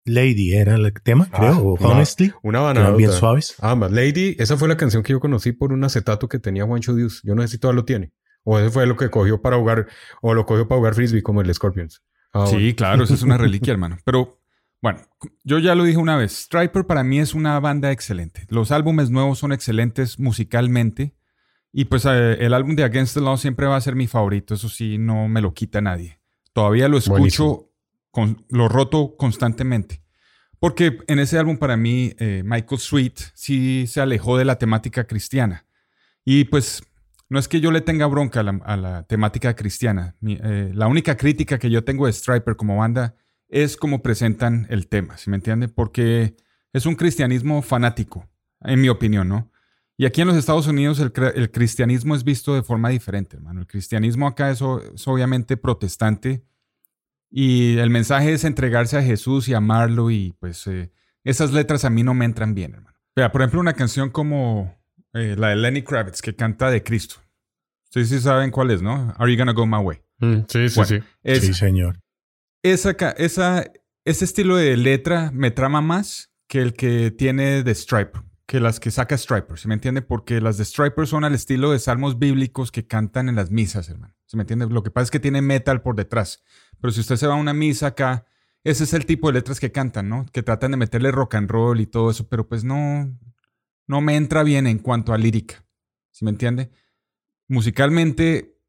Lady 0.05 0.53
era 0.53 0.75
el 0.75 0.93
tema, 1.03 1.27
Ah, 1.31 1.37
creo, 1.39 1.57
o 1.57 1.73
una- 1.73 1.87
Honestly. 1.95 2.31
Una 2.43 2.59
banana. 2.61 2.91
bien 2.91 3.11
suaves. 3.11 3.55
Ambas. 3.59 3.91
Lady, 3.91 4.35
esa 4.39 4.55
fue 4.55 4.67
la 4.67 4.77
canción 4.77 5.01
que 5.03 5.13
yo 5.13 5.19
conocí 5.19 5.51
por 5.51 5.73
un 5.73 5.83
acetato 5.83 6.29
que 6.29 6.37
tenía 6.39 6.63
Juancho 6.65 6.93
Dios. 6.93 7.21
Yo 7.23 7.33
no 7.35 7.41
sé 7.41 7.47
si 7.49 7.57
todavía 7.57 7.81
lo 7.81 7.85
tiene. 7.85 8.13
O 8.43 8.59
ese 8.59 8.69
fue 8.69 8.85
lo 8.85 8.95
que 8.95 9.09
cogió 9.09 9.41
para 9.41 9.57
jugar, 9.57 9.87
o 10.21 10.33
lo 10.35 10.45
cogió 10.45 10.67
para 10.67 10.77
jugar 10.77 10.93
frisbee 10.93 11.23
como 11.23 11.41
el 11.41 11.51
Scorpions. 11.53 12.03
Ah, 12.33 12.45
Sí, 12.47 12.55
bueno. 12.55 12.75
claro, 12.75 13.03
eso 13.03 13.13
es 13.15 13.23
una 13.23 13.37
reliquia, 13.39 13.71
hermano. 13.73 13.97
Pero 14.05 14.39
bueno, 14.81 14.99
yo 15.43 15.57
ya 15.57 15.73
lo 15.73 15.83
dije 15.83 15.97
una 15.97 16.15
vez. 16.17 16.33
Striper 16.33 16.85
para 16.85 17.03
mí 17.03 17.19
es 17.19 17.33
una 17.33 17.59
banda 17.59 17.91
excelente. 17.91 18.45
Los 18.49 18.71
álbumes 18.71 19.09
nuevos 19.09 19.39
son 19.39 19.51
excelentes 19.53 20.19
musicalmente. 20.19 21.15
Y 21.73 21.85
pues 21.85 22.05
eh, 22.05 22.37
el 22.45 22.53
álbum 22.53 22.75
de 22.75 22.83
Against 22.83 23.15
the 23.15 23.21
Law 23.21 23.37
siempre 23.37 23.65
va 23.65 23.75
a 23.75 23.81
ser 23.81 23.95
mi 23.95 24.05
favorito. 24.07 24.53
Eso 24.53 24.69
sí, 24.69 24.97
no 24.99 25.27
me 25.27 25.41
lo 25.41 25.53
quita 25.53 25.81
nadie. 25.81 26.19
Todavía 26.53 26.87
lo 26.87 26.97
escucho 26.97 27.17
Buenísimo. 27.19 27.69
Lo 28.49 28.67
roto 28.67 29.15
constantemente. 29.17 30.01
Porque 30.59 30.99
en 31.07 31.19
ese 31.19 31.37
álbum 31.37 31.57
para 31.57 31.77
mí 31.77 32.13
eh, 32.17 32.41
Michael 32.45 32.79
Sweet 32.79 33.19
sí 33.33 33.85
se 33.87 34.01
alejó 34.01 34.37
de 34.37 34.45
la 34.45 34.57
temática 34.57 35.05
cristiana. 35.05 35.65
Y 36.23 36.45
pues 36.45 36.81
no 37.29 37.39
es 37.39 37.47
que 37.47 37.59
yo 37.59 37.71
le 37.71 37.81
tenga 37.81 38.05
bronca 38.07 38.39
a 38.39 38.77
la, 38.77 39.03
temática 39.03 39.55
cristiana. 39.55 40.15
Eh, 40.25 40.71
la 40.73 40.87
única 40.87 41.17
crítica 41.17 41.59
que 41.59 41.69
yo 41.69 41.83
tengo 41.83 42.05
de 42.05 42.13
Striper 42.13 42.55
como 42.55 42.77
banda 42.77 43.15
es 43.47 43.77
cómo 43.77 44.01
presentan 44.01 44.67
el 44.69 44.87
tema, 44.87 45.17
¿sí 45.17 45.29
me 45.29 45.35
entiende? 45.35 45.67
Porque 45.67 46.35
es 46.73 46.85
un 46.85 46.95
cristianismo 46.95 47.61
fanático, 47.61 48.27
en 48.61 48.81
mi 48.81 48.89
opinión, 48.89 49.29
¿no? 49.29 49.51
Y 49.97 50.05
aquí 50.05 50.21
en 50.21 50.27
los 50.27 50.35
Estados 50.35 50.67
Unidos 50.67 50.99
el, 50.99 51.51
cristianismo 51.51 52.15
es 52.15 52.23
visto 52.23 52.53
de 52.53 52.63
forma 52.63 52.89
diferente, 52.89 53.37
hermano. 53.37 53.61
El 53.61 53.67
cristianismo 53.67 54.27
acá 54.27 54.51
es 54.51 54.61
obviamente 54.61 55.55
protestante 55.55 56.43
y 57.29 57.77
el 57.77 57.89
mensaje 57.89 58.33
es 58.33 58.43
entregarse 58.43 58.97
a 58.97 59.03
Jesús 59.03 59.47
y 59.47 59.53
amarlo 59.53 60.11
y 60.11 60.33
pues 60.39 60.65
eh, 60.67 60.91
esas 61.23 61.51
letras 61.51 61.85
a 61.85 61.89
mí 61.89 62.03
no 62.03 62.13
me 62.13 62.25
entran 62.25 62.53
bien, 62.55 62.73
hermano. 62.75 62.97
Vea, 63.15 63.31
por 63.31 63.41
ejemplo, 63.41 63.59
una 63.59 63.73
canción 63.73 64.09
como 64.09 64.77
eh, 65.13 65.35
la 65.37 65.49
de 65.49 65.55
Lenny 65.55 65.81
Kravitz 65.83 66.21
que 66.21 66.35
canta 66.35 66.69
de 66.69 66.83
Cristo. 66.83 67.15
Ustedes 67.85 68.09
sí 68.09 68.19
saben 68.19 68.51
cuál 68.51 68.71
es, 68.71 68.81
¿no? 68.81 69.13
Are 69.17 69.31
you 69.31 69.37
gonna 69.37 69.53
go 69.53 69.65
my 69.65 69.77
way? 69.77 70.01
Mm, 70.19 70.41
sí, 70.47 70.69
sí, 70.69 70.75
Bueno, 70.75 70.87
sí. 70.87 70.99
es- 71.23 71.41
Sí, 71.45 71.53
señor. 71.53 71.99
esa, 72.63 72.91
esa, 73.17 73.65
ese 74.05 74.25
estilo 74.25 74.55
de 74.57 74.75
letra 74.77 75.31
me 75.33 75.51
trama 75.51 75.81
más 75.81 76.31
que 76.47 76.59
el 76.61 76.73
que 76.73 77.11
tiene 77.11 77.63
de 77.63 77.73
Striper, 77.73 78.21
que 78.45 78.59
las 78.59 78.79
que 78.79 78.91
saca 78.91 79.17
Striper, 79.17 79.57
¿se 79.57 79.67
me 79.67 79.73
entiende? 79.73 80.01
Porque 80.01 80.41
las 80.41 80.57
de 80.57 80.65
Striper 80.65 81.07
son 81.07 81.23
al 81.23 81.33
estilo 81.33 81.71
de 81.71 81.79
salmos 81.79 82.19
bíblicos 82.19 82.71
que 82.71 82.85
cantan 82.85 83.29
en 83.29 83.35
las 83.35 83.49
misas, 83.49 83.89
hermano. 83.89 84.13
¿Se 84.27 84.37
me 84.37 84.43
entiende? 84.43 84.67
Lo 84.69 84.83
que 84.83 84.91
pasa 84.91 85.03
es 85.05 85.11
que 85.11 85.19
tiene 85.19 85.41
metal 85.41 85.81
por 85.81 85.95
detrás. 85.95 86.43
Pero 86.85 86.93
si 86.93 87.01
usted 87.01 87.15
se 87.15 87.25
va 87.25 87.33
a 87.33 87.37
una 87.37 87.55
misa 87.55 87.87
acá, 87.87 88.27
ese 88.63 88.83
es 88.83 88.93
el 88.93 89.07
tipo 89.07 89.25
de 89.25 89.33
letras 89.33 89.59
que 89.59 89.71
cantan, 89.71 90.07
¿no? 90.07 90.27
Que 90.31 90.43
tratan 90.43 90.69
de 90.69 90.77
meterle 90.77 91.09
rock 91.09 91.33
and 91.33 91.49
roll 91.49 91.81
y 91.81 91.87
todo 91.87 92.11
eso, 92.11 92.29
pero 92.29 92.47
pues 92.47 92.63
no, 92.63 93.11
no 93.87 94.01
me 94.01 94.15
entra 94.15 94.43
bien 94.43 94.67
en 94.67 94.77
cuanto 94.77 95.11
a 95.11 95.17
lírica. 95.17 95.65
¿Sí 96.11 96.23
me 96.23 96.29
entiende? 96.29 96.69
Musicalmente, 97.47 98.59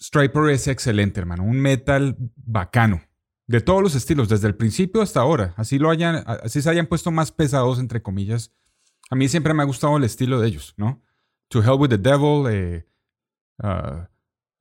Striper 0.00 0.50
es 0.50 0.68
excelente, 0.68 1.18
hermano. 1.18 1.42
Un 1.42 1.58
metal 1.58 2.16
bacano. 2.36 3.02
De 3.48 3.60
todos 3.60 3.82
los 3.82 3.96
estilos, 3.96 4.28
desde 4.28 4.46
el 4.46 4.54
principio 4.54 5.02
hasta 5.02 5.18
ahora. 5.18 5.52
Así 5.56 5.80
lo 5.80 5.90
hayan, 5.90 6.22
así 6.24 6.62
se 6.62 6.70
hayan 6.70 6.86
puesto 6.86 7.10
más 7.10 7.32
pesados, 7.32 7.80
entre 7.80 8.02
comillas. 8.02 8.52
A 9.10 9.16
mí 9.16 9.28
siempre 9.28 9.52
me 9.52 9.64
ha 9.64 9.66
gustado 9.66 9.96
el 9.96 10.04
estilo 10.04 10.38
de 10.38 10.46
ellos, 10.46 10.74
¿no? 10.76 11.02
To 11.48 11.60
Hell 11.60 11.80
with 11.80 11.88
the 11.88 11.98
Devil, 11.98 12.46
eh, 12.48 12.86
uh, 13.64 14.06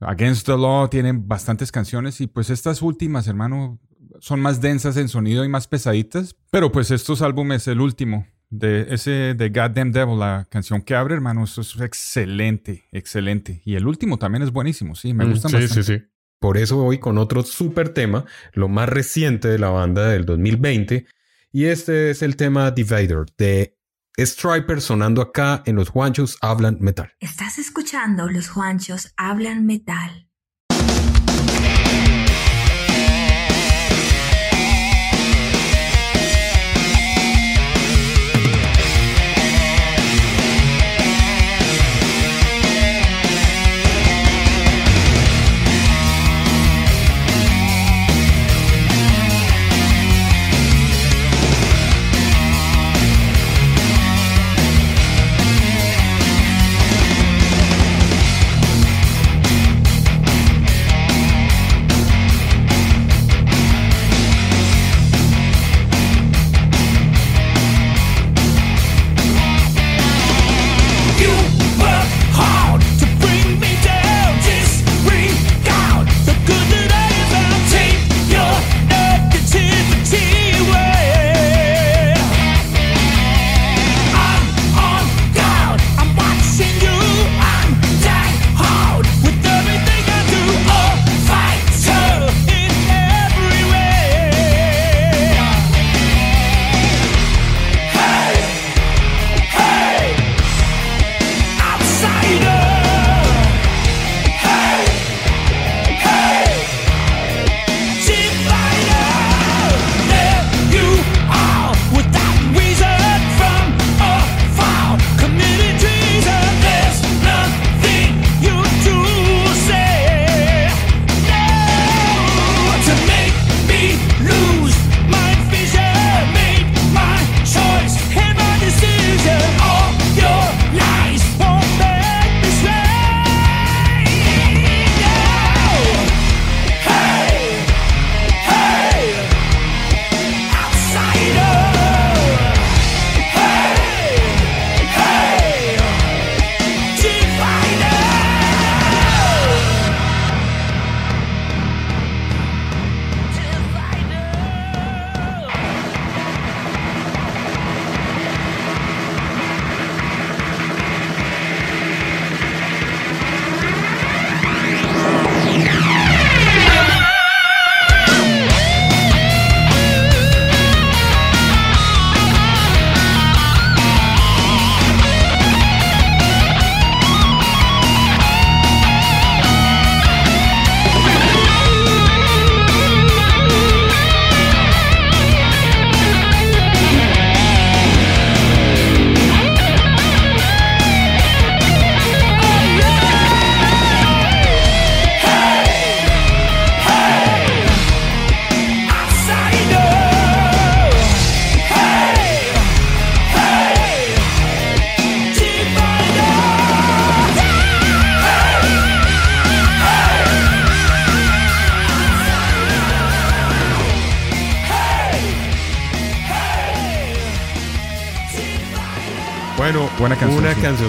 Against 0.02 0.45
the 0.47 0.58
Law, 0.58 0.89
tienen 0.89 1.28
bastantes 1.28 1.72
canciones. 1.72 2.20
Y 2.22 2.28
pues 2.28 2.49
estas 2.49 2.82
últimas, 2.82 3.28
hermano, 3.28 3.80
son 4.20 4.39
más 4.41 4.60
densas 4.62 4.97
en 4.97 5.08
sonido 5.08 5.45
y 5.45 5.49
más 5.49 5.68
pesaditas. 5.68 6.36
Pero 6.52 6.72
pues 6.72 6.91
estos 6.91 7.22
álbumes, 7.22 7.68
el 7.68 7.80
último, 7.82 8.28
de 8.49 8.88
ese 8.93 9.34
de 9.36 9.49
Goddamn 9.49 9.91
Devil, 9.91 10.20
la 10.20 10.47
canción 10.52 10.82
que 10.82 10.95
abre, 10.95 11.14
hermano, 11.16 11.43
eso 11.45 11.62
es 11.62 11.80
excelente, 11.80 12.84
excelente. 12.91 13.62
Y 13.66 13.76
el 13.76 13.88
último 13.88 14.18
también 14.18 14.43
es 14.43 14.52
buenísimo, 14.52 14.95
sí, 14.95 15.14
me 15.14 15.26
Mm, 15.26 15.30
gusta 15.30 15.49
sí, 15.49 15.56
bastante. 15.56 15.84
sí, 15.84 15.97
sí. 15.99 16.04
Por 16.39 16.58
eso 16.58 16.78
voy 16.78 16.97
con 16.97 17.18
otro 17.18 17.43
súper 17.43 17.89
tema, 17.89 18.26
lo 18.54 18.68
más 18.68 18.89
reciente 18.89 19.47
de 19.47 19.60
la 19.60 19.70
banda 19.70 20.08
del 20.10 20.26
2020. 20.26 21.06
Y 21.52 21.66
este 21.66 22.10
es 22.10 22.22
el 22.24 22.36
tema 22.36 22.72
Divider 22.72 23.26
de 23.38 23.78
Striper 24.18 24.82
sonando 24.82 25.22
acá 25.22 25.64
en 25.66 25.76
los 25.76 25.89
Juanchos 25.89 26.38
Hablan 26.41 26.78
Metal. 26.80 27.12
Estás 27.20 27.57
escuchando 27.59 28.30
Los 28.30 28.49
Juanchos 28.49 29.14
Hablan 29.18 29.66
Metal. 29.66 30.30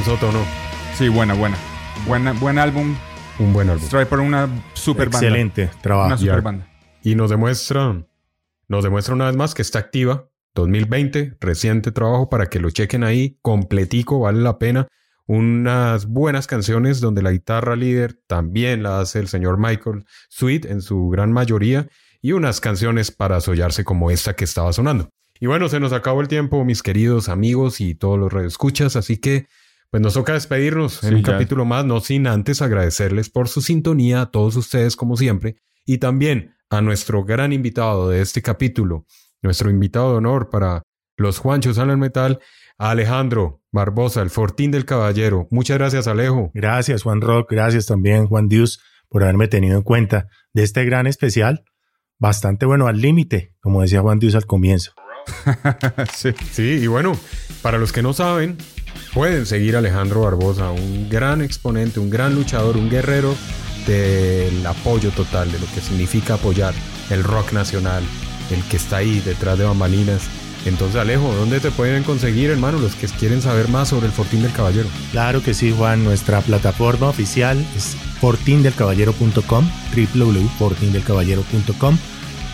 Soto, 0.04 0.32
¿no? 0.32 0.44
Sí, 0.94 1.08
buena, 1.08 1.34
buena. 1.34 1.56
Buena, 2.08 2.32
buen 2.32 2.58
álbum. 2.58 2.96
Un 3.38 3.52
buen 3.52 3.70
álbum. 3.70 3.86
Striper, 3.86 4.18
una 4.18 4.48
super 4.74 5.08
banda. 5.08 5.28
Excelente 5.28 5.70
trabajo. 5.80 6.08
Una 6.08 6.18
super 6.18 6.42
banda. 6.42 6.68
Y 7.02 7.14
nos 7.14 7.30
demuestra, 7.30 8.04
nos 8.66 8.82
demuestra 8.82 9.14
una 9.14 9.26
vez 9.26 9.36
más 9.36 9.54
que 9.54 9.62
está 9.62 9.78
activa. 9.78 10.28
2020, 10.54 11.36
reciente 11.40 11.92
trabajo 11.92 12.28
para 12.28 12.50
que 12.50 12.58
lo 12.58 12.70
chequen 12.70 13.04
ahí, 13.04 13.38
completico, 13.42 14.20
vale 14.20 14.40
la 14.40 14.58
pena. 14.58 14.88
Unas 15.26 16.06
buenas 16.06 16.48
canciones 16.48 17.00
donde 17.00 17.22
la 17.22 17.30
guitarra 17.30 17.76
líder 17.76 18.18
también 18.26 18.82
la 18.82 18.98
hace 18.98 19.20
el 19.20 19.28
señor 19.28 19.56
Michael 19.58 20.04
Sweet 20.30 20.64
en 20.64 20.82
su 20.82 21.08
gran 21.10 21.30
mayoría 21.30 21.88
y 22.20 22.32
unas 22.32 22.60
canciones 22.60 23.12
para 23.12 23.40
sollarse 23.40 23.84
como 23.84 24.10
esta 24.10 24.34
que 24.34 24.44
estaba 24.44 24.72
sonando. 24.72 25.10
Y 25.38 25.46
bueno, 25.46 25.68
se 25.68 25.80
nos 25.80 25.92
acabó 25.92 26.20
el 26.20 26.28
tiempo, 26.28 26.64
mis 26.64 26.82
queridos 26.82 27.28
amigos 27.28 27.80
y 27.80 27.94
todos 27.94 28.18
los 28.18 28.32
radioescuchas, 28.32 28.96
así 28.96 29.16
que 29.16 29.46
pues 29.92 30.02
nos 30.02 30.14
toca 30.14 30.32
despedirnos 30.32 31.04
en 31.04 31.16
un 31.16 31.22
ya. 31.22 31.32
capítulo 31.32 31.66
más, 31.66 31.84
no 31.84 32.00
sin 32.00 32.26
antes 32.26 32.62
agradecerles 32.62 33.28
por 33.28 33.48
su 33.48 33.60
sintonía 33.60 34.22
a 34.22 34.30
todos 34.30 34.56
ustedes 34.56 34.96
como 34.96 35.18
siempre 35.18 35.56
y 35.84 35.98
también 35.98 36.54
a 36.70 36.80
nuestro 36.80 37.24
gran 37.24 37.52
invitado 37.52 38.08
de 38.08 38.22
este 38.22 38.40
capítulo, 38.40 39.04
nuestro 39.42 39.68
invitado 39.70 40.12
de 40.12 40.16
honor 40.16 40.48
para 40.48 40.82
los 41.18 41.38
Juanchos 41.38 41.76
al 41.76 41.98
Metal, 41.98 42.40
Alejandro 42.78 43.60
Barbosa, 43.70 44.22
el 44.22 44.30
Fortín 44.30 44.70
del 44.70 44.86
Caballero. 44.86 45.46
Muchas 45.50 45.76
gracias, 45.76 46.06
Alejo. 46.06 46.50
Gracias, 46.54 47.02
Juan 47.02 47.20
Rock. 47.20 47.50
Gracias 47.50 47.84
también, 47.84 48.26
Juan 48.26 48.48
Dios, 48.48 48.80
por 49.10 49.24
haberme 49.24 49.46
tenido 49.46 49.76
en 49.76 49.82
cuenta 49.82 50.26
de 50.54 50.62
este 50.62 50.86
gran 50.86 51.06
especial. 51.06 51.64
Bastante 52.18 52.64
bueno, 52.64 52.86
al 52.86 52.98
límite, 52.98 53.54
como 53.60 53.82
decía 53.82 54.00
Juan 54.00 54.18
Dios 54.18 54.34
al 54.36 54.46
comienzo. 54.46 54.92
sí. 56.14 56.32
Sí, 56.50 56.78
y 56.82 56.86
bueno, 56.86 57.12
para 57.60 57.76
los 57.76 57.92
que 57.92 58.00
no 58.00 58.14
saben, 58.14 58.56
pueden 59.14 59.46
seguir 59.46 59.76
a 59.76 59.78
Alejandro 59.78 60.22
Barbosa, 60.22 60.70
un 60.70 61.08
gran 61.08 61.42
exponente, 61.42 62.00
un 62.00 62.10
gran 62.10 62.34
luchador, 62.34 62.76
un 62.76 62.88
guerrero 62.88 63.34
del 63.86 64.64
apoyo 64.66 65.10
total, 65.10 65.50
de 65.50 65.58
lo 65.58 65.66
que 65.74 65.80
significa 65.80 66.34
apoyar 66.34 66.74
el 67.10 67.24
rock 67.24 67.52
nacional, 67.52 68.02
el 68.50 68.62
que 68.64 68.76
está 68.76 68.98
ahí 68.98 69.20
detrás 69.20 69.58
de 69.58 69.64
bambalinas. 69.64 70.22
Entonces, 70.64 71.00
Alejo, 71.00 71.34
¿dónde 71.34 71.58
te 71.58 71.72
pueden 71.72 72.04
conseguir, 72.04 72.50
hermano, 72.50 72.78
los 72.78 72.94
que 72.94 73.08
quieren 73.08 73.42
saber 73.42 73.68
más 73.68 73.88
sobre 73.88 74.06
el 74.06 74.12
Fortín 74.12 74.42
del 74.42 74.52
Caballero? 74.52 74.88
Claro 75.10 75.42
que 75.42 75.54
sí, 75.54 75.74
Juan. 75.76 76.04
Nuestra 76.04 76.40
plataforma 76.40 77.08
oficial 77.08 77.58
es 77.76 77.96
fortindelcaballero.com, 78.20 79.68
www.fortindelcaballero.com. 79.94 81.98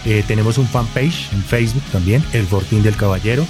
Eh, 0.07 0.25
tenemos 0.27 0.57
un 0.57 0.67
fanpage 0.67 1.31
en 1.33 1.43
Facebook 1.43 1.83
también, 1.93 2.25
El 2.33 2.47
Fortín 2.47 2.83
del 2.83 2.97
Caballero. 2.97 3.47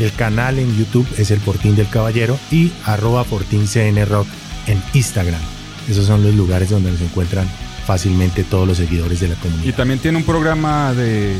El 0.00 0.12
canal 0.12 0.58
en 0.58 0.76
YouTube 0.76 1.06
es 1.18 1.30
El 1.30 1.38
Fortín 1.40 1.76
del 1.76 1.88
Caballero 1.88 2.38
y 2.50 2.72
arroba 2.86 3.22
FortinCN 3.24 4.06
Rock 4.08 4.26
en 4.66 4.82
Instagram. 4.94 5.40
Esos 5.88 6.06
son 6.06 6.22
los 6.24 6.34
lugares 6.34 6.70
donde 6.70 6.90
nos 6.90 7.00
encuentran 7.00 7.46
fácilmente 7.86 8.42
todos 8.44 8.66
los 8.66 8.78
seguidores 8.78 9.20
de 9.20 9.28
la 9.28 9.34
Y 9.34 9.36
comunidad. 9.38 9.74
también 9.74 9.98
tiene 10.00 10.18
un 10.18 10.24
programa 10.24 10.92
de, 10.94 11.34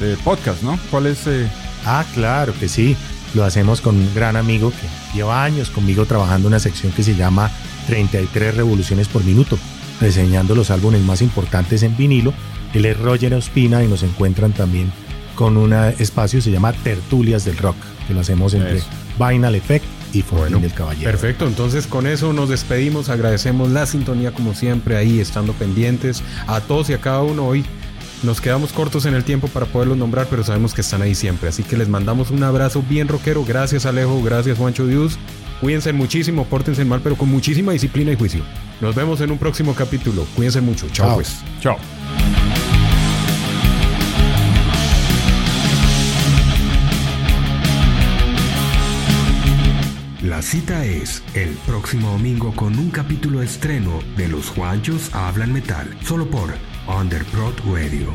de 0.00 0.16
podcast, 0.22 0.62
¿no? 0.62 0.78
¿Cuál 0.90 1.06
es? 1.06 1.26
eh? 1.26 1.48
Ah, 1.86 2.04
claro 2.14 2.52
que 2.58 2.68
sí. 2.68 2.94
Lo 3.34 3.44
hacemos 3.44 3.80
con 3.80 3.96
un 3.96 4.14
gran 4.14 4.36
amigo 4.36 4.70
que 4.70 5.16
lleva 5.16 5.42
años 5.42 5.70
conmigo 5.70 6.04
trabajando 6.06 6.48
en 6.48 6.52
una 6.54 6.60
sección 6.60 6.92
que 6.92 7.02
se 7.02 7.16
llama 7.16 7.50
33 7.88 8.54
revoluciones 8.54 9.08
por 9.08 9.24
minuto, 9.24 9.58
reseñando 10.00 10.54
los 10.54 10.70
álbumes 10.70 11.00
más 11.02 11.20
importantes 11.22 11.82
en 11.82 11.96
vinilo. 11.96 12.32
Él 12.74 12.84
es 12.84 12.98
Roger 12.98 13.34
Ospina 13.34 13.82
y 13.82 13.88
nos 13.88 14.02
encuentran 14.02 14.52
también 14.52 14.92
con 15.34 15.56
un 15.56 15.72
espacio 15.72 16.38
que 16.38 16.44
se 16.44 16.50
llama 16.52 16.72
Tertulias 16.72 17.44
del 17.44 17.56
Rock, 17.58 17.76
que 18.06 18.14
lo 18.14 18.20
hacemos 18.20 18.54
entre 18.54 18.78
Eso. 18.78 18.86
Vinyl 19.18 19.54
Effect 19.54 19.84
y 20.12 20.22
Fortín 20.22 20.60
del 20.60 20.72
Caballero. 20.72 21.10
Perfecto, 21.10 21.46
entonces 21.46 21.86
con 21.86 22.06
eso 22.06 22.32
nos 22.32 22.48
despedimos, 22.48 23.08
agradecemos 23.08 23.70
la 23.70 23.86
sintonía 23.86 24.32
como 24.32 24.54
siempre 24.54 24.96
ahí, 24.96 25.20
estando 25.20 25.52
pendientes 25.54 26.22
a 26.46 26.60
todos 26.60 26.90
y 26.90 26.92
a 26.94 27.00
cada 27.00 27.22
uno 27.22 27.46
hoy. 27.46 27.64
Nos 28.22 28.40
quedamos 28.40 28.72
cortos 28.72 29.04
en 29.04 29.14
el 29.14 29.22
tiempo 29.24 29.48
para 29.48 29.66
poderlos 29.66 29.98
nombrar, 29.98 30.26
pero 30.30 30.42
sabemos 30.44 30.72
que 30.72 30.80
están 30.80 31.02
ahí 31.02 31.14
siempre. 31.14 31.50
Así 31.50 31.62
que 31.62 31.76
les 31.76 31.88
mandamos 31.88 32.30
un 32.30 32.42
abrazo 32.42 32.82
bien 32.88 33.06
rockero. 33.08 33.44
Gracias 33.44 33.84
Alejo, 33.84 34.22
gracias 34.22 34.56
Juancho 34.56 34.86
Dios. 34.86 35.18
Cuídense 35.60 35.92
muchísimo, 35.92 36.44
pórtense 36.46 36.84
mal, 36.84 37.00
pero 37.02 37.16
con 37.16 37.28
muchísima 37.28 37.72
disciplina 37.72 38.12
y 38.12 38.16
juicio. 38.16 38.42
Nos 38.80 38.94
vemos 38.94 39.20
en 39.20 39.30
un 39.30 39.38
próximo 39.38 39.74
capítulo. 39.74 40.26
Cuídense 40.36 40.60
mucho. 40.60 40.86
Chao, 40.90 41.06
Chao. 41.06 41.14
pues. 41.16 41.36
Chao. 41.60 41.76
La 50.24 50.40
cita 50.40 50.86
es 50.86 51.22
el 51.34 51.50
próximo 51.66 52.12
domingo 52.12 52.54
con 52.56 52.78
un 52.78 52.90
capítulo 52.90 53.42
estreno 53.42 54.00
de 54.16 54.26
Los 54.26 54.48
Juanchos 54.48 55.14
Hablan 55.14 55.52
Metal, 55.52 55.86
solo 56.02 56.26
por 56.26 56.54
Underprod 56.88 57.52
Radio. 57.66 58.14